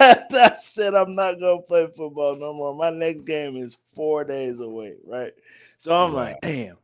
[0.32, 2.74] I said I'm not going to play football no more.
[2.74, 5.32] My next game is four days away, right?
[5.76, 6.20] So I'm wow.
[6.20, 6.76] like, damn.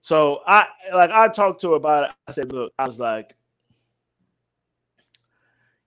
[0.00, 2.10] So I like I talked to her about it.
[2.26, 3.34] I said, look, I was like,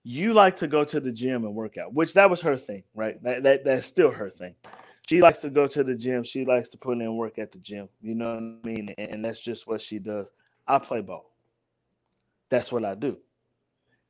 [0.04, 2.82] you like to go to the gym and work out, which that was her thing,
[2.94, 3.20] right?
[3.22, 4.54] That, that that's still her thing.
[5.08, 6.22] She likes to go to the gym.
[6.22, 7.88] She likes to put in work at the gym.
[8.02, 8.94] You know what I mean?
[8.98, 10.26] And that's just what she does.
[10.66, 11.32] I play ball.
[12.50, 13.16] That's what I do.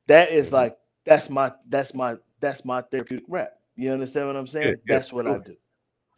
[0.07, 0.57] That is mm-hmm.
[0.57, 3.55] like that's my that's my that's my therapeutic rap.
[3.77, 4.67] You understand what I'm saying?
[4.67, 5.27] Yeah, yeah, that's what.
[5.27, 5.57] I do.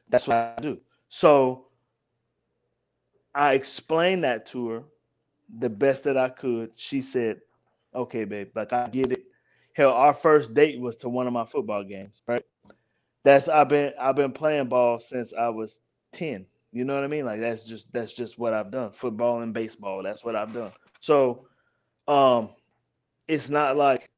[0.09, 0.79] That's what I do.
[1.09, 1.67] So
[3.35, 4.83] I explained that to her
[5.59, 6.73] the best that I could.
[6.77, 7.41] She said,
[7.95, 9.25] "Okay, babe, like I get it."
[9.75, 12.45] Hell, our first date was to one of my football games, right?
[13.25, 15.81] That's I've been I've been playing ball since I was
[16.13, 16.47] 10.
[16.73, 17.25] You know what I mean?
[17.25, 18.93] Like that's just that's just what I've done.
[18.93, 20.73] Football and baseball, that's what I've done.
[21.01, 21.47] So
[22.09, 22.51] um
[23.29, 24.10] it's not like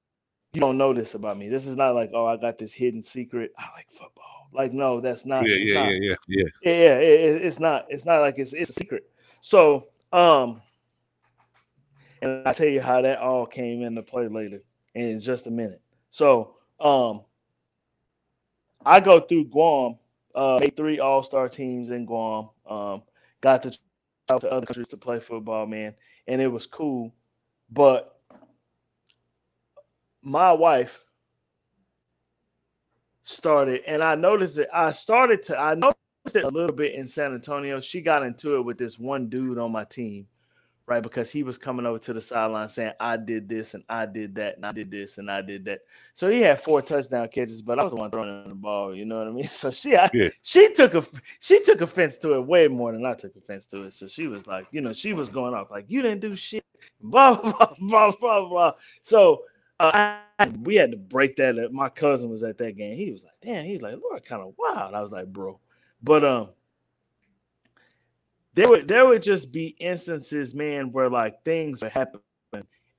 [0.52, 1.48] you don't know this about me.
[1.48, 3.52] This is not like, oh, I got this hidden secret.
[3.58, 4.48] I like football.
[4.52, 5.46] Like, no, that's not.
[5.48, 5.92] Yeah, yeah, not.
[5.92, 6.98] yeah, yeah, yeah, yeah.
[6.98, 7.86] It, it's not.
[7.88, 9.08] It's not like it's it's a secret.
[9.40, 10.60] So, um,
[12.20, 14.62] and I tell you how that all came into play later
[14.94, 15.80] in just a minute.
[16.10, 17.22] So, um,
[18.84, 19.96] I go through Guam,
[20.34, 22.50] uh, made three All Star teams in Guam.
[22.68, 23.02] Um,
[23.40, 23.78] got to
[24.28, 25.94] travel to other countries to play football, man,
[26.26, 27.14] and it was cool.
[27.70, 28.20] But
[30.22, 31.04] my wife
[33.22, 34.68] started, and I noticed it.
[34.72, 35.96] I started to, I noticed
[36.34, 37.80] it a little bit in San Antonio.
[37.80, 40.26] She got into it with this one dude on my team,
[40.86, 41.02] right?
[41.02, 44.34] Because he was coming over to the sideline saying, I did this and I did
[44.36, 45.80] that and I did this and I did that.
[46.14, 49.04] So he had four touchdown catches, but I was the one throwing the ball, you
[49.04, 49.48] know what I mean?
[49.50, 50.28] So she I, yeah.
[50.42, 51.04] she took a
[51.40, 53.94] she took offense to it way more than I took offense to it.
[53.94, 56.64] So she was like, you know, she was going off like you didn't do shit,
[57.00, 58.72] blah blah blah blah blah.
[59.02, 59.44] So
[59.80, 60.18] uh,
[60.62, 61.58] we had to break that.
[61.58, 61.72] Up.
[61.72, 62.96] My cousin was at that game.
[62.96, 65.58] He was like, "Damn," he's like, "Lord, kind of wild." I was like, "Bro,"
[66.02, 66.48] but um,
[68.54, 72.20] there would there would just be instances, man, where like things would happen,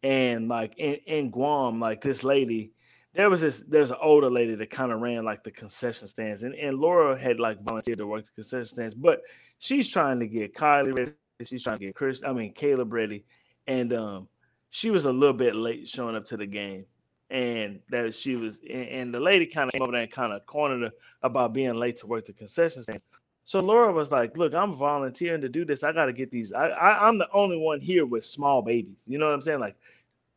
[0.01, 2.71] and like in, in Guam, like this lady,
[3.13, 6.43] there was this there's an older lady that kind of ran like the concession stands,
[6.43, 9.21] and and Laura had like volunteered to work the concession stands, but
[9.59, 11.11] she's trying to get Kylie ready,
[11.45, 13.23] she's trying to get Chris, I mean Caleb ready,
[13.67, 14.27] and um
[14.73, 16.83] she was a little bit late showing up to the game
[17.29, 20.33] and that she was and, and the lady kind of came over there and kind
[20.33, 20.91] of cornered her
[21.21, 22.99] about being late to work the concession stand.
[23.45, 25.83] So Laura was like, "Look, I'm volunteering to do this.
[25.83, 26.53] I got to get these.
[26.53, 28.97] I, I I'm the only one here with small babies.
[29.05, 29.59] You know what I'm saying?
[29.59, 29.75] Like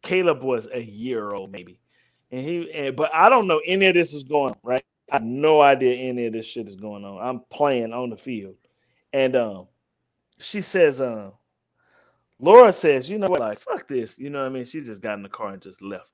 [0.03, 1.81] Caleb was a year old maybe,
[2.31, 4.59] and he and but I don't know any of this is going on.
[4.63, 4.85] Right?
[5.11, 7.27] I have no idea any of this shit is going on.
[7.27, 8.57] I'm playing on the field,
[9.15, 9.67] and um,
[10.39, 11.33] she says, um,
[12.39, 14.65] Laura says, you know what, like fuck this, you know what I mean?
[14.65, 16.13] She just got in the car and just left.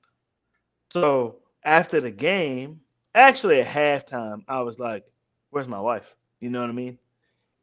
[0.91, 2.79] So after the game,
[3.15, 5.05] actually at halftime, I was like,
[5.49, 6.97] "Where's my wife?" You know what I mean?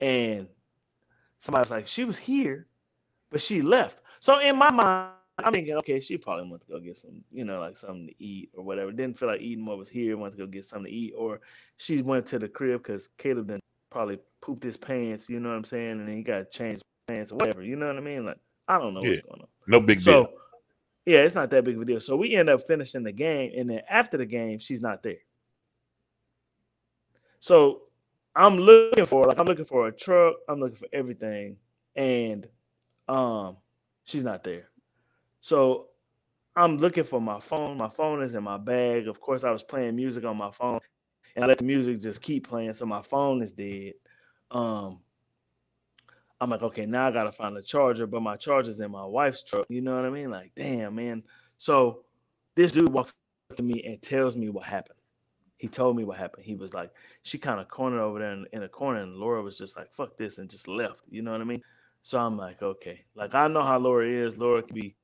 [0.00, 0.48] And
[1.38, 2.66] somebody was like, "She was here,
[3.30, 6.80] but she left." So in my mind, I'm thinking, okay, she probably went to go
[6.80, 8.92] get some, you know, like something to eat or whatever.
[8.92, 11.40] Didn't feel like eating what was here, went to go get something to eat, or
[11.78, 13.60] she went to the crib because Caleb then
[13.90, 16.82] probably pooped his pants, you know what I'm saying, and then he got to change
[17.06, 18.26] pants or whatever, you know what I mean?
[18.26, 18.38] Like
[18.70, 19.18] I don't know Yeah.
[19.18, 19.48] what's going on.
[19.68, 20.28] No big So deal.
[21.06, 22.00] yeah, it's not that big of a deal.
[22.00, 25.18] So we end up finishing the game, and then after the game, she's not there.
[27.40, 27.82] So
[28.36, 31.56] I'm looking for like I'm looking for a truck, I'm looking for everything,
[31.96, 32.46] and
[33.08, 33.56] um
[34.04, 34.68] she's not there.
[35.40, 35.88] So
[36.56, 37.78] I'm looking for my phone.
[37.78, 39.08] My phone is in my bag.
[39.08, 40.80] Of course, I was playing music on my phone,
[41.34, 43.94] and I let the music just keep playing, so my phone is dead.
[44.50, 45.00] Um
[46.40, 49.42] I'm like, okay, now I gotta find a charger, but my charger's in my wife's
[49.42, 49.66] truck.
[49.68, 50.30] You know what I mean?
[50.30, 51.22] Like, damn, man.
[51.58, 52.04] So
[52.54, 53.12] this dude walks
[53.56, 54.98] to me and tells me what happened.
[55.58, 56.46] He told me what happened.
[56.46, 56.90] He was like,
[57.22, 59.92] she kind of cornered over there in, in a corner, and Laura was just like,
[59.92, 61.02] fuck this, and just left.
[61.10, 61.62] You know what I mean?
[62.02, 63.04] So I'm like, okay.
[63.14, 64.38] Like I know how Laura is.
[64.38, 64.96] Laura can be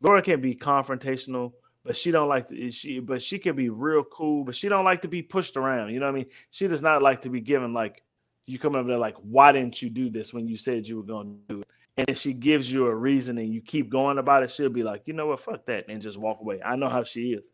[0.00, 1.52] Laura can be confrontational,
[1.82, 4.68] but she don't like to eh, she but she can be real cool, but she
[4.68, 5.92] don't like to be pushed around.
[5.92, 6.26] You know what I mean?
[6.52, 8.03] She does not like to be given like
[8.46, 11.04] you come up there like, why didn't you do this when you said you were
[11.04, 11.52] gonna do it?
[11.96, 14.82] And if she gives you a reason and you keep going about it, she'll be
[14.82, 16.60] like, you know what, fuck that, and just walk away.
[16.64, 17.44] I know how she is.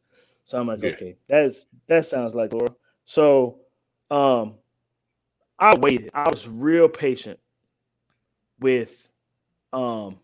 [0.44, 0.94] So I'm like, Yeah.
[0.94, 2.74] okay, that's that sounds like Laura.
[3.04, 3.60] So
[4.10, 4.54] um
[5.58, 6.10] I waited.
[6.14, 7.38] I was real patient
[8.60, 9.10] with
[9.72, 10.18] um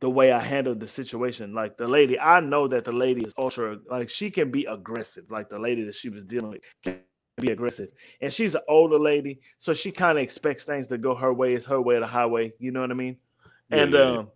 [0.00, 1.54] the way I handled the situation.
[1.54, 5.30] Like the lady, I know that the lady is ultra like she can be aggressive.
[5.30, 6.62] Like the lady that she was dealing with
[7.40, 7.90] be aggressive.
[8.20, 11.54] And she's an older lady, so she kind of expects things to go her way.
[11.54, 12.52] It's her way or the highway.
[12.58, 13.16] You know what I mean?
[13.70, 14.18] Yeah, and yeah, yeah.
[14.18, 14.30] um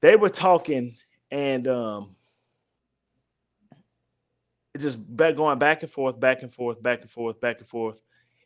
[0.00, 0.96] they were talking
[1.30, 2.16] and um
[4.78, 8.02] just back going back and forth, back and forth, back and forth, back and forth.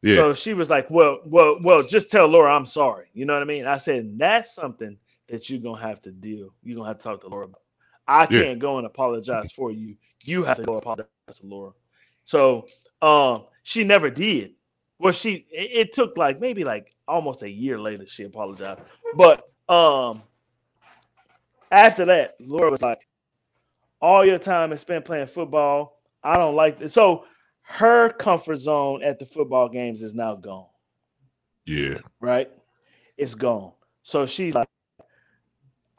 [0.03, 0.23] Yeah.
[0.23, 3.43] So she was like, "Well, well, well, just tell Laura I'm sorry." You know what
[3.43, 3.67] I mean?
[3.67, 4.97] I said that's something
[5.29, 6.55] that you're gonna have to deal.
[6.63, 7.63] You're gonna have to talk to Laura about.
[8.07, 8.45] I Yeah.
[8.45, 9.97] can't go and apologize for you.
[10.25, 11.73] You have to go apologize to Laura.
[12.25, 12.67] So,
[13.01, 14.53] um, she never did.
[15.03, 18.83] Well, she it, it took like maybe like almost a year later she apologized.
[19.16, 20.23] But um,
[21.73, 23.01] after that, Laura was like,
[24.01, 26.01] "All your time is spent playing football.
[26.23, 27.24] I don't like this." So
[27.62, 30.69] her comfort zone at the football games is now gone,
[31.66, 31.99] yeah.
[32.20, 32.49] right?
[33.16, 33.73] It's gone.
[34.05, 34.69] So she's like,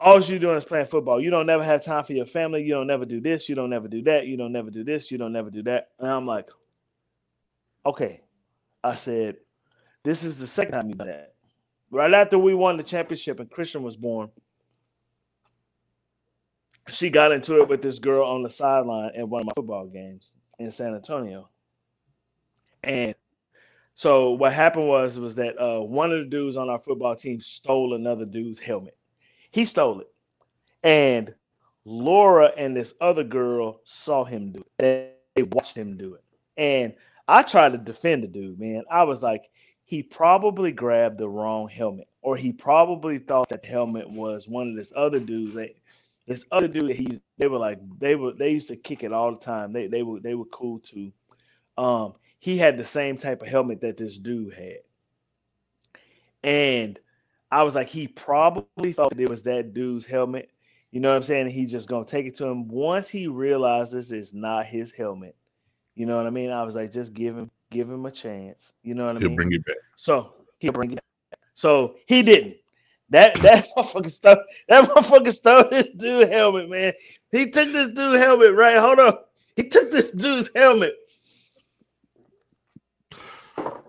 [0.00, 1.20] all you're doing is playing football.
[1.20, 2.62] You don't never have time for your family.
[2.62, 3.50] You don't never do this.
[3.50, 4.26] You don't never do that.
[4.26, 5.10] You don't never do this.
[5.10, 5.88] You don't never do that.
[5.98, 6.48] And I'm like,
[7.84, 8.23] okay.
[8.84, 9.36] I said,
[10.04, 11.34] this is the second time you done that.
[11.90, 14.28] Right after we won the championship and Christian was born,
[16.90, 19.86] she got into it with this girl on the sideline at one of my football
[19.86, 21.48] games in San Antonio.
[22.82, 23.14] And
[23.94, 27.40] so what happened was was that uh, one of the dudes on our football team
[27.40, 28.98] stole another dude's helmet.
[29.50, 30.12] He stole it,
[30.82, 31.34] and
[31.86, 35.16] Laura and this other girl saw him do it.
[35.34, 36.24] They watched him do it,
[36.56, 36.94] and
[37.26, 38.58] I tried to defend the dude.
[38.58, 39.50] Man, I was like,
[39.84, 44.68] he probably grabbed the wrong helmet, or he probably thought that the helmet was one
[44.70, 45.54] of this other dudes.
[45.54, 45.74] That,
[46.26, 49.12] this other dude that he they were like they were they used to kick it
[49.12, 49.72] all the time.
[49.72, 51.12] They they were they were cool too.
[51.76, 54.78] Um, he had the same type of helmet that this dude had.
[56.42, 56.98] And
[57.50, 60.50] I was like, he probably thought it was that dude's helmet.
[60.90, 61.48] You know what I'm saying?
[61.48, 62.68] He just gonna take it to him.
[62.68, 65.36] Once he realizes it's not his helmet,
[65.94, 66.50] you know what I mean?
[66.50, 68.72] I was like, just give him, give him a chance.
[68.82, 69.36] You know what I He'll mean?
[69.36, 69.76] bring it back.
[69.96, 71.38] So he'll bring it back.
[71.54, 72.56] So he didn't.
[73.10, 74.38] That that motherfucker stuff.
[74.68, 76.92] That motherfucker stole this dude helmet, man.
[77.30, 78.76] He took this dude helmet, right?
[78.76, 79.18] Hold on.
[79.56, 80.94] He took this dude's helmet.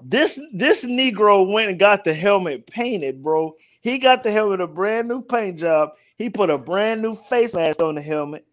[0.03, 3.56] This this Negro went and got the helmet painted, bro.
[3.82, 5.90] He got the helmet a brand new paint job.
[6.18, 8.45] He put a brand new face mask on the helmet.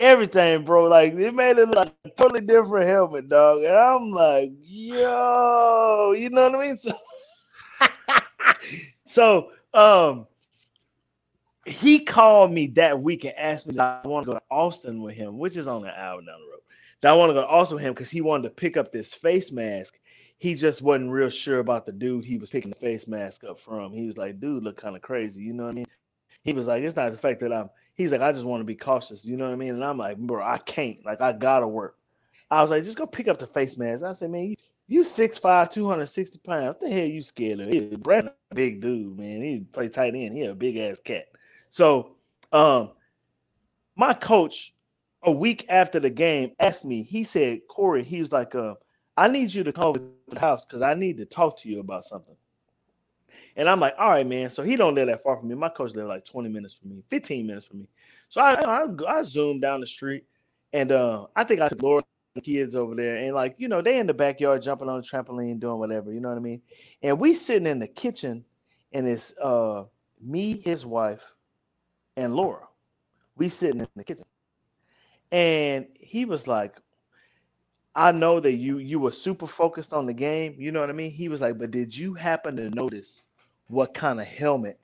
[0.00, 0.84] Everything, bro.
[0.84, 3.64] Like it made it like a totally different helmet, dog.
[3.64, 6.78] And I'm like, yo, you know what I mean?
[6.78, 6.92] So,
[9.06, 10.26] so um
[11.66, 15.16] he called me that week and asked me I want to go to Austin with
[15.16, 16.60] him, which is on an hour down the road.
[17.02, 18.92] That I want to go to Austin with him because he wanted to pick up
[18.92, 19.98] this face mask.
[20.38, 23.60] He just wasn't real sure about the dude he was picking the face mask up
[23.60, 23.92] from.
[23.92, 25.42] He was like, dude, look kind of crazy.
[25.42, 25.86] You know what I mean?
[26.44, 27.68] He was like, it's not the fact that I'm,
[27.98, 29.26] he's like, I just want to be cautious.
[29.26, 29.74] You know what I mean?
[29.74, 31.04] And I'm like, bro, I can't.
[31.04, 31.96] Like, I got to work.
[32.50, 34.04] I was like, just go pick up the face mask.
[34.04, 34.56] I said, man, you,
[34.86, 36.68] you 6'5, 260 pounds.
[36.68, 38.02] What the hell you scared of?
[38.02, 39.42] Brandon, big dude, man.
[39.42, 40.34] He play tight end.
[40.34, 41.26] He a big ass cat.
[41.68, 42.16] So,
[42.52, 42.92] um,
[43.96, 44.74] my coach,
[45.24, 47.02] a week after the game, asked me.
[47.02, 48.74] He said, "Corey, he was like, uh,
[49.16, 51.68] I need you to come over to the house because I need to talk to
[51.68, 52.36] you about something."
[53.58, 55.56] And I'm like, "All right, man." So he don't live that far from me.
[55.56, 57.88] My coach live like 20 minutes from me, 15 minutes from me.
[58.30, 60.24] So I I, I zoomed down the street,
[60.72, 62.02] and uh, I think I Laura
[62.34, 65.06] the kids over there, and like you know, they in the backyard jumping on the
[65.06, 66.12] trampoline, doing whatever.
[66.12, 66.62] You know what I mean?
[67.02, 68.44] And we sitting in the kitchen,
[68.92, 69.84] and it's uh
[70.20, 71.22] me, his wife,
[72.16, 72.66] and Laura.
[73.36, 74.24] We sitting in the kitchen.
[75.30, 76.76] And he was like,
[77.94, 80.54] I know that you you were super focused on the game.
[80.58, 81.10] You know what I mean?
[81.10, 83.22] He was like, but did you happen to notice
[83.68, 84.78] what kind of helmet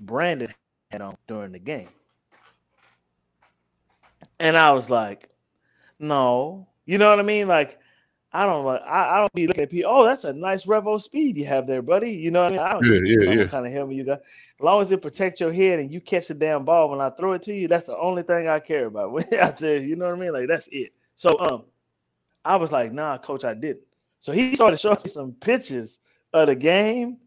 [0.00, 1.88] Brandon had on during the game?
[4.38, 5.28] And I was like,
[5.98, 6.66] no.
[6.86, 7.48] You know what I mean?
[7.48, 7.78] Like,
[8.32, 9.90] I don't like I, I don't be looking at people.
[9.92, 12.10] Oh, that's a nice revo speed you have there, buddy.
[12.12, 12.60] You know what I mean?
[12.60, 13.44] I don't Yeah, yeah, know yeah.
[13.44, 14.20] what kind of helmet you got.
[14.20, 17.10] As long as it protects your head and you catch the damn ball when I
[17.10, 19.12] throw it to you, that's the only thing I care about.
[19.12, 20.32] When out there, you know what I mean?
[20.32, 20.92] Like that's it.
[21.16, 21.64] So um,
[22.44, 23.82] I was like, nah, coach, I didn't.
[24.20, 26.00] So he started showing me some pictures
[26.32, 27.18] of the game,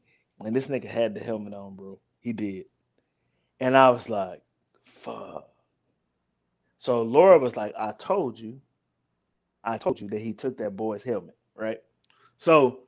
[0.42, 2.00] and this nigga had the helmet on, bro.
[2.20, 2.66] He did,
[3.60, 4.42] and I was like,
[4.86, 5.50] fuck.
[6.80, 8.60] So Laura was like, I told you,
[9.64, 11.80] I told you that he took that boy's helmet, right?
[12.38, 12.82] So,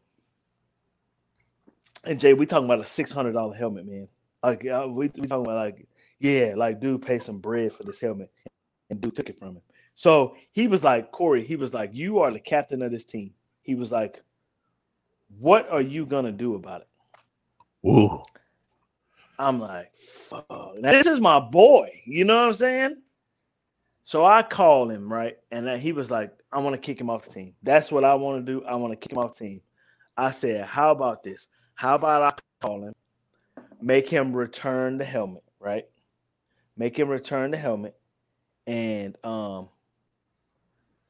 [2.03, 4.07] and Jay, we talking about a six hundred dollar helmet, man.
[4.43, 5.87] Like uh, we we talking about like,
[6.19, 8.31] yeah, like dude pay some bread for this helmet,
[8.89, 9.61] and dude took it from him.
[9.95, 13.33] So he was like, Corey, he was like, you are the captain of this team.
[13.61, 14.21] He was like,
[15.39, 16.87] what are you gonna do about it?
[17.87, 18.23] Ooh.
[19.37, 19.91] I'm like,
[20.29, 20.75] fuck.
[20.79, 21.89] Now this is my boy.
[22.05, 22.97] You know what I'm saying?
[24.05, 25.37] So I called him, right?
[25.51, 27.53] And he was like, I want to kick him off the team.
[27.63, 28.63] That's what I want to do.
[28.65, 29.61] I want to kick him off the team.
[30.17, 31.47] I said, How about this?
[31.75, 32.93] How about I call him,
[33.81, 35.85] make him return the helmet, right?
[36.77, 37.95] Make him return the helmet,
[38.67, 39.69] and um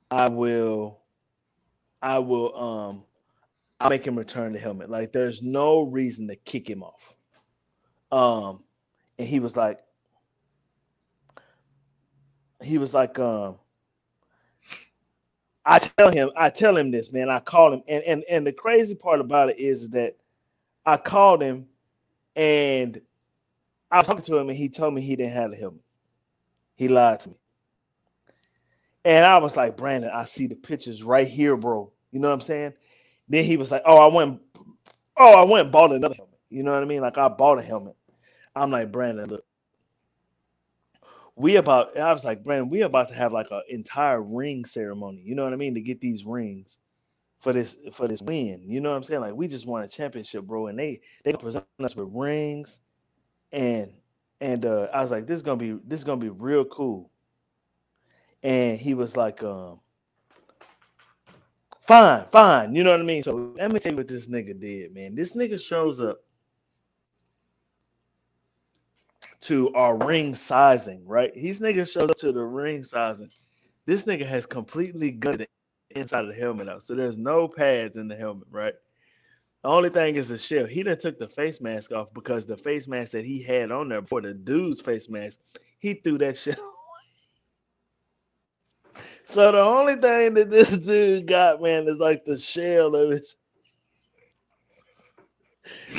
[0.10, 1.00] I will
[2.02, 3.04] I will um
[3.86, 4.90] I'll make him return the helmet.
[4.90, 7.16] Like there's no reason to kick him off.
[8.12, 8.64] Um
[9.20, 9.82] and he was like
[12.64, 13.58] he was like um
[15.66, 18.54] I tell him I tell him this man I called him and and and the
[18.54, 20.18] crazy part about it is that
[20.86, 21.68] I called him
[22.36, 23.02] and
[23.92, 25.82] I was talking to him and he told me he didn't have the helmet.
[26.76, 27.36] He lied to me.
[29.06, 31.92] And I was like, Brandon, I see the pictures right here, bro.
[32.12, 32.74] You know what I'm saying?
[33.30, 34.42] Then he was like, Oh, I went,
[35.18, 36.40] oh, I went bought another helmet.
[36.50, 37.02] You know what I mean?
[37.02, 37.96] Like I bought a helmet.
[38.56, 39.46] I'm like, Brandon, look,
[41.36, 45.22] we about I was like, Brandon, we about to have like an entire ring ceremony.
[45.26, 45.76] You know what I mean?
[45.76, 46.78] To get these rings
[47.42, 48.64] for this for this win.
[48.66, 49.22] You know what I'm saying?
[49.22, 50.68] Like we just won a championship, bro.
[50.68, 52.80] And they they present us with rings
[53.54, 53.92] and
[54.42, 57.12] and uh I was like, this is gonna be this is gonna be real cool.
[58.44, 59.80] And he was like, um,
[61.88, 63.24] fine, fine, you know what I mean?
[63.24, 65.16] So let me tell you what this nigga did, man.
[65.16, 66.20] This nigga shows up
[69.42, 71.32] to our ring sizing, right?
[71.36, 73.30] He's nigga shows up to the ring sizing.
[73.86, 75.48] This nigga has completely gutted
[75.92, 76.84] the inside of the helmet out.
[76.84, 78.74] So there's no pads in the helmet, right?
[79.64, 80.66] The only thing is the shell.
[80.66, 83.90] He done took the face mask off because the face mask that he had on
[83.90, 85.40] there for the dude's face mask,
[85.80, 86.60] he threw that shit.
[89.26, 93.36] So the only thing that this dude got, man, is like the shell of his.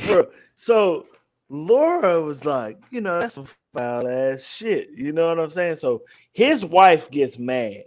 [0.07, 1.07] Bro, so
[1.49, 4.91] Laura was like, you know, that's some foul ass shit.
[4.95, 5.77] You know what I'm saying?
[5.77, 7.85] So his wife gets mad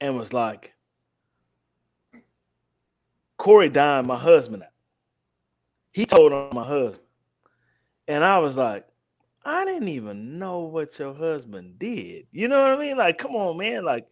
[0.00, 0.72] and was like,
[3.38, 4.62] Corey dying my husband.
[5.92, 7.00] He told on my husband.
[8.08, 8.86] And I was like,
[9.46, 12.26] I didn't even know what your husband did.
[12.32, 12.96] You know what I mean?
[12.96, 13.84] Like, come on, man.
[13.84, 14.08] Like,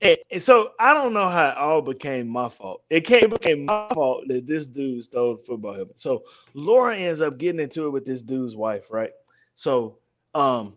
[0.00, 2.82] And, so I don't know how it all became my fault.
[2.88, 6.00] It came became my fault that this dude stole the football helmet.
[6.00, 6.22] So
[6.54, 9.10] Laura ends up getting into it with this dude's wife, right?
[9.56, 9.98] So
[10.34, 10.74] um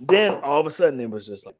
[0.00, 1.56] then all of a sudden it was just like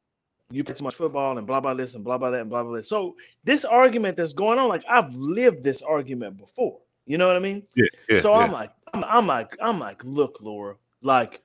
[0.51, 2.63] you play too much football and blah blah this and blah blah that and blah
[2.63, 2.89] blah this.
[2.89, 6.79] So this argument that's going on, like I've lived this argument before.
[7.07, 7.63] You know what I mean?
[7.77, 7.87] Yeah.
[8.09, 8.41] yeah so yeah.
[8.41, 11.43] I'm like, I'm, I'm like, I'm like, look, Laura, like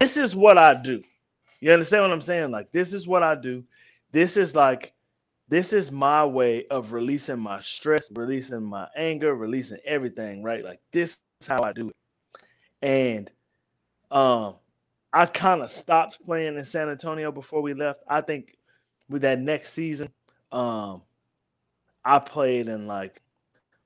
[0.00, 1.02] this is what I do.
[1.60, 2.50] You understand what I'm saying?
[2.50, 3.64] Like this is what I do.
[4.12, 4.92] This is like
[5.48, 10.64] this is my way of releasing my stress, releasing my anger, releasing everything, right?
[10.64, 11.96] Like this is how I do it.
[12.82, 13.30] And
[14.10, 14.56] um
[15.12, 18.00] I kind of stopped playing in San Antonio before we left.
[18.08, 18.56] I think
[19.08, 20.10] with that next season,
[20.52, 21.02] um,
[22.04, 23.22] I played in like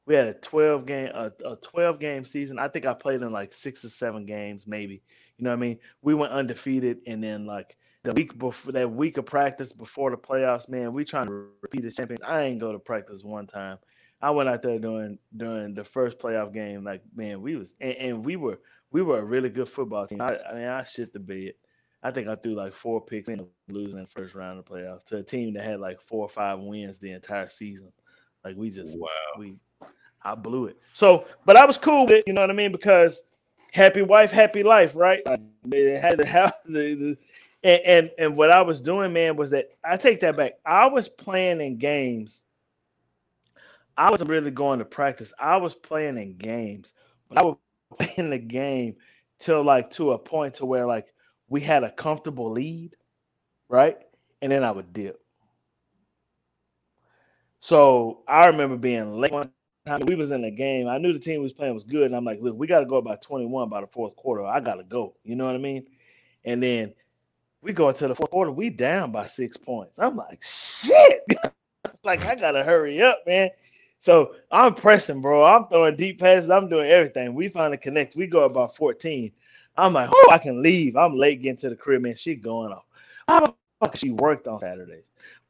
[0.08, 2.58] we had a 12 game a, a 12 game season.
[2.58, 5.02] I think I played in like six or seven games, maybe.
[5.36, 5.78] You know what I mean?
[6.00, 10.16] We went undefeated, and then like the week before that week of practice before the
[10.16, 12.22] playoffs, man, we trying to repeat the champions.
[12.26, 13.76] I ain't go to practice one time.
[14.22, 16.84] I went out there during during the first playoff game.
[16.84, 18.58] Like man, we was and, and we were
[18.90, 20.22] we were a really good football team.
[20.22, 21.52] I, I mean, I shit the bed.
[22.02, 24.70] I think I threw like four picks and losing in the first round of the
[24.70, 27.92] playoffs to a team that had like four or five wins the entire season.
[28.42, 29.08] Like we just wow.
[29.38, 29.56] we
[30.32, 30.78] I blew it.
[30.92, 32.72] So, but I was cool with it, you know what I mean?
[32.72, 33.22] Because
[33.72, 35.20] happy wife, happy life, right?
[35.26, 35.38] I
[36.00, 37.18] had to have the, the
[37.64, 40.54] and, and and what I was doing, man, was that I take that back.
[40.64, 42.44] I was playing in games.
[43.96, 45.32] I wasn't really going to practice.
[45.38, 46.94] I was playing in games,
[47.28, 47.56] but I was
[47.98, 48.96] playing the game
[49.40, 51.06] till like to a point to where like
[51.48, 52.96] we had a comfortable lead,
[53.68, 53.98] right?
[54.42, 55.20] And then I would dip.
[57.60, 59.50] So I remember being late one
[59.88, 60.06] time.
[60.06, 60.88] We was in the game.
[60.88, 62.86] I knew the team was playing was good, and I'm like, look, we got to
[62.86, 64.44] go by 21 by the fourth quarter.
[64.44, 65.14] I gotta go.
[65.24, 65.86] You know what I mean?
[66.44, 66.94] And then
[67.62, 68.50] we go into the fourth quarter.
[68.50, 69.98] We down by six points.
[69.98, 71.24] I'm like, shit.
[72.04, 73.50] like I gotta hurry up, man.
[74.00, 75.42] So I'm pressing, bro.
[75.42, 76.50] I'm throwing deep passes.
[76.50, 77.34] I'm doing everything.
[77.34, 78.14] We finally connect.
[78.14, 79.32] We go about 14.
[79.76, 80.96] I'm like, oh, I can leave.
[80.96, 82.16] I'm late getting to the crib, man.
[82.16, 82.84] She going off.
[83.26, 83.54] How
[83.94, 85.04] she worked on Saturdays.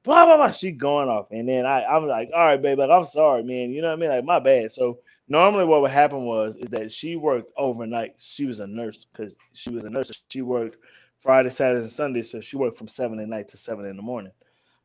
[0.09, 0.51] Blah blah blah.
[0.53, 2.79] She going off, and then I I'm like, all right, babe.
[2.79, 3.71] Like I'm sorry, man.
[3.73, 4.09] You know what I mean?
[4.09, 4.73] Like my bad.
[4.73, 8.15] So normally what would happen was is that she worked overnight.
[8.17, 10.11] She was a nurse because she was a nurse.
[10.31, 10.79] She worked
[11.21, 12.31] Friday, Saturdays, and Sundays.
[12.31, 14.33] So she worked from seven at night to seven in the morning.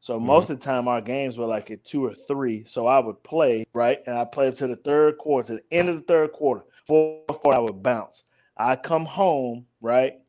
[0.02, 0.28] So mm-hmm.
[0.28, 2.66] most of the time our games were like at two or three.
[2.66, 4.00] So I would play, right?
[4.06, 6.66] And I played to the third quarter, to the end of the third quarter.
[6.86, 8.26] Fourth quarter, I would bounce.
[8.58, 10.20] I come home, right?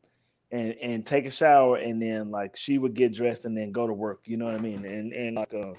[0.51, 3.87] And and take a shower and then like she would get dressed and then go
[3.87, 4.21] to work.
[4.25, 4.85] You know what I mean?
[4.85, 5.73] And and like uh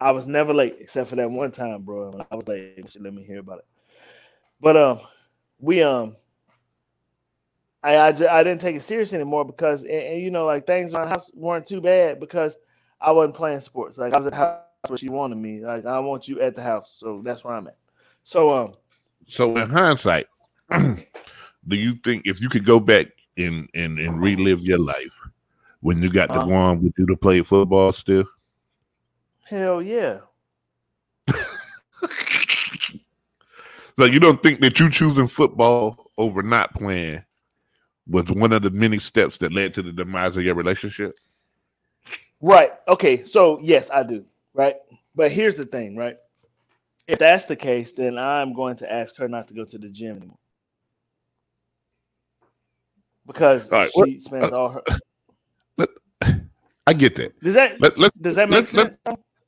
[0.00, 2.24] I was never late except for that one time, bro.
[2.30, 2.84] I was late.
[2.90, 3.66] She let me hear about it.
[4.60, 5.00] But um
[5.58, 6.16] we um
[7.82, 10.66] I I, just, I didn't take it serious anymore because and, and you know like
[10.66, 12.56] things around house weren't too bad because
[13.00, 13.98] I wasn't playing sports.
[13.98, 15.60] Like I was at the house where she wanted me.
[15.60, 17.76] Like I want you at the house, so that's where I'm at.
[18.22, 18.74] So um,
[19.26, 20.26] so in hindsight,
[20.70, 25.28] do you think if you could go back and and and relive your life
[25.80, 28.24] when you got to uh, go on with you to play football still?
[29.44, 30.20] Hell yeah.
[33.98, 37.22] so you don't think that you choosing football over not playing
[38.06, 41.18] was one of the many steps that led to the demise of your relationship?
[42.40, 42.72] Right.
[42.88, 43.24] Okay.
[43.24, 44.24] So yes, I do.
[44.52, 44.76] Right.
[45.14, 46.16] But here's the thing, right?
[47.06, 49.88] If that's the case, then I'm going to ask her not to go to the
[49.88, 50.38] gym anymore.
[53.26, 54.82] Because right, she what, spends uh, all her
[55.78, 55.88] let,
[56.86, 57.40] I get that.
[57.40, 58.96] Does that let, let, does that make sense?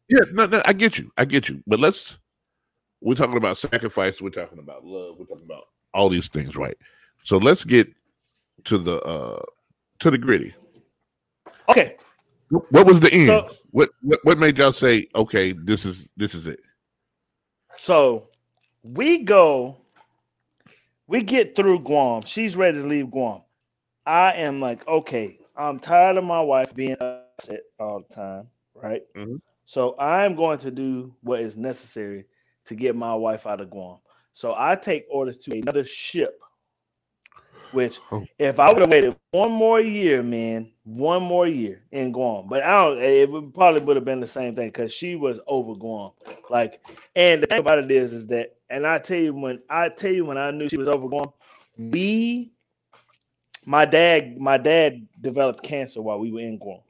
[0.09, 1.11] yeah, no, no, I get you.
[1.17, 1.63] I get you.
[1.67, 2.17] But let's
[3.01, 6.77] we're talking about sacrifice, we're talking about love, we're talking about all these things, right?
[7.25, 7.89] So let's get
[8.65, 9.43] to the uh
[10.01, 10.55] to the gritty.
[11.69, 11.97] Okay.
[12.49, 13.27] What was the end?
[13.27, 16.61] So, what, what what made y'all say, okay, this is this is it?
[17.79, 18.29] So
[18.83, 19.77] we go,
[21.07, 22.23] we get through Guam.
[22.25, 23.43] She's ready to leave Guam.
[24.07, 29.03] I am like, okay, I'm tired of my wife being upset all the time, right?
[29.17, 29.37] Mm-hmm.
[29.65, 32.25] So I'm going to do what is necessary
[32.67, 33.99] to get my wife out of Guam.
[34.35, 36.41] So I take orders to another ship
[37.73, 38.25] which, oh.
[38.39, 42.63] if I would have waited one more year, man, one more year in Guam, but
[42.63, 43.03] I don't.
[43.03, 46.13] It would, probably would have been the same thing because she was over Guam.
[46.49, 46.81] Like,
[47.15, 50.13] and the thing about it is, is that, and I tell you when I tell
[50.13, 51.27] you when I knew she was over Guam,
[51.77, 52.53] we,
[53.67, 56.81] my dad, my dad developed cancer while we were in Guam.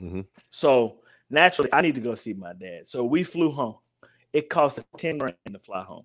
[0.00, 0.20] Mm-hmm.
[0.50, 0.96] So
[1.30, 2.82] naturally, I need to go see my dad.
[2.88, 3.76] So we flew home.
[4.32, 6.04] It cost us ten grand to fly home.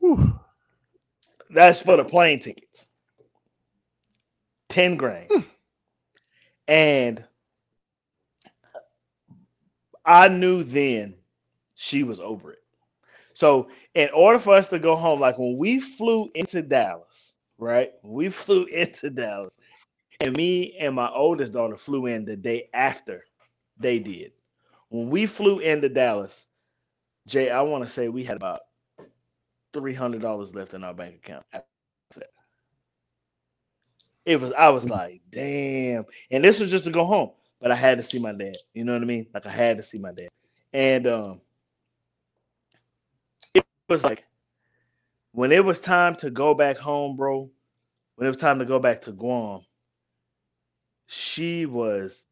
[0.00, 0.40] Whew.
[1.50, 2.86] That's for the plane tickets.
[4.70, 5.26] 10 grand.
[5.30, 5.40] Hmm.
[6.68, 7.24] And
[10.04, 11.14] I knew then
[11.74, 12.59] she was over it.
[13.40, 17.92] So, in order for us to go home, like when we flew into Dallas, right?
[18.02, 19.58] We flew into Dallas,
[20.20, 23.24] and me and my oldest daughter flew in the day after
[23.78, 24.32] they did.
[24.90, 26.46] When we flew into Dallas,
[27.26, 28.60] Jay, I want to say we had about
[29.74, 31.44] three hundred dollars left in our bank account.
[34.24, 36.04] It was I was like, damn.
[36.30, 37.30] And this was just to go home,
[37.60, 38.56] but I had to see my dad.
[38.74, 39.26] You know what I mean?
[39.34, 40.28] Like I had to see my dad.
[40.72, 41.40] And um
[43.90, 44.24] was like
[45.32, 47.50] when it was time to go back home, bro,
[48.14, 49.60] when it was time to go back to Guam,
[51.06, 52.26] she was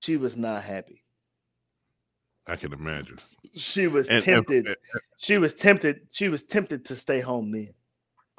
[0.00, 1.02] she was not happy.
[2.46, 3.18] I can imagine.
[3.54, 4.66] She was and, tempted.
[4.66, 6.00] And, and, she was tempted.
[6.10, 7.70] She was tempted to stay home then.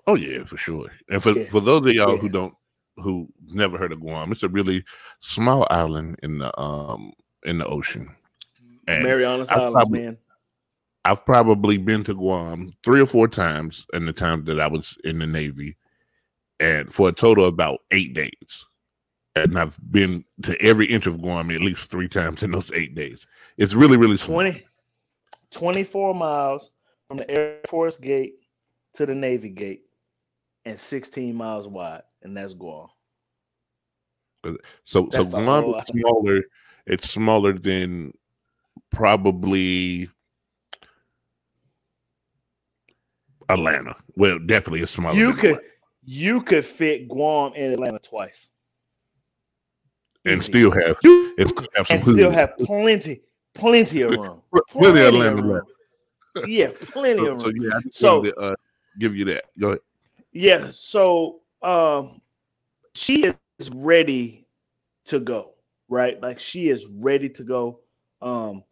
[0.07, 0.87] Oh yeah, for sure.
[1.09, 1.49] And for, yeah.
[1.49, 2.21] for those of y'all yeah.
[2.21, 2.53] who don't
[2.97, 4.83] who never heard of Guam, it's a really
[5.21, 7.13] small island in the um
[7.43, 8.15] in the ocean.
[8.87, 10.17] And Marianas Islands, man.
[11.03, 14.97] I've probably been to Guam three or four times in the time that I was
[15.03, 15.77] in the Navy,
[16.59, 18.65] and for a total of about eight days.
[19.35, 22.95] And I've been to every inch of Guam at least three times in those eight
[22.95, 23.25] days.
[23.57, 24.41] It's really, really small.
[24.41, 24.63] 20,
[25.51, 26.71] 24 miles
[27.07, 28.35] from the Air Force gate
[28.95, 29.83] to the Navy gate
[30.65, 32.87] and 16 miles wide, and that's Guam.
[34.83, 36.41] So, that's so Guam is smaller.
[36.85, 38.13] It's smaller than
[38.91, 40.09] probably
[43.49, 43.95] Atlanta.
[44.15, 45.17] Well, definitely it's smaller.
[45.17, 45.67] You could Atlanta.
[46.03, 48.49] you could fit Guam in Atlanta twice,
[50.25, 50.51] and Easy.
[50.51, 53.21] still have you and still have, and still have plenty
[53.53, 54.41] plenty of room.
[54.69, 55.61] Plenty, plenty of room.
[56.47, 57.51] Yeah, plenty so, of room.
[57.51, 58.55] So yeah, so, to, uh,
[58.99, 59.45] give you that.
[59.59, 59.79] Go ahead.
[60.33, 62.21] Yeah, so um,
[62.95, 64.47] she is ready
[65.05, 65.51] to go,
[65.89, 66.21] right?
[66.21, 67.79] Like she is ready to go.
[68.21, 68.63] Um,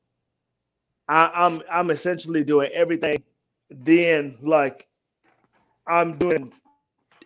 [1.10, 3.24] I, I'm I'm essentially doing everything.
[3.72, 4.88] Then like
[5.88, 6.54] I'm doing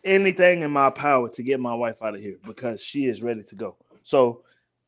[0.05, 3.43] anything in my power to get my wife out of here because she is ready
[3.43, 3.77] to go.
[4.03, 4.43] So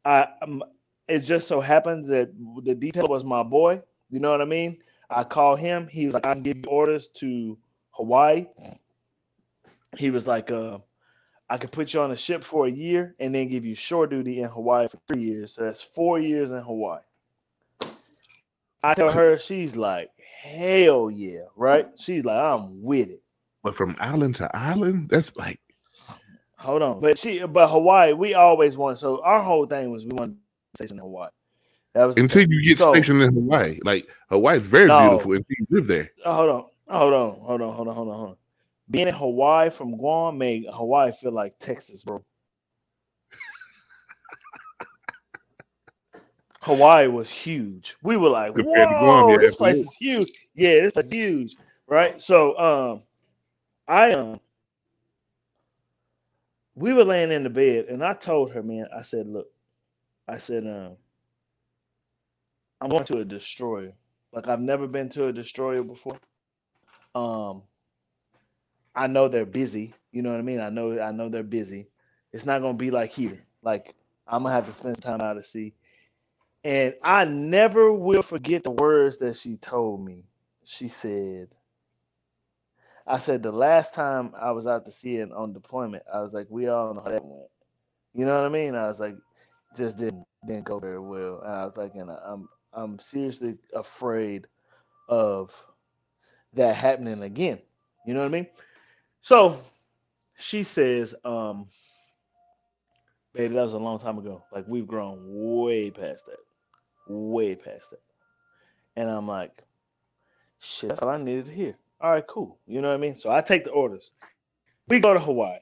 [0.05, 0.63] I I'm,
[1.09, 2.31] it just so happens that
[2.63, 3.81] the detail was my boy.
[4.11, 4.79] You know what I mean?
[5.11, 5.87] I called him.
[5.87, 7.57] He was like, I can give you orders to
[7.91, 8.47] Hawaii
[9.99, 10.79] he was like, uh,
[11.49, 14.07] I could put you on a ship for a year and then give you shore
[14.07, 15.53] duty in Hawaii for three years.
[15.55, 17.01] So that's four years in Hawaii.
[18.83, 20.09] I tell her, she's like,
[20.41, 21.87] hell yeah, right?
[21.97, 23.21] She's like, I'm with it.
[23.63, 25.59] But from island to island, that's like,
[26.57, 27.01] hold on.
[27.01, 28.99] But she, but Hawaii, we always want.
[28.99, 30.35] So our whole thing was we wanted
[30.77, 31.29] to stay in Hawaii.
[31.93, 33.79] That was until you get so, stationed in Hawaii.
[33.83, 36.11] Like Hawaii is very no, beautiful until you live there.
[36.25, 38.37] Oh, hold on, hold on, hold on, hold on, hold on, hold on
[38.89, 42.23] being in Hawaii from Guam made Hawaii feel like Texas, bro.
[46.65, 47.95] Hawaii was huge.
[48.03, 51.55] We were like, "Whoa, Guam, yeah, this place is huge." Yeah, this place is huge,
[51.87, 52.19] right?
[52.21, 53.03] So, um,
[53.87, 54.39] I um,
[56.75, 59.47] we were laying in the bed, and I told her, man, I said, "Look,
[60.27, 60.97] I said, um,
[62.81, 63.93] I'm going to a destroyer.
[64.33, 66.17] Like I've never been to a destroyer before.
[67.15, 67.63] Um,
[68.95, 69.93] I know they're busy.
[70.11, 70.59] You know what I mean?
[70.59, 71.89] I know I know they're busy.
[72.33, 73.39] It's not gonna be like here.
[73.63, 73.93] Like
[74.27, 75.73] I'm gonna have to spend time out to sea.
[76.65, 80.25] And I never will forget the words that she told me.
[80.65, 81.49] She said,
[83.07, 86.33] I said the last time I was out to sea and on deployment, I was
[86.33, 87.49] like, we all know how that went.
[88.15, 88.75] You know what I mean?
[88.75, 89.15] I was like,
[89.77, 91.41] just didn't didn't go very well.
[91.45, 94.47] And I was like, and I'm I'm seriously afraid
[95.09, 95.53] of
[96.53, 97.59] that happening again.
[98.07, 98.47] You know what I mean?
[99.21, 99.59] So
[100.37, 101.67] she says, um,
[103.33, 104.43] baby, that was a long time ago.
[104.53, 106.54] Like we've grown way past that.
[107.07, 108.01] Way past that.
[108.95, 109.63] And I'm like,
[110.59, 111.75] shit, that's all I needed to hear.
[112.01, 112.57] All right, cool.
[112.67, 113.15] You know what I mean?
[113.15, 114.11] So I take the orders.
[114.87, 115.59] We go to Hawaii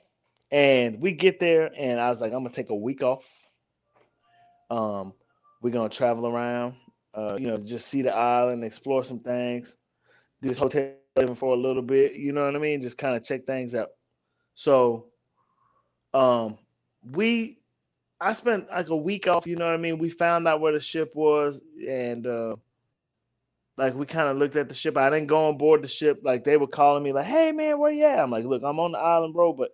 [0.51, 3.23] and we get there, and I was like, I'm gonna take a week off.
[4.69, 5.13] Um,
[5.61, 6.75] we're gonna travel around,
[7.13, 9.75] uh, you know, just see the island, explore some things,
[10.41, 12.81] do this hotel living for a little bit, you know what I mean?
[12.81, 13.89] Just kind of check things out.
[14.55, 15.07] So
[16.13, 16.57] um
[17.11, 17.59] we
[18.23, 19.97] I spent like a week off, you know what I mean?
[19.99, 22.55] We found out where the ship was and uh
[23.77, 24.97] like we kind of looked at the ship.
[24.97, 26.21] I didn't go on board the ship.
[26.23, 28.79] Like they were calling me, like, "Hey man, where you at?" I'm like, "Look, I'm
[28.79, 29.71] on the island, bro, but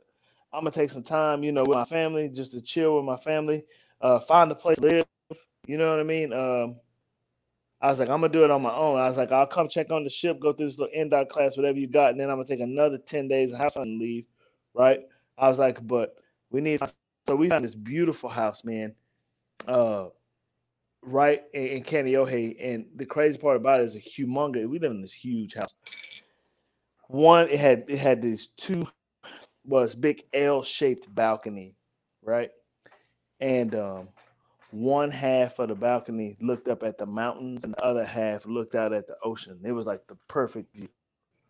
[0.54, 3.18] I'm gonna take some time, you know, with my family, just to chill with my
[3.18, 3.66] family,
[4.02, 5.06] uh, find a place to live.
[5.68, 6.34] You know what I mean?
[6.34, 6.78] Um,
[7.82, 8.98] I was like, I'm gonna do it on my own.
[9.00, 11.58] I was like, I'll come check on the ship, go through this little NDOT class,
[11.58, 14.26] whatever you got, and then I'm gonna take another 10 days of house and leave.
[14.74, 15.02] Right.
[15.38, 16.16] I was like, but
[16.52, 16.82] we need
[17.30, 18.94] so we found this beautiful house, man.
[19.68, 20.08] Uh
[21.04, 22.56] right in, in Kaneohe.
[22.60, 25.74] And the crazy part about it is a humongous, we live in this huge house.
[27.08, 28.88] One, it had it had these two
[29.64, 31.76] was big L-shaped balcony,
[32.24, 32.50] right?
[33.40, 34.10] And um
[34.72, 38.76] one half of the balcony looked up at the mountains and the other half looked
[38.76, 39.60] out at the ocean.
[39.64, 40.90] It was like the perfect view.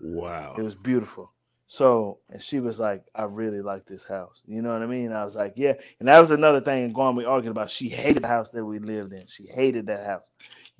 [0.01, 0.55] Wow.
[0.57, 1.31] It was beautiful.
[1.71, 4.41] So, and she was like, I really like this house.
[4.47, 5.13] You know what I mean?
[5.13, 5.73] I was like, yeah.
[5.99, 7.71] And that was another thing in Guam we argued about.
[7.71, 9.27] She hated the house that we lived in.
[9.27, 10.29] She hated that house.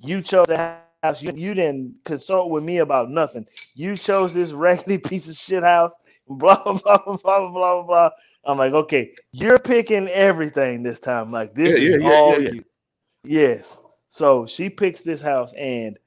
[0.00, 1.22] You chose that house.
[1.22, 3.46] You, you didn't consult with me about nothing.
[3.74, 5.94] You chose this raggedy piece of shit house.
[6.28, 8.10] Blah, blah, blah, blah, blah, blah, blah.
[8.44, 11.30] I'm like, okay, you're picking everything this time.
[11.30, 12.50] Like, this Yeah, is yeah, yeah, all yeah, yeah.
[12.50, 12.64] you.
[13.24, 13.78] Yes.
[14.08, 15.98] So she picks this house and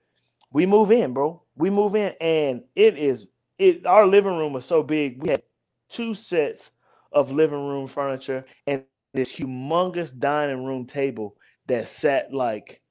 [0.52, 1.42] we move in, bro.
[1.56, 3.28] We move in and it is
[3.60, 5.22] it our living room was so big.
[5.24, 5.44] We had
[5.90, 6.72] two sets
[7.12, 12.82] of living room furniture and this humongous dining room table that sat like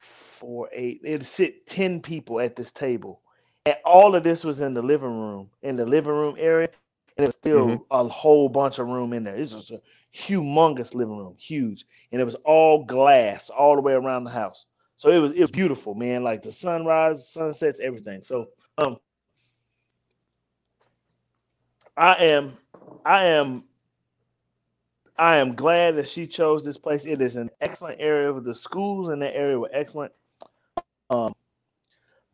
[0.00, 3.22] four, eight, it'd sit 10 people at this table.
[3.66, 6.68] And all of this was in the living room, in the living room area.
[7.16, 7.84] And it was still Mhm.
[7.90, 9.36] a whole bunch of room in there.
[9.36, 9.80] It's just a
[10.16, 11.86] humongous living room, huge.
[12.12, 14.66] And it was all glass all the way around the house.
[14.98, 16.24] So it was it was beautiful, man.
[16.24, 18.22] Like the sunrise, sunsets, everything.
[18.22, 18.46] So
[18.78, 18.98] um
[21.96, 22.56] I am
[23.04, 23.64] I am
[25.16, 27.06] I am glad that she chose this place.
[27.06, 28.38] It is an excellent area.
[28.38, 30.12] The schools in that area were excellent.
[31.08, 31.34] Um,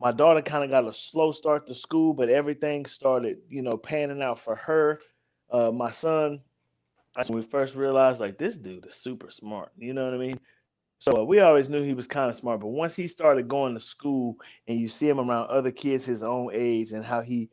[0.01, 3.77] my daughter kind of got a slow start to school, but everything started, you know,
[3.77, 4.99] panning out for her.
[5.49, 6.41] Uh, my son,
[7.27, 9.71] when we first realized, like, this dude is super smart.
[9.77, 10.39] You know what I mean?
[10.99, 13.75] So uh, we always knew he was kind of smart, but once he started going
[13.75, 14.35] to school
[14.67, 17.49] and you see him around other kids his own age and how he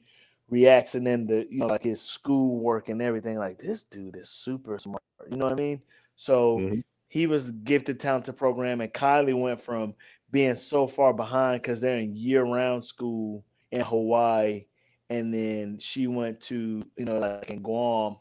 [0.50, 4.16] reacts and then the you know like his school work and everything, like this dude
[4.16, 5.02] is super smart.
[5.30, 5.82] You know what I mean?
[6.16, 6.82] So Mhm.
[7.08, 9.94] he was gifted talented program, and Kylie went from
[10.30, 14.66] being so far behind because they're in year round school in Hawaii,
[15.10, 18.16] and then she went to you know like in Guam,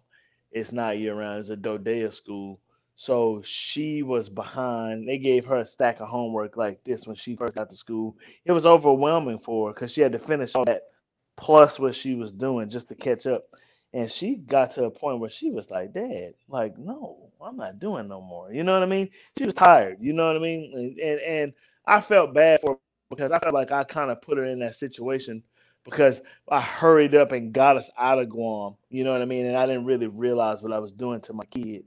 [0.51, 2.60] it's not year round; it's a DoDEA school.
[2.95, 5.07] So she was behind.
[5.07, 8.15] They gave her a stack of homework like this when she first got to school.
[8.45, 10.98] It was overwhelming for her because she had to finish all that
[11.39, 13.45] plus what she was doing just to catch up.
[13.93, 17.79] And she got to a point where she was like, Dad, like, no, I'm not
[17.79, 18.53] doing no more.
[18.53, 19.09] You know what I mean?
[19.39, 20.73] She was tired, you know what I mean?
[20.75, 21.53] And and, and
[21.87, 22.79] I felt bad for her
[23.11, 25.43] because I felt like I kind of put her in that situation
[25.85, 28.75] because I hurried up and got us out of Guam.
[28.89, 29.47] You know what I mean?
[29.47, 31.85] And I didn't really realize what I was doing to my kid.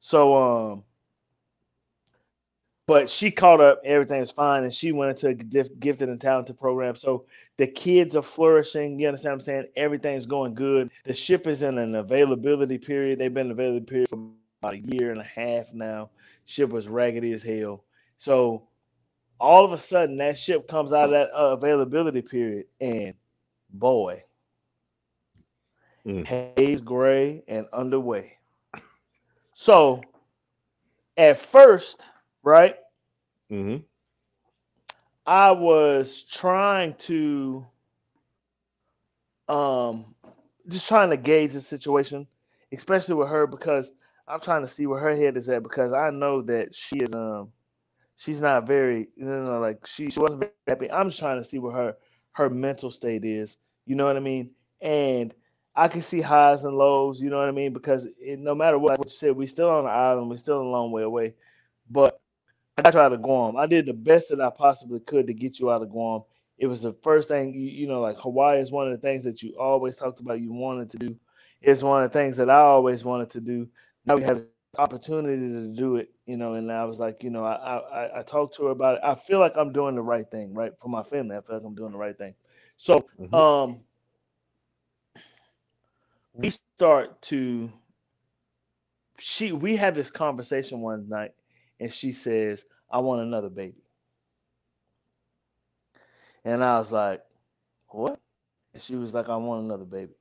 [0.00, 0.84] So um
[2.86, 6.60] but she caught up, everything was fine, and she went into a gifted and talented
[6.60, 6.96] program.
[6.96, 7.26] So
[7.58, 8.98] the kids are flourishing.
[8.98, 9.66] You understand what I'm saying?
[9.76, 10.90] Everything's going good.
[11.04, 13.18] The ship is in an availability period.
[13.18, 16.10] They've been in availability period for about a year and a half now.
[16.46, 17.84] Ship was raggedy as hell.
[18.18, 18.62] So
[19.40, 23.14] all of a sudden, that ship comes out of that uh, availability period, and
[23.70, 24.22] boy,
[26.06, 26.24] Mm.
[26.24, 28.38] haze gray and underway.
[29.54, 30.02] So
[31.16, 32.08] at first,
[32.42, 32.76] right?
[33.50, 33.84] Mhm.
[35.26, 37.66] I was trying to
[39.48, 40.14] um
[40.68, 42.26] just trying to gauge the situation,
[42.72, 43.92] especially with her because
[44.28, 47.12] I'm trying to see where her head is at because I know that she is
[47.14, 47.52] um
[48.16, 50.90] she's not very you know like she, she wasn't very happy.
[50.90, 51.96] I'm just trying to see where her
[52.32, 53.56] her mental state is.
[53.86, 54.50] You know what I mean?
[54.80, 55.34] And
[55.74, 57.20] I can see highs and lows.
[57.20, 57.72] You know what I mean?
[57.72, 60.30] Because it, no matter what, what you said, we still on the island.
[60.30, 61.34] We're still a long way away.
[62.86, 63.56] Got you out of Guam.
[63.56, 66.22] I did the best that I possibly could to get you out of Guam.
[66.58, 69.24] It was the first thing you, you know, like Hawaii is one of the things
[69.24, 71.16] that you always talked about you wanted to do.
[71.62, 73.68] It's one of the things that I always wanted to do.
[74.06, 77.30] Now we have the opportunity to do it, you know, and I was like, you
[77.30, 79.00] know, I I, I talked to her about it.
[79.04, 80.72] I feel like I'm doing the right thing, right?
[80.80, 81.36] For my family.
[81.36, 82.34] I feel like I'm doing the right thing.
[82.76, 83.44] So Mhm.
[83.54, 83.82] um
[86.34, 87.70] we start to
[89.18, 91.32] she we had this conversation one night
[91.80, 93.82] and she says, I want another baby.
[96.44, 97.22] And I was like,
[97.88, 98.20] What?
[98.74, 100.14] And she was like, I want another baby.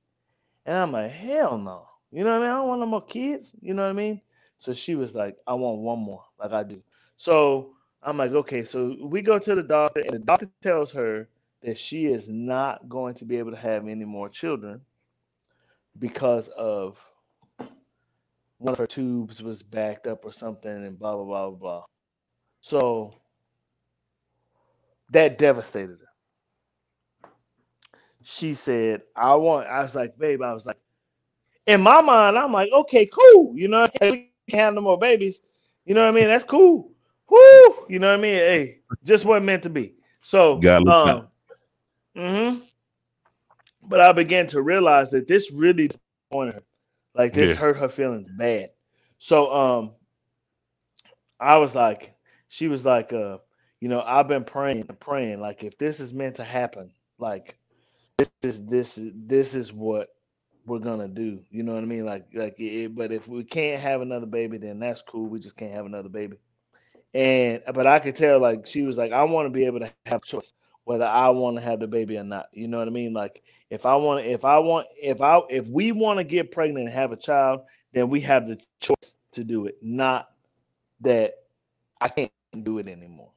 [0.66, 1.88] And I'm like, hell no.
[2.12, 2.50] You know what I mean?
[2.52, 3.56] I don't want no more kids.
[3.62, 4.22] You know what I mean?
[4.60, 6.82] So she was like, I want one more, like I do.
[7.18, 8.64] So I'm like, okay.
[8.64, 11.28] So we go to the doctor, and the doctor tells her
[11.64, 14.82] that she is not going to be able to have any more children
[16.00, 16.98] because of
[18.60, 21.84] one of her tubes was backed up or something, and blah blah blah blah blah.
[22.66, 23.14] So
[25.12, 27.30] that devastated her.
[28.24, 30.80] She said, I want, I was like, babe, I was like,
[31.68, 33.56] in my mind, I'm like, okay, cool.
[33.56, 35.42] You know, we can't have no more babies.
[35.86, 36.28] You know what I mean?
[36.28, 36.92] That's cool.
[37.30, 37.86] Whoo!
[37.88, 38.34] You know what I mean?
[38.34, 39.94] Hey, just wasn't meant to be.
[40.22, 41.28] So, um,
[42.18, 42.62] mm-hmm.
[43.84, 46.64] but I began to realize that this really disappointed her.
[47.14, 47.56] Like this yeah.
[47.58, 48.72] hurt her feelings bad.
[49.20, 49.92] So, um,
[51.40, 52.15] I was like,
[52.56, 53.40] she was like, uh,
[53.82, 55.42] you know, I've been praying and praying.
[55.42, 57.58] Like, if this is meant to happen, like
[58.18, 60.08] this is this is this is what
[60.66, 61.42] we're gonna do.
[61.52, 62.06] You know what I mean?
[62.06, 65.28] Like, like, it, but if we can't have another baby, then that's cool.
[65.28, 66.38] We just can't have another baby.
[67.14, 69.92] And but I could tell, like, she was like, I want to be able to
[70.06, 70.54] have choice
[70.86, 72.48] whether I want to have the baby or not.
[72.54, 73.14] You know what I mean?
[73.14, 76.86] Like, if I want, if I want, if I, if we want to get pregnant
[76.88, 77.62] and have a child,
[77.92, 80.30] then we have the choice to do it, not
[81.02, 81.34] that
[82.00, 82.32] I can't
[82.64, 83.32] do it anymore.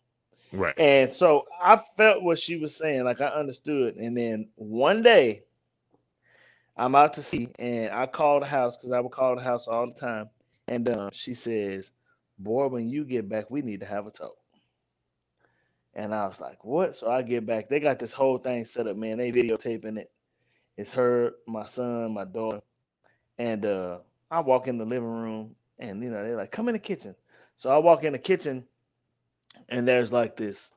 [0.53, 0.77] Right.
[0.77, 3.97] And so I felt what she was saying, like I understood.
[3.97, 5.45] And then one day
[6.77, 9.67] I'm out to sea and I called the house because I would call the house
[9.67, 10.31] all the time.
[10.69, 11.91] And um, she says,
[12.39, 14.37] Boy, when you get back, we need to have a talk.
[15.95, 16.97] And I was like, What?
[16.97, 17.69] So I get back.
[17.69, 19.19] They got this whole thing set up, man.
[19.19, 20.11] They videotaping it.
[20.77, 22.61] It's her, my son, my daughter.
[23.39, 23.99] And uh,
[24.31, 27.15] I walk in the living room and you know, they're like, come in the kitchen.
[27.57, 28.65] So I walk in the kitchen
[29.69, 30.71] and there's like this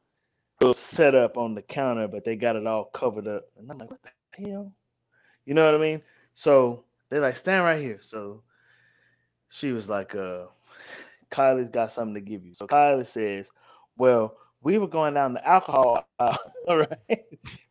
[0.59, 3.45] little setup on the counter, but they got it all covered up.
[3.57, 4.72] And I'm like, what the hell?
[5.45, 6.01] You know what I mean?
[6.34, 7.99] So they're like, stand right here.
[8.01, 8.43] So
[9.49, 10.45] she was like, uh,
[11.31, 12.53] Kylie's got something to give you.
[12.53, 13.49] So Kylie says,
[13.97, 16.38] Well, we were going down the alcohol aisle,
[16.68, 17.23] right?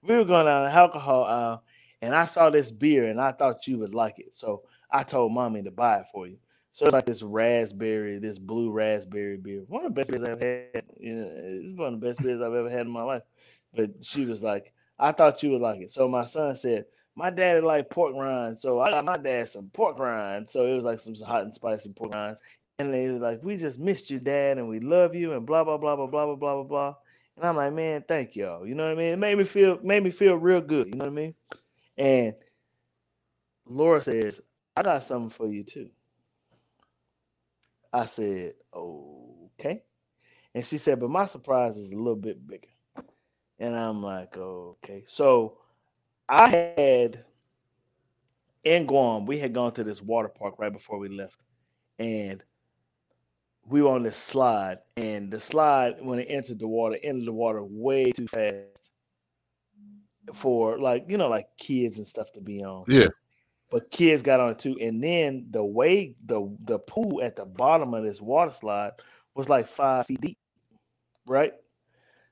[0.03, 1.63] we were going down the alcohol aisle,
[2.03, 4.35] and I saw this beer and I thought you would like it.
[4.35, 6.39] So I told mommy to buy it for you.
[6.73, 9.63] So it's like this raspberry, this blue raspberry beer.
[9.67, 10.85] One of the best beers I've had.
[10.99, 13.23] You know, it's one of the best beers I've ever had in my life.
[13.75, 15.91] But she was like, I thought you would like it.
[15.93, 16.87] So my son said,
[17.17, 18.63] My daddy liked pork rinds.
[18.63, 20.53] So I got my dad some pork rinds.
[20.53, 22.41] So it was like some hot and spicy pork rinds.
[22.79, 25.65] And they were like, We just missed you, dad, and we love you, and blah,
[25.65, 26.95] blah, blah, blah, blah, blah, blah, blah, blah.
[27.37, 28.67] And I'm like, man, thank y'all.
[28.67, 29.09] You know what I mean?
[29.09, 30.89] It made me feel made me feel real good.
[30.89, 31.35] You know what I mean?
[31.97, 32.35] And
[33.67, 34.41] Laura says,
[34.77, 35.89] I got something for you too.
[37.93, 39.83] I said, okay.
[40.55, 42.69] And she said, but my surprise is a little bit bigger.
[43.59, 45.05] And I'm like, okay.
[45.07, 45.59] So
[46.29, 47.25] I had
[48.65, 51.37] in Guam, we had gone to this water park right before we left.
[51.99, 52.43] And
[53.67, 54.79] we were on this slide.
[54.97, 58.91] And the slide, when it entered the water, entered the water way too fast
[60.35, 62.85] for like, you know, like kids and stuff to be on.
[62.89, 63.09] Yeah
[63.71, 64.77] but kids got on it too.
[64.81, 68.93] And then the way the the pool at the bottom of this water slide
[69.35, 70.39] was like five feet deep,
[71.27, 71.55] right?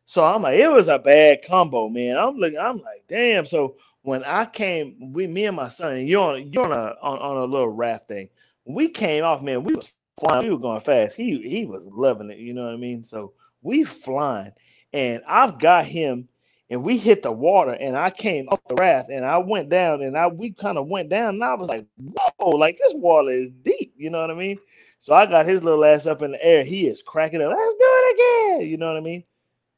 [0.07, 2.17] So I'm like, it was a bad combo, man.
[2.17, 3.45] I'm looking, I'm like, damn.
[3.47, 7.19] So when I came, we, me and my son, you're on, you're on a on,
[7.19, 8.29] on a little raft thing.
[8.65, 11.17] we came off, man, we was flying, we were going fast.
[11.17, 13.05] He he was loving it, you know what I mean?
[13.05, 14.53] So we flying,
[14.93, 16.29] and I've got him
[16.71, 20.03] and we hit the water and I came up the raft and I went down
[20.03, 23.31] and I we kind of went down and I was like, whoa, like this water
[23.31, 24.59] is deep, you know what I mean?
[25.01, 26.65] So I got his little ass up in the air.
[26.65, 27.51] He is cracking up.
[27.51, 28.15] Let's do it
[28.59, 28.69] again.
[28.69, 29.25] You know what I mean?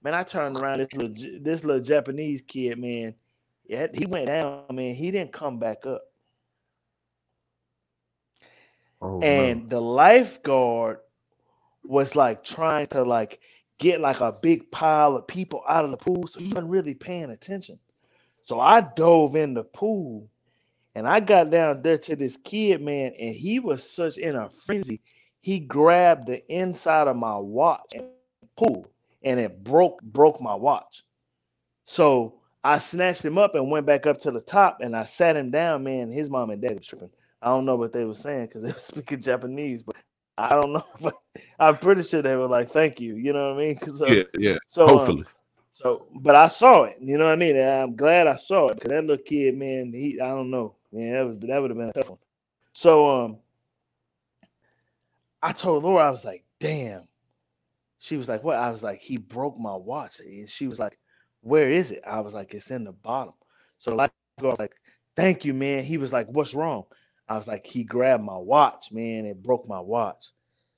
[0.03, 3.15] Man, I turned around this little this little Japanese kid, man.
[3.67, 4.95] Yeah, he went down, man.
[4.95, 6.03] He didn't come back up.
[9.03, 9.69] Oh, and man.
[9.69, 10.99] the lifeguard
[11.85, 13.41] was like trying to like
[13.81, 16.29] get like a big pile of people out of the pool.
[16.29, 17.79] So he wasn't really paying attention.
[18.45, 20.29] So I dove in the pool
[20.95, 24.51] and I got down there to this kid, man, and he was such in a
[24.51, 25.01] frenzy.
[25.41, 28.07] He grabbed the inside of my watch and
[28.57, 28.89] pulled,
[29.23, 31.05] and it broke broke my watch.
[31.87, 35.37] So I snatched him up and went back up to the top, and I sat
[35.37, 35.85] him down.
[35.85, 37.11] Man, his mom and dad was tripping.
[37.41, 39.97] I don't know what they were saying because they were speaking Japanese, but
[40.41, 41.15] I don't know, but
[41.59, 43.77] I'm pretty sure they were like, "Thank you," you know what I mean?
[43.77, 44.59] Cause, uh, yeah, yeah.
[44.67, 45.27] So um, hopefully, um,
[45.73, 46.97] so but I saw it.
[47.01, 47.57] You know what I mean?
[47.57, 50.77] And I'm glad I saw it because that little kid, man, he I don't know,
[50.93, 52.19] man, that was that would have been a tough one.
[52.73, 53.37] So um,
[55.43, 57.03] I told Laura, I was like, "Damn."
[57.99, 60.99] She was like, "What?" I was like, "He broke my watch," and she was like,
[61.43, 63.35] "Where is it?" I was like, "It's in the bottom."
[63.79, 64.75] So like, I was like,
[65.17, 66.85] "Thank you, man." He was like, "What's wrong?"
[67.31, 69.27] I was like, he grabbed my watch, man.
[69.27, 70.27] It broke my watch.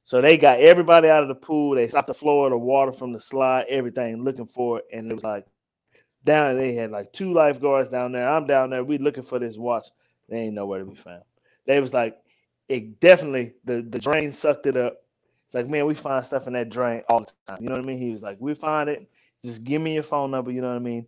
[0.04, 1.76] So they got everybody out of the pool.
[1.76, 4.86] They stopped the floor, the water from the slide, everything, looking for it.
[4.92, 5.46] And it was like
[6.24, 6.58] down.
[6.58, 8.28] They had like two lifeguards down there.
[8.28, 8.84] I'm down there.
[8.84, 9.88] We looking for this watch.
[10.28, 11.22] They ain't nowhere to be found.
[11.66, 12.18] They was like,
[12.68, 14.98] it definitely the the drain sucked it up.
[15.46, 17.62] It's like, man, we find stuff in that drain all the time.
[17.62, 17.98] You know what I mean?
[17.98, 19.08] He was like, we find it.
[19.44, 20.50] Just give me your phone number.
[20.50, 21.06] You know what I mean?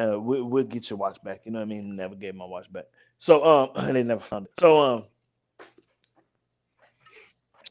[0.00, 1.42] Uh, we, we'll get your watch back.
[1.46, 1.96] You know what I mean?
[1.96, 2.86] Never gave my watch back.
[3.24, 4.52] So um, they never found it.
[4.60, 5.04] So um,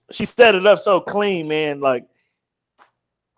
[0.10, 1.80] she set it up so clean, man.
[1.80, 2.08] Like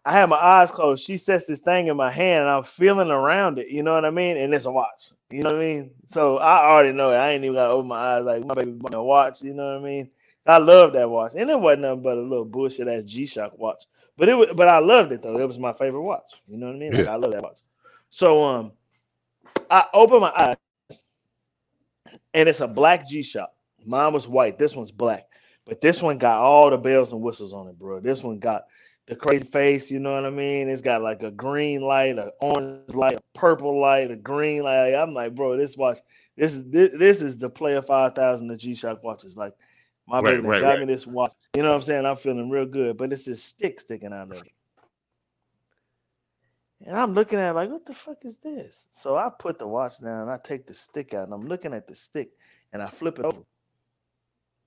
[0.06, 1.04] I had my eyes closed.
[1.04, 3.68] She sets this thing in my hand, and I'm feeling around it.
[3.68, 4.38] You know what I mean?
[4.38, 5.12] And it's a watch.
[5.30, 5.92] You know what I mean?
[6.10, 7.18] So I already know it.
[7.18, 8.24] I ain't even got to open my eyes.
[8.24, 9.42] Like my baby bought me a watch.
[9.42, 10.10] You know what I mean?
[10.48, 13.60] I love that watch, and it wasn't nothing but a little bullshit ass G Shock
[13.60, 13.84] watch.
[14.18, 15.38] But it was, but I loved it though.
[15.38, 16.42] It was my favorite watch.
[16.48, 16.94] You know what I mean?
[16.94, 17.12] Like, yeah.
[17.12, 17.58] I love that watch.
[18.10, 18.72] So um,
[19.70, 20.56] I open my eyes,
[22.34, 23.52] and it's a black G Shock.
[23.86, 24.58] Mine was white.
[24.58, 25.26] This one's black,
[25.66, 28.00] but this one got all the bells and whistles on it, bro.
[28.00, 28.66] This one got
[29.08, 29.92] the crazy face.
[29.92, 30.70] You know what I mean?
[30.70, 34.94] It's got like a green light, an orange light, a purple light, a green light.
[34.94, 36.00] I'm like, bro, this watch,
[36.36, 39.38] this is this, this is the Player Five Thousand of G Shock watches.
[39.38, 39.54] Like
[40.08, 40.80] my right, baby right, got right.
[40.80, 41.34] me this watch.
[41.56, 42.06] You know what I'm saying?
[42.06, 44.52] I'm feeling real good, but it's this stick sticking out of it.
[46.84, 48.85] And I'm looking at it like, what the fuck is this?
[48.93, 51.73] So I put the watch down, and I take the stick out, and I'm looking
[51.73, 52.31] at the stick,
[52.73, 53.41] and I flip it over.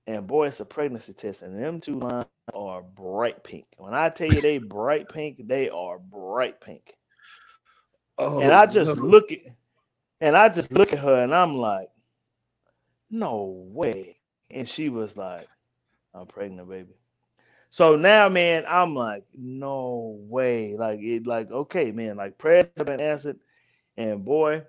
[0.07, 3.67] And boy, it's a pregnancy test, and them two lines are bright pink.
[3.77, 6.95] When I tell you they bright pink, they are bright pink.
[8.17, 9.03] Oh, and I oh, just no.
[9.05, 9.39] look at,
[10.19, 11.89] and I just look at her, and I'm like,
[13.11, 14.17] no way.
[14.49, 15.47] And she was like,
[16.13, 16.98] I'm pregnant, baby.
[17.71, 20.75] So now, man, I'm like, no way.
[20.77, 23.25] Like it, like, okay, man, like prayers have been answered.
[23.85, 24.63] And boy,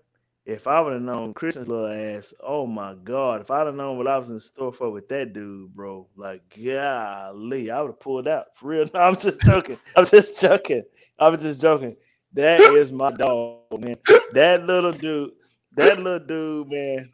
[0.44, 3.97] if I would have known Christian's little ass, oh my god, if I'd have known
[3.98, 8.01] what I was in store for with that dude, bro, like golly, I would have
[8.01, 8.86] pulled out for real.
[8.94, 9.78] No, I'm just joking.
[9.97, 10.85] I'm just joking.
[11.18, 11.97] I'm just joking.
[12.35, 13.97] That is my dog, man.
[14.32, 15.32] That little dude,
[15.77, 17.10] that little dude, man.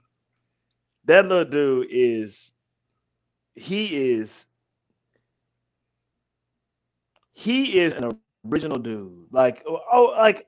[1.04, 2.52] That little dude is
[3.54, 4.45] he is
[7.36, 8.18] he is an
[8.50, 9.26] original dude.
[9.30, 10.46] Like oh, like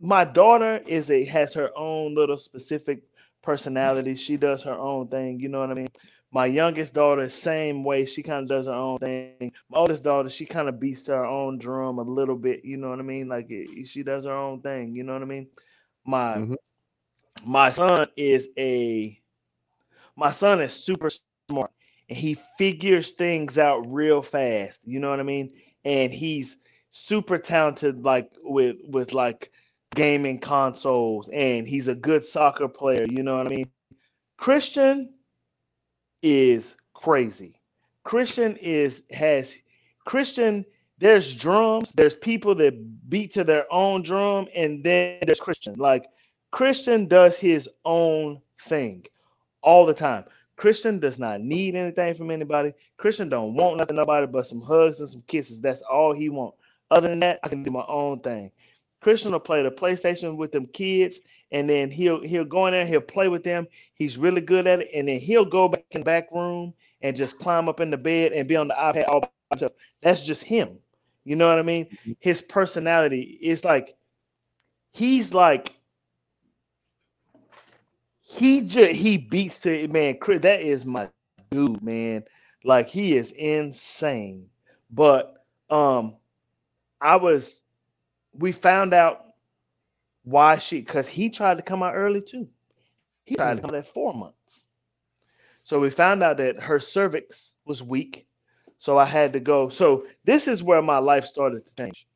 [0.00, 3.02] my daughter is a has her own little specific
[3.42, 4.14] personality.
[4.14, 5.40] She does her own thing.
[5.40, 5.88] You know what I mean?
[6.30, 8.04] My youngest daughter, same way.
[8.04, 9.50] She kind of does her own thing.
[9.68, 12.64] My oldest daughter, she kind of beats her own drum a little bit.
[12.64, 13.26] You know what I mean?
[13.28, 14.94] Like it, she does her own thing.
[14.94, 15.48] You know what I mean?
[16.06, 17.50] My mm-hmm.
[17.50, 19.20] my son is a
[20.14, 21.10] my son is super
[21.50, 21.72] smart
[22.08, 24.78] and he figures things out real fast.
[24.84, 25.50] You know what I mean?
[25.84, 26.56] And he's
[26.90, 29.52] super talented, like with with like
[29.94, 33.06] gaming consoles, and he's a good soccer player.
[33.08, 33.70] You know what I mean?
[34.36, 35.14] Christian
[36.22, 37.60] is crazy.
[38.04, 39.54] Christian is has
[40.04, 40.64] Christian.
[40.98, 41.92] There's drums.
[41.92, 45.74] There's people that beat to their own drum, and then there's Christian.
[45.76, 46.06] Like
[46.50, 49.04] Christian does his own thing
[49.62, 50.24] all the time.
[50.58, 52.72] Christian does not need anything from anybody.
[52.96, 55.60] Christian don't want nothing nobody but some hugs and some kisses.
[55.60, 56.56] That's all he want.
[56.90, 58.50] Other than that, I can do my own thing.
[59.00, 61.20] Christian will play the PlayStation with them kids,
[61.52, 63.68] and then he'll he'll go in there, he'll play with them.
[63.94, 67.16] He's really good at it, and then he'll go back in the back room and
[67.16, 69.72] just climb up in the bed and be on the iPad all by himself.
[70.02, 70.78] That's just him.
[71.24, 71.84] You know what I mean?
[71.84, 72.12] Mm-hmm.
[72.18, 73.94] His personality is like
[74.90, 75.70] he's like
[78.28, 80.18] he just he beats to man.
[80.20, 81.08] Chris, that is my
[81.50, 82.24] dude, man.
[82.62, 84.48] Like he is insane.
[84.90, 86.16] But um,
[87.00, 87.62] I was.
[88.34, 89.24] We found out
[90.24, 92.48] why she because he tried to come out early too.
[93.24, 94.66] He tried to come out at four months.
[95.64, 98.26] So we found out that her cervix was weak.
[98.78, 99.70] So I had to go.
[99.70, 102.06] So this is where my life started to change.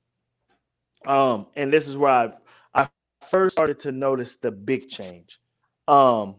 [1.06, 2.32] Um, and this is where I
[2.74, 2.88] I
[3.30, 5.40] first started to notice the big change
[5.88, 6.36] um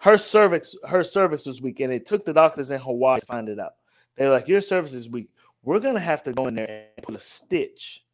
[0.00, 3.48] her cervix her cervix was weak and it took the doctors in hawaii to find
[3.48, 3.74] it out.
[4.16, 5.30] They're like your cervix is weak.
[5.62, 8.04] We're to have to go in there and put a stitch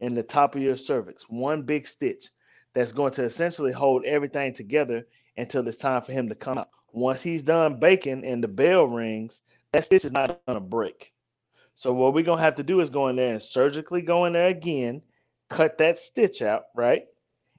[0.00, 2.28] in the top of your cervix one big stitch
[2.74, 5.06] that's going to essentially hold everything together
[5.36, 6.68] until it's time for him to come out.
[6.92, 9.42] Once he's done baking and the bell rings
[9.72, 11.12] that stitch is not to break.
[11.74, 14.34] So what we're to have to do is go in there and surgically go in
[14.34, 15.02] there again
[15.48, 17.06] cut that stitch out right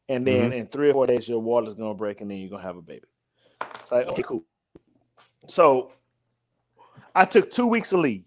[0.09, 0.53] and then mm-hmm.
[0.53, 2.81] in three or four days your water's gonna break, and then you're gonna have a
[2.81, 3.05] baby.
[3.81, 4.43] It's like okay, cool.
[5.47, 5.91] So
[7.13, 8.23] I took two weeks of leave.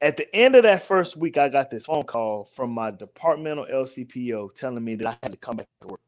[0.00, 3.66] At the end of that first week, I got this phone call from my departmental
[3.66, 6.00] LCPO telling me that I had to come back to work.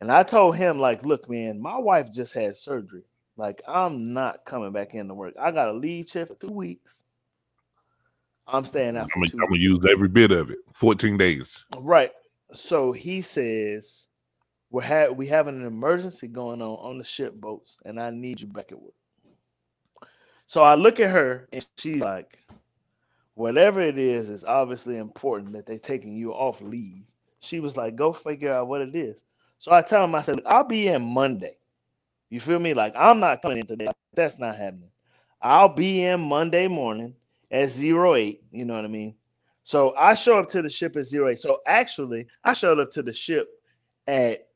[0.00, 3.04] And I told him, like, look, man, my wife just had surgery.
[3.38, 5.32] Like, I'm not coming back into work.
[5.40, 7.03] I got a leave check for two weeks.
[8.46, 9.08] I'm staying out.
[9.14, 10.58] I'm gonna, use every bit of it.
[10.72, 11.64] 14 days.
[11.76, 12.10] Right.
[12.52, 14.06] So he says
[14.70, 18.40] we're ha- we having an emergency going on on the ship boats, and I need
[18.40, 18.94] you back at work.
[20.46, 22.38] So I look at her, and she's like,
[23.34, 27.04] whatever it is, it's obviously important that they're taking you off leave.
[27.40, 29.16] She was like, go figure out what it is.
[29.58, 31.56] So I tell him, I said, I'll be in Monday.
[32.28, 32.74] You feel me?
[32.74, 33.88] Like I'm not coming in today.
[34.14, 34.90] That's not happening.
[35.40, 37.14] I'll be in Monday morning
[37.50, 38.42] at zero eight.
[38.52, 39.14] You know what I mean?
[39.62, 41.40] So I show up to the ship at zero eight.
[41.40, 43.48] So actually, I showed up to the ship
[44.06, 44.46] at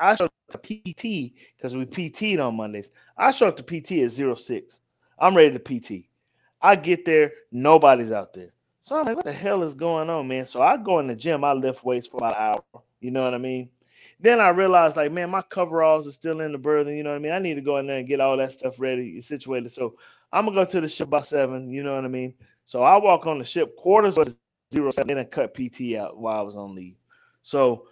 [0.00, 2.90] I showed up to PT because we PT'd on Mondays.
[3.16, 4.80] I show up to PT at zero six.
[5.18, 6.08] I'm ready to PT.
[6.60, 8.52] I get there, nobody's out there.
[8.80, 10.46] So I'm like, what the hell is going on, man?
[10.46, 12.82] So I go in the gym, I lift weights for about an hour.
[13.00, 13.68] You know what I mean?
[14.20, 16.96] Then I realized, like, man, my coveralls are still in the berthing.
[16.96, 17.32] You know what I mean?
[17.32, 19.70] I need to go in there and get all that stuff ready, situated.
[19.70, 19.94] So
[20.32, 21.70] I'm gonna go to the ship by seven.
[21.70, 22.34] You know what I mean?
[22.66, 23.76] So I walk on the ship.
[23.76, 24.36] Quarters was
[24.72, 25.08] zero seven.
[25.08, 26.96] Then I cut PT out while I was on leave.
[27.42, 27.86] So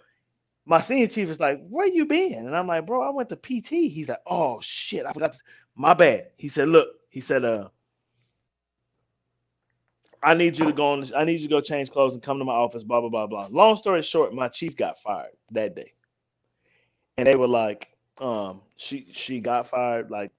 [0.65, 3.35] my senior chief is like, "Where you been?" And I'm like, "Bro, I went to
[3.35, 5.35] PT." He's like, "Oh shit, I forgot.
[5.75, 7.69] My bad." He said, "Look," he said, "Uh."
[10.23, 11.05] I need you to go on.
[11.15, 12.83] I need you to go change clothes and come to my office.
[12.83, 13.47] Blah blah blah blah.
[13.51, 15.93] Long story short, my chief got fired that day
[17.17, 17.87] and they were like,
[18.21, 20.31] um, she she got fired, like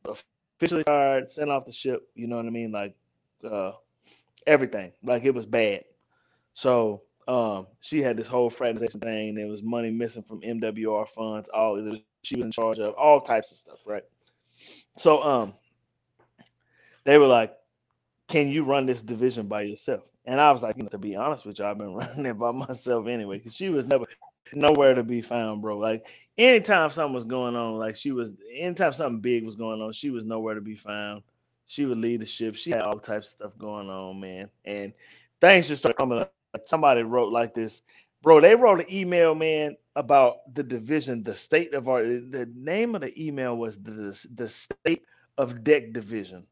[0.59, 2.09] officially fired, sent off the ship.
[2.15, 2.73] You know what I mean?
[2.73, 2.95] Like,
[3.49, 3.73] uh,
[4.47, 4.93] everything.
[5.03, 5.85] Like it was bad.
[6.55, 9.35] So um, she had this whole fraternization thing.
[9.35, 11.49] There was money missing from MWR funds.
[11.51, 11.77] All
[12.23, 14.05] she was in charge of all types of stuff, right?
[14.97, 15.55] So um,
[17.05, 17.57] they were like,
[18.29, 21.17] "Can you run this division by yourself?" And I was like, you know, to be
[21.17, 24.07] honest with you, I've been running it by myself anyway, because she was never
[24.53, 25.79] nowhere to be found, bro.
[25.79, 26.05] Like
[26.37, 30.11] anytime something was going on, like she was anytime something big was going on, she
[30.11, 31.23] was nowhere to be found.
[31.67, 32.55] She would lead the ship.
[32.55, 34.49] She had all types of stuff going on, man.
[34.65, 34.93] And
[35.41, 36.33] things just started coming up.
[36.65, 37.83] Somebody wrote like this,
[38.23, 38.41] bro.
[38.41, 42.03] They wrote an email, man, about the division, the state of our.
[42.03, 45.03] The name of the email was the the state
[45.37, 46.47] of deck division,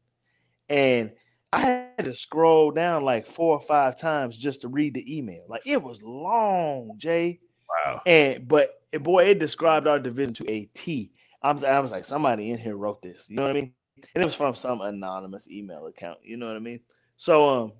[0.69, 1.11] and
[1.51, 5.45] I had to scroll down like four or five times just to read the email.
[5.47, 7.39] Like it was long, Jay.
[7.69, 8.01] Wow.
[8.05, 11.11] And but boy, it described our division to a T.
[11.43, 13.25] I'm, I was like, somebody in here wrote this.
[13.29, 13.73] You know what I mean?
[14.15, 16.19] And it was from some anonymous email account.
[16.23, 16.81] You know what I mean?
[17.17, 17.73] So um,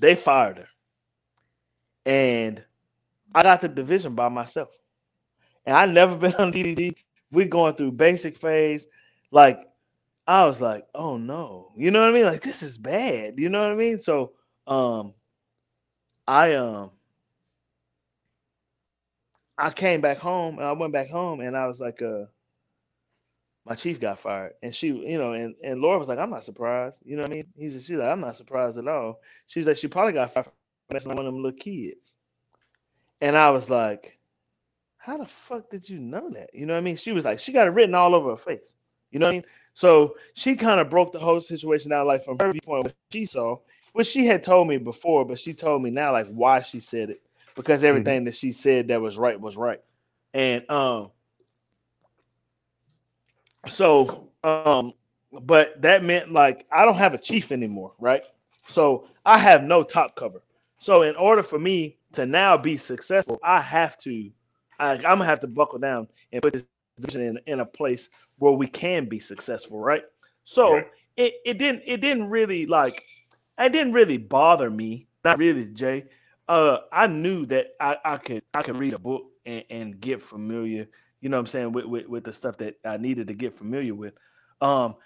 [0.00, 0.68] they fired her,
[2.06, 2.62] and
[3.34, 4.68] I got the division by myself.
[5.66, 6.94] And I never been on DDG.
[7.32, 8.86] We're going through basic phase.
[9.30, 9.60] Like
[10.26, 12.24] I was like, oh no, you know what I mean?
[12.26, 13.38] Like this is bad.
[13.38, 13.98] You know what I mean?
[14.00, 14.32] So
[14.66, 15.14] um,
[16.28, 16.90] I um
[19.58, 22.24] I came back home and I went back home and I was like, uh,
[23.64, 24.54] my chief got fired.
[24.62, 27.00] And she, you know, and, and Laura was like, I'm not surprised.
[27.04, 27.46] You know what I mean?
[27.56, 29.20] He's she's like, I'm not surprised at all.
[29.46, 30.46] She's like, she probably got fired
[31.02, 32.14] from one of them little kids.
[33.20, 34.18] And I was like,
[34.98, 36.50] how the fuck did you know that?
[36.54, 36.96] You know what I mean?
[36.96, 38.76] She was like, she got it written all over her face.
[39.10, 39.44] You know what I mean?
[39.74, 43.24] So she kind of broke the whole situation out, like from her viewpoint, what she
[43.24, 43.58] saw,
[43.92, 47.10] which she had told me before, but she told me now, like why she said
[47.10, 47.22] it
[47.56, 47.88] because mm-hmm.
[47.88, 48.24] everything mm-hmm.
[48.26, 49.80] that she said that was right was right.
[50.34, 51.10] And um
[53.68, 54.92] so um
[55.32, 58.22] but that meant like I don't have a chief anymore, right?
[58.68, 60.42] So I have no top cover.
[60.78, 64.30] So in order for me to now be successful, I have to
[64.78, 66.66] I, am gonna have to buckle down and put this
[66.96, 68.08] division in, in a place
[68.38, 70.04] where we can be successful, right?
[70.44, 70.82] So
[71.16, 73.04] it, it didn't it didn't really like
[73.58, 76.04] it didn't really bother me, not really, Jay,
[76.48, 80.22] uh I knew that I, I could I could read a book and, and get
[80.22, 80.88] familiar,
[81.20, 83.56] you know what I'm saying, with, with, with the stuff that I needed to get
[83.56, 84.14] familiar with.
[84.60, 84.96] Um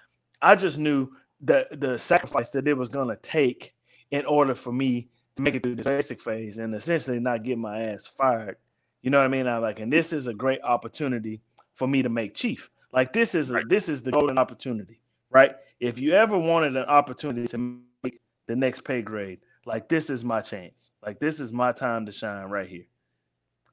[0.42, 1.10] I just knew
[1.42, 3.74] the the sacrifice that it was gonna take
[4.10, 7.58] in order for me to make it through the basic phase and essentially not get
[7.58, 8.56] my ass fired.
[9.02, 9.46] You know what I mean?
[9.46, 11.40] I'm like, and this is a great opportunity
[11.74, 12.70] for me to make chief.
[12.92, 13.68] Like this is a, right.
[13.68, 15.00] this is the golden opportunity,
[15.30, 15.52] right?
[15.78, 20.24] If you ever wanted an opportunity to make the next pay grade, like this is
[20.24, 20.90] my chance.
[21.04, 22.86] Like this is my time to shine right here.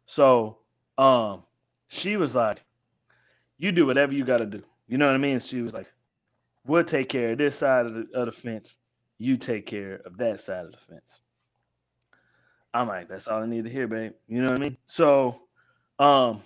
[0.05, 0.57] So
[0.97, 1.43] um
[1.89, 2.63] she was like,
[3.57, 4.61] You do whatever you gotta do.
[4.87, 5.39] You know what I mean?
[5.39, 5.87] She was like,
[6.65, 8.77] We'll take care of this side of the, of the fence.
[9.19, 11.19] You take care of that side of the fence.
[12.73, 14.11] I'm like, that's all I need to hear, babe.
[14.27, 14.77] You know what I mean?
[14.85, 15.41] So
[15.99, 16.43] um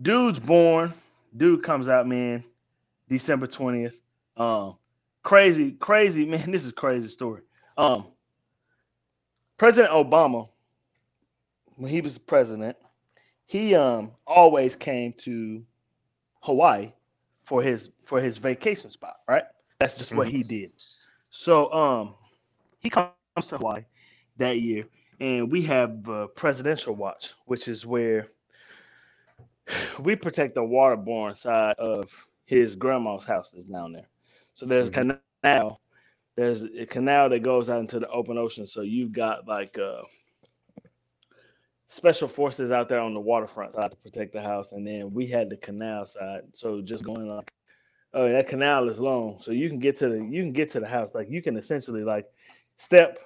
[0.00, 0.92] dude's born,
[1.36, 2.44] dude comes out, man,
[3.08, 3.94] December 20th.
[4.36, 4.76] Um
[5.24, 6.52] crazy, crazy man.
[6.52, 7.42] This is crazy story.
[7.76, 8.06] Um,
[9.56, 10.48] President Obama,
[11.76, 12.76] when he was president,
[13.46, 15.64] he um always came to
[16.40, 16.92] Hawaii
[17.44, 19.44] for his for his vacation spot, right?
[19.80, 20.18] That's just mm-hmm.
[20.18, 20.72] what he did.
[21.30, 22.14] So um
[22.78, 23.12] he comes
[23.48, 23.84] to Hawaii
[24.36, 24.84] that year,
[25.20, 28.28] and we have uh, presidential watch, which is where
[30.00, 32.10] we protect the waterborne side of
[32.44, 34.08] his grandma's house that's down there.
[34.54, 35.10] So there's mm-hmm.
[35.42, 35.80] canal
[36.36, 38.66] there's a canal that goes out into the open ocean.
[38.66, 40.02] So you've got like uh,
[41.86, 45.26] special forces out there on the waterfront side to protect the house, and then we
[45.26, 46.42] had the canal side.
[46.54, 47.52] So just going like,
[48.14, 50.80] oh, that canal is long, so you can get to the you can get to
[50.80, 51.10] the house.
[51.14, 52.26] Like you can essentially like
[52.78, 53.18] step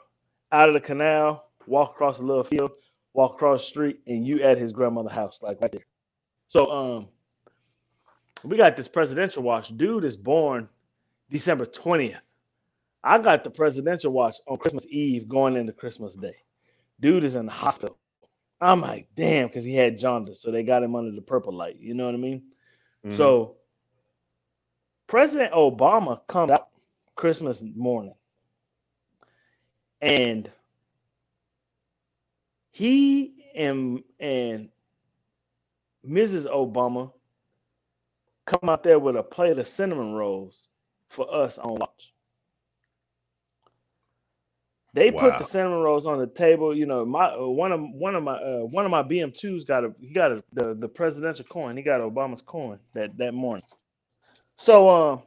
[0.53, 2.73] out of the canal, walk across a little field,
[3.15, 5.87] walk across the street, and you at his grandmother's house, like right there.
[6.49, 7.09] So um,
[8.45, 9.75] we got this presidential watch.
[9.77, 10.69] Dude is born
[11.31, 12.21] December twentieth.
[13.05, 16.35] I got the presidential watch on Christmas Eve going into Christmas Day.
[17.01, 17.97] Dude is in the hospital.
[18.61, 20.43] I'm like, damn, because he had jaundice.
[20.43, 21.77] So they got him under the purple light.
[21.79, 22.43] You know what I mean?
[23.07, 23.17] Mm-hmm.
[23.17, 23.57] So
[25.07, 26.69] President Obama comes out
[27.15, 28.15] Christmas morning.
[30.01, 30.51] And
[32.71, 34.69] he and and
[36.07, 36.47] Mrs.
[36.47, 37.13] Obama
[38.47, 40.69] come out there with a plate of cinnamon rolls
[41.09, 42.13] for us on watch.
[44.95, 45.21] They wow.
[45.21, 46.77] put the cinnamon rolls on the table.
[46.77, 49.85] You know, my uh, one of one of my uh, one of my BM2s got
[49.85, 51.77] a he got a, the the presidential coin.
[51.77, 53.65] He got Obama's coin that that morning.
[54.57, 55.23] So um,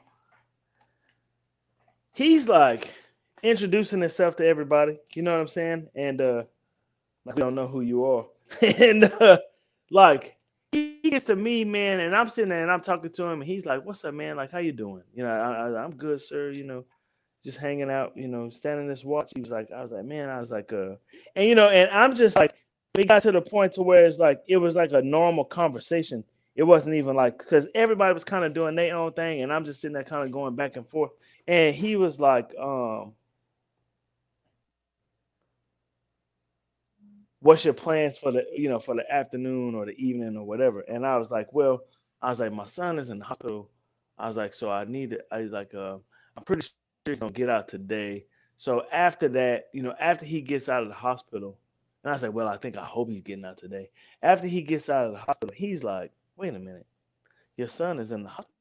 [2.13, 2.93] he's like
[3.43, 4.99] introducing himself to everybody.
[5.13, 5.87] You know what I'm saying?
[5.95, 6.43] And uh,
[7.25, 8.25] like we don't know who you are.
[8.79, 9.37] and uh,
[9.89, 10.35] like
[10.71, 13.49] he gets to me, man, and I'm sitting there and I'm talking to him, and
[13.49, 14.37] he's like, "What's up, man?
[14.37, 15.03] Like, how you doing?
[15.13, 16.51] You know, I, I'm good, sir.
[16.51, 16.85] You know."
[17.43, 19.31] just hanging out, you know, standing this watch.
[19.33, 20.95] He was like, I was like, man, I was like, uh,
[21.35, 22.53] and you know, and I'm just like,
[22.95, 26.23] we got to the point to where it's like it was like a normal conversation.
[26.55, 29.65] It wasn't even like because everybody was kind of doing their own thing, and I'm
[29.65, 31.11] just sitting there kind of going back and forth.
[31.47, 33.13] And he was like, um,
[37.41, 40.81] what's your plans for the you know for the afternoon or the evening or whatever?
[40.81, 41.81] And I was like, well,
[42.21, 43.69] I was like, my son is in the hospital.
[44.17, 45.27] I was like, so I need it.
[45.31, 45.97] I was like, uh,
[46.37, 46.71] I'm pretty sure
[47.05, 48.25] he's gonna get out today.
[48.57, 51.57] So after that, you know, after he gets out of the hospital,
[52.03, 53.89] and I said, well, I think I hope he's getting out today.
[54.21, 56.85] After he gets out of the hospital, he's like, wait a minute,
[57.57, 58.55] your son is in the hospital.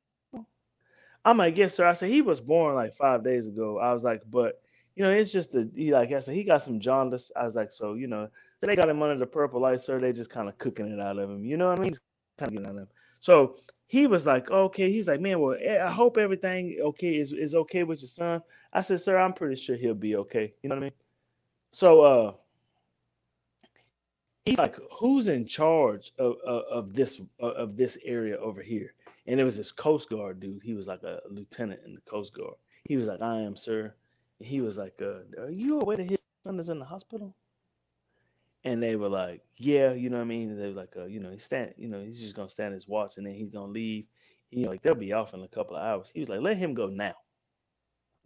[1.25, 1.87] I'm like, yes, sir.
[1.87, 3.79] I said he was born like five days ago.
[3.79, 4.63] I was like, but
[4.97, 7.31] you know, it's just a he like I said, he got some jaundice.
[7.37, 8.29] I was like, so you know,
[8.69, 9.99] they got him under the purple light, sir.
[9.99, 11.45] They just kind of cooking it out of him.
[11.45, 11.95] You know what I mean?
[12.39, 12.89] Kind of getting out of him.
[13.21, 13.57] So
[13.87, 14.91] he was like, okay.
[14.91, 18.43] He's like, man, well, eh, I hope everything okay is, is okay with your son.
[18.73, 20.53] I said, sir, I'm pretty sure he'll be okay.
[20.63, 20.93] You know what I mean?
[21.73, 22.33] So uh
[24.45, 28.95] he's like, who's in charge of, of, of this of this area over here?
[29.27, 30.63] And it was this Coast Guard dude.
[30.63, 32.55] He was like a lieutenant in the Coast Guard.
[32.85, 33.95] He was like, I am, sir.
[34.39, 37.35] And he was like, uh, are you aware that his son is in the hospital?
[38.65, 40.59] And they were like, yeah, you know what I mean?
[40.59, 42.87] they were like, uh, you know, he's stand, you know, he's just gonna stand his
[42.87, 44.05] watch and then he's gonna leave.
[44.51, 46.11] You know, like they'll be off in a couple of hours.
[46.13, 47.15] He was like, let him go now.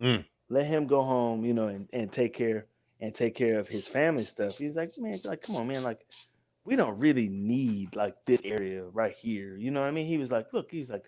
[0.03, 0.25] Mm.
[0.49, 2.67] Let him go home, you know, and, and take care
[3.01, 4.57] and take care of his family stuff.
[4.57, 6.07] He's like, man, like, come on, man, like,
[6.65, 9.57] we don't really need like this area right here.
[9.57, 10.07] You know what I mean?
[10.07, 11.05] He was like, look, he's like,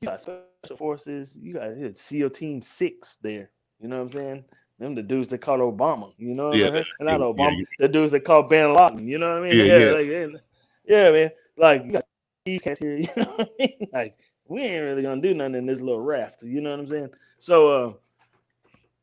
[0.00, 3.50] you got special forces, you got SEAL Team Six there.
[3.80, 4.44] You know what I'm saying?
[4.80, 6.84] Them the dudes that called Obama, you know, yeah, I mean?
[7.00, 9.58] not Obama, yeah, the dudes that called Bin Laden, you know what I mean?
[9.58, 10.24] Yeah, yeah, yeah.
[10.26, 10.42] Like,
[10.86, 11.30] yeah man.
[11.58, 12.04] Like you got
[12.46, 13.88] these cats here, you know what I mean?
[13.92, 16.88] Like we ain't really gonna do nothing in this little raft, you know what I'm
[16.88, 17.10] saying?
[17.38, 17.92] So uh,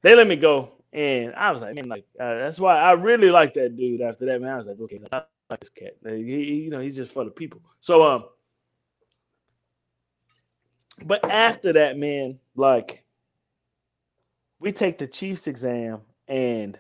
[0.01, 3.29] they let me go, and I was like, man, like uh, that's why I really
[3.29, 4.01] like that dude.
[4.01, 5.21] After that, man, I was like, okay, I
[5.51, 5.95] like this cat.
[6.03, 7.61] Like, he, you know, he's just for the people.
[7.81, 8.25] So um,
[11.05, 13.03] but after that, man, like
[14.59, 16.77] we take the Chiefs exam, and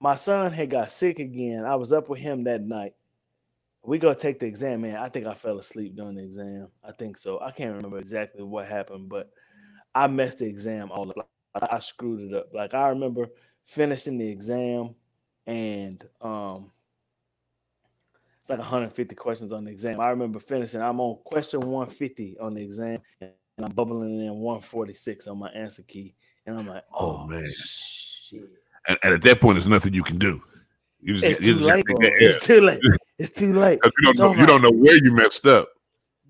[0.00, 1.64] my son had got sick again.
[1.64, 2.94] I was up with him that night.
[3.82, 4.96] We go take the exam, man.
[4.96, 6.68] I think I fell asleep during the exam.
[6.84, 7.40] I think so.
[7.40, 9.30] I can't remember exactly what happened, but
[9.94, 11.30] I messed the exam all up.
[11.54, 12.48] I screwed it up.
[12.52, 13.28] Like I remember
[13.64, 14.94] finishing the exam,
[15.46, 16.72] and um,
[18.42, 20.00] it's like 150 questions on the exam.
[20.00, 20.82] I remember finishing.
[20.82, 25.82] I'm on question 150 on the exam, and I'm bubbling in 146 on my answer
[25.82, 26.14] key.
[26.46, 27.52] And I'm like, oh, oh man.
[28.88, 30.42] And, and, at that point, there's nothing you can do.
[31.00, 32.80] You just, it's, too late, it's too late.
[33.18, 33.80] It's too late.
[33.84, 34.40] you don't so know.
[34.40, 35.68] You don't know where you messed up.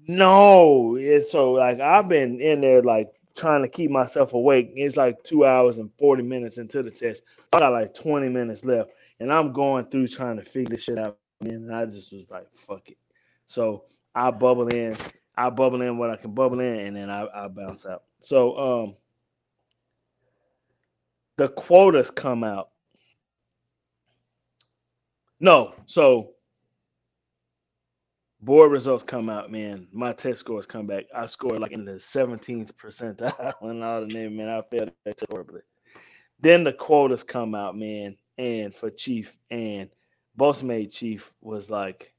[0.09, 4.73] No, it's so like I've been in there like trying to keep myself awake.
[4.75, 7.23] It's like two hours and 40 minutes into the test.
[7.53, 8.91] I got like 20 minutes left,
[9.21, 11.19] and I'm going through trying to figure this shit out.
[11.41, 12.99] And I just was like, fuck it.
[13.49, 13.85] So
[14.15, 14.97] I bubble in,
[15.37, 18.05] I bubble in what I can bubble in, and then I, I bounce out.
[18.21, 18.95] So um
[21.39, 22.71] the quotas come out.
[25.41, 26.33] No, so
[28.43, 29.89] board results come out, man.
[29.93, 31.07] My test scores come back.
[31.15, 34.49] I scored like in the 17th percentile and all the name, man.
[34.51, 35.63] I failed that horribly.
[36.41, 39.89] then the quotas come out, man, and for Chief and
[40.37, 42.13] Boss Made Chief was like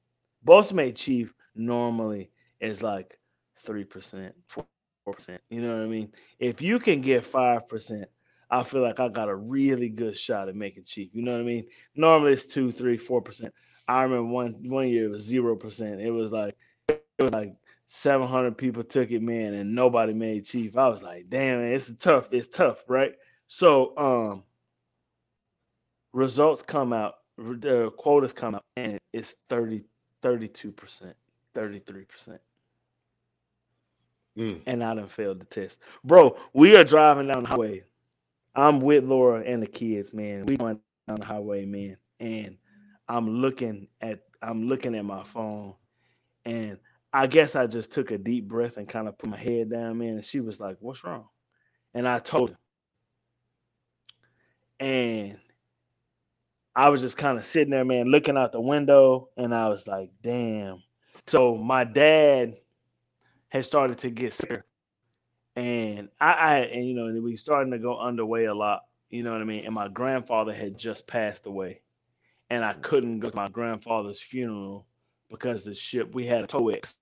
[0.44, 3.20] Boss Made Chief normally is like
[3.62, 4.66] three percent, four
[5.06, 5.42] percent.
[5.50, 6.12] You know what I mean?
[6.40, 8.10] If you can get five percent,
[8.50, 11.10] I feel like I got a really good shot at making Chief.
[11.14, 11.68] You know what I mean?
[11.96, 13.54] Normally it's two, three, four percent.
[13.88, 16.02] I remember one one year it was zero percent.
[16.02, 16.56] It was like
[16.90, 17.56] it was like
[17.90, 20.78] 700 people took it, man, and nobody made chief.
[20.78, 22.28] I was like, damn, man, it's tough.
[22.32, 23.14] It's tough, right?
[23.48, 24.44] So, um,
[26.12, 29.84] results come out, the quotas come out, and it's 30,
[30.22, 31.14] 32%,
[31.56, 32.40] 33%.
[34.38, 34.62] Mm.
[34.68, 35.80] And I done failed the test.
[36.04, 37.84] Bro, we are driving down the highway.
[38.58, 40.48] I'm with Laura and the kids, man.
[40.48, 41.98] We going down the highway, man.
[42.20, 42.58] And
[43.08, 45.76] I'm looking at I'm looking at my phone
[46.44, 46.80] and
[47.14, 50.00] I guess I just took a deep breath and kind of put my head down,
[50.00, 50.16] man.
[50.16, 51.28] And she was like, What's wrong?
[51.94, 52.58] And I told her.
[54.80, 55.38] And
[56.76, 59.30] I was just kind of sitting there, man, looking out the window.
[59.38, 60.82] And I was like, Damn.
[61.28, 62.56] So my dad
[63.50, 64.64] had started to get sick.
[65.58, 68.84] And I, I and you know, we starting to go underway a lot.
[69.10, 69.66] You know what I mean?
[69.66, 71.82] And my grandfather had just passed away.
[72.52, 74.86] And I couldn't go to my grandfather's funeral
[75.32, 76.94] because the ship we had a TOWEX,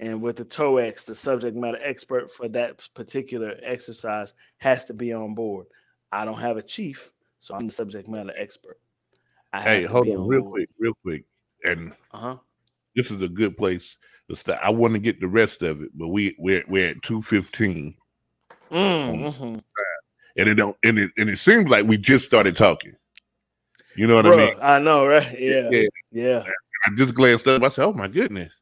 [0.00, 5.14] and with the TOWEX, the subject matter expert for that particular exercise has to be
[5.14, 5.66] on board.
[6.12, 7.10] I don't have a chief,
[7.40, 8.78] so I'm the subject matter expert.
[9.54, 10.52] hey, hold on, real board.
[10.52, 11.24] quick, real quick,
[11.64, 12.36] and uh-huh.
[12.94, 13.96] this is a good place
[14.36, 14.60] start.
[14.62, 17.96] I want to get the rest of it, but we we're we're at two fifteen.
[18.70, 19.58] Mm-hmm.
[20.36, 22.94] And it don't and it and it seems like we just started talking.
[23.96, 24.54] You know what Bruh, I mean?
[24.60, 25.38] I know, right?
[25.38, 25.88] Yeah, yeah.
[26.12, 26.44] yeah.
[26.86, 27.62] I just glanced up.
[27.62, 28.54] I said, "Oh my goodness,"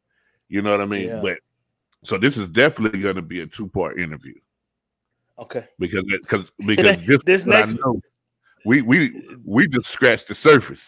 [0.49, 1.09] you know what I mean.
[1.09, 1.21] Yeah.
[1.21, 1.39] But
[2.03, 4.35] so this is definitely going to be a two part interview.
[5.39, 5.67] Okay.
[5.79, 8.01] Because because because this, this next know,
[8.65, 10.81] we we we just scratched the surface.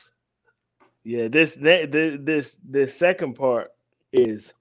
[1.04, 1.28] Yeah.
[1.28, 3.70] This this this this second part
[4.12, 4.52] is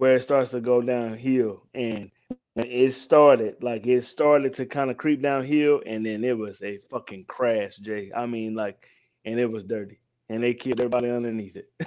[0.00, 2.10] where it starts to go downhill and
[2.56, 6.78] it started like it started to kind of creep downhill and then it was a
[6.90, 8.88] fucking crash jay i mean like
[9.24, 10.00] and it was dirty
[10.30, 11.68] and they killed everybody underneath it.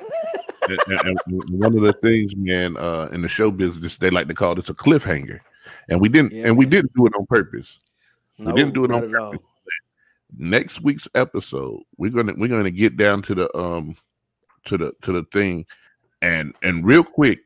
[0.69, 4.33] and, and, one of the things, man, uh, in the show business, they like to
[4.33, 5.39] call this a cliffhanger,
[5.89, 7.79] and we didn't, yeah, and we didn't do it on purpose.
[8.37, 9.39] No, we didn't do it on purpose.
[10.37, 13.95] Next week's episode, we're gonna we're gonna get down to the um
[14.65, 15.65] to the to the thing,
[16.21, 17.39] and and real quick,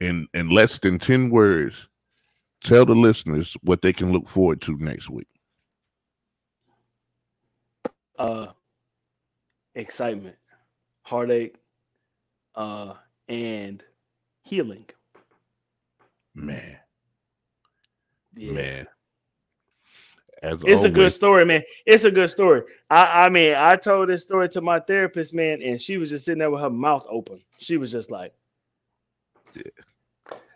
[0.00, 1.88] in in less than ten words,
[2.62, 5.28] tell the listeners what they can look forward to next week.
[8.18, 8.48] Uh,
[9.74, 10.36] excitement,
[11.02, 11.56] heartache,
[12.54, 12.94] uh,
[13.28, 13.82] and
[14.42, 14.86] healing.
[16.34, 16.76] Man.
[18.34, 18.52] Yeah.
[18.52, 18.86] Man.
[20.40, 20.84] As it's always.
[20.84, 21.62] a good story, man.
[21.84, 22.62] It's a good story.
[22.90, 26.24] I, I mean, I told this story to my therapist, man, and she was just
[26.24, 27.40] sitting there with her mouth open.
[27.58, 28.32] She was just like.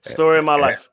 [0.02, 0.88] "Story of my life."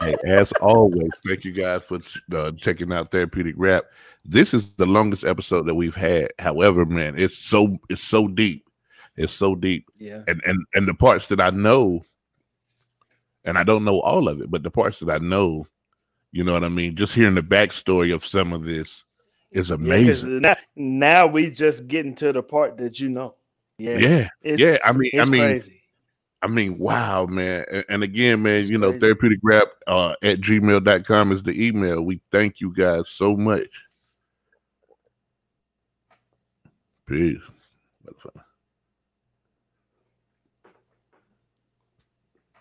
[0.00, 2.00] Hey, as always, thank you guys for
[2.34, 3.84] uh, checking out Therapeutic Rap.
[4.24, 6.28] This is the longest episode that we've had.
[6.38, 8.68] However, man, it's so it's so deep.
[9.16, 9.88] It's so deep.
[9.98, 10.22] Yeah.
[10.28, 12.04] And and and the parts that I know,
[13.44, 15.66] and I don't know all of it, but the parts that I know,
[16.30, 16.94] you know what I mean.
[16.94, 19.04] Just hearing the backstory of some of this
[19.50, 20.32] is amazing.
[20.32, 23.34] Yeah, now, now we just getting to the part that you know.
[23.78, 23.98] Yeah.
[24.42, 24.56] Yeah.
[24.56, 24.78] yeah.
[24.84, 25.40] I mean, I mean.
[25.40, 25.75] Crazy
[26.46, 27.64] I mean, wow, man.
[27.72, 32.02] And, and again, man, you know, therapeutic rap uh, at gmail.com is the email.
[32.02, 33.66] We thank you guys so much.
[37.08, 37.42] Peace.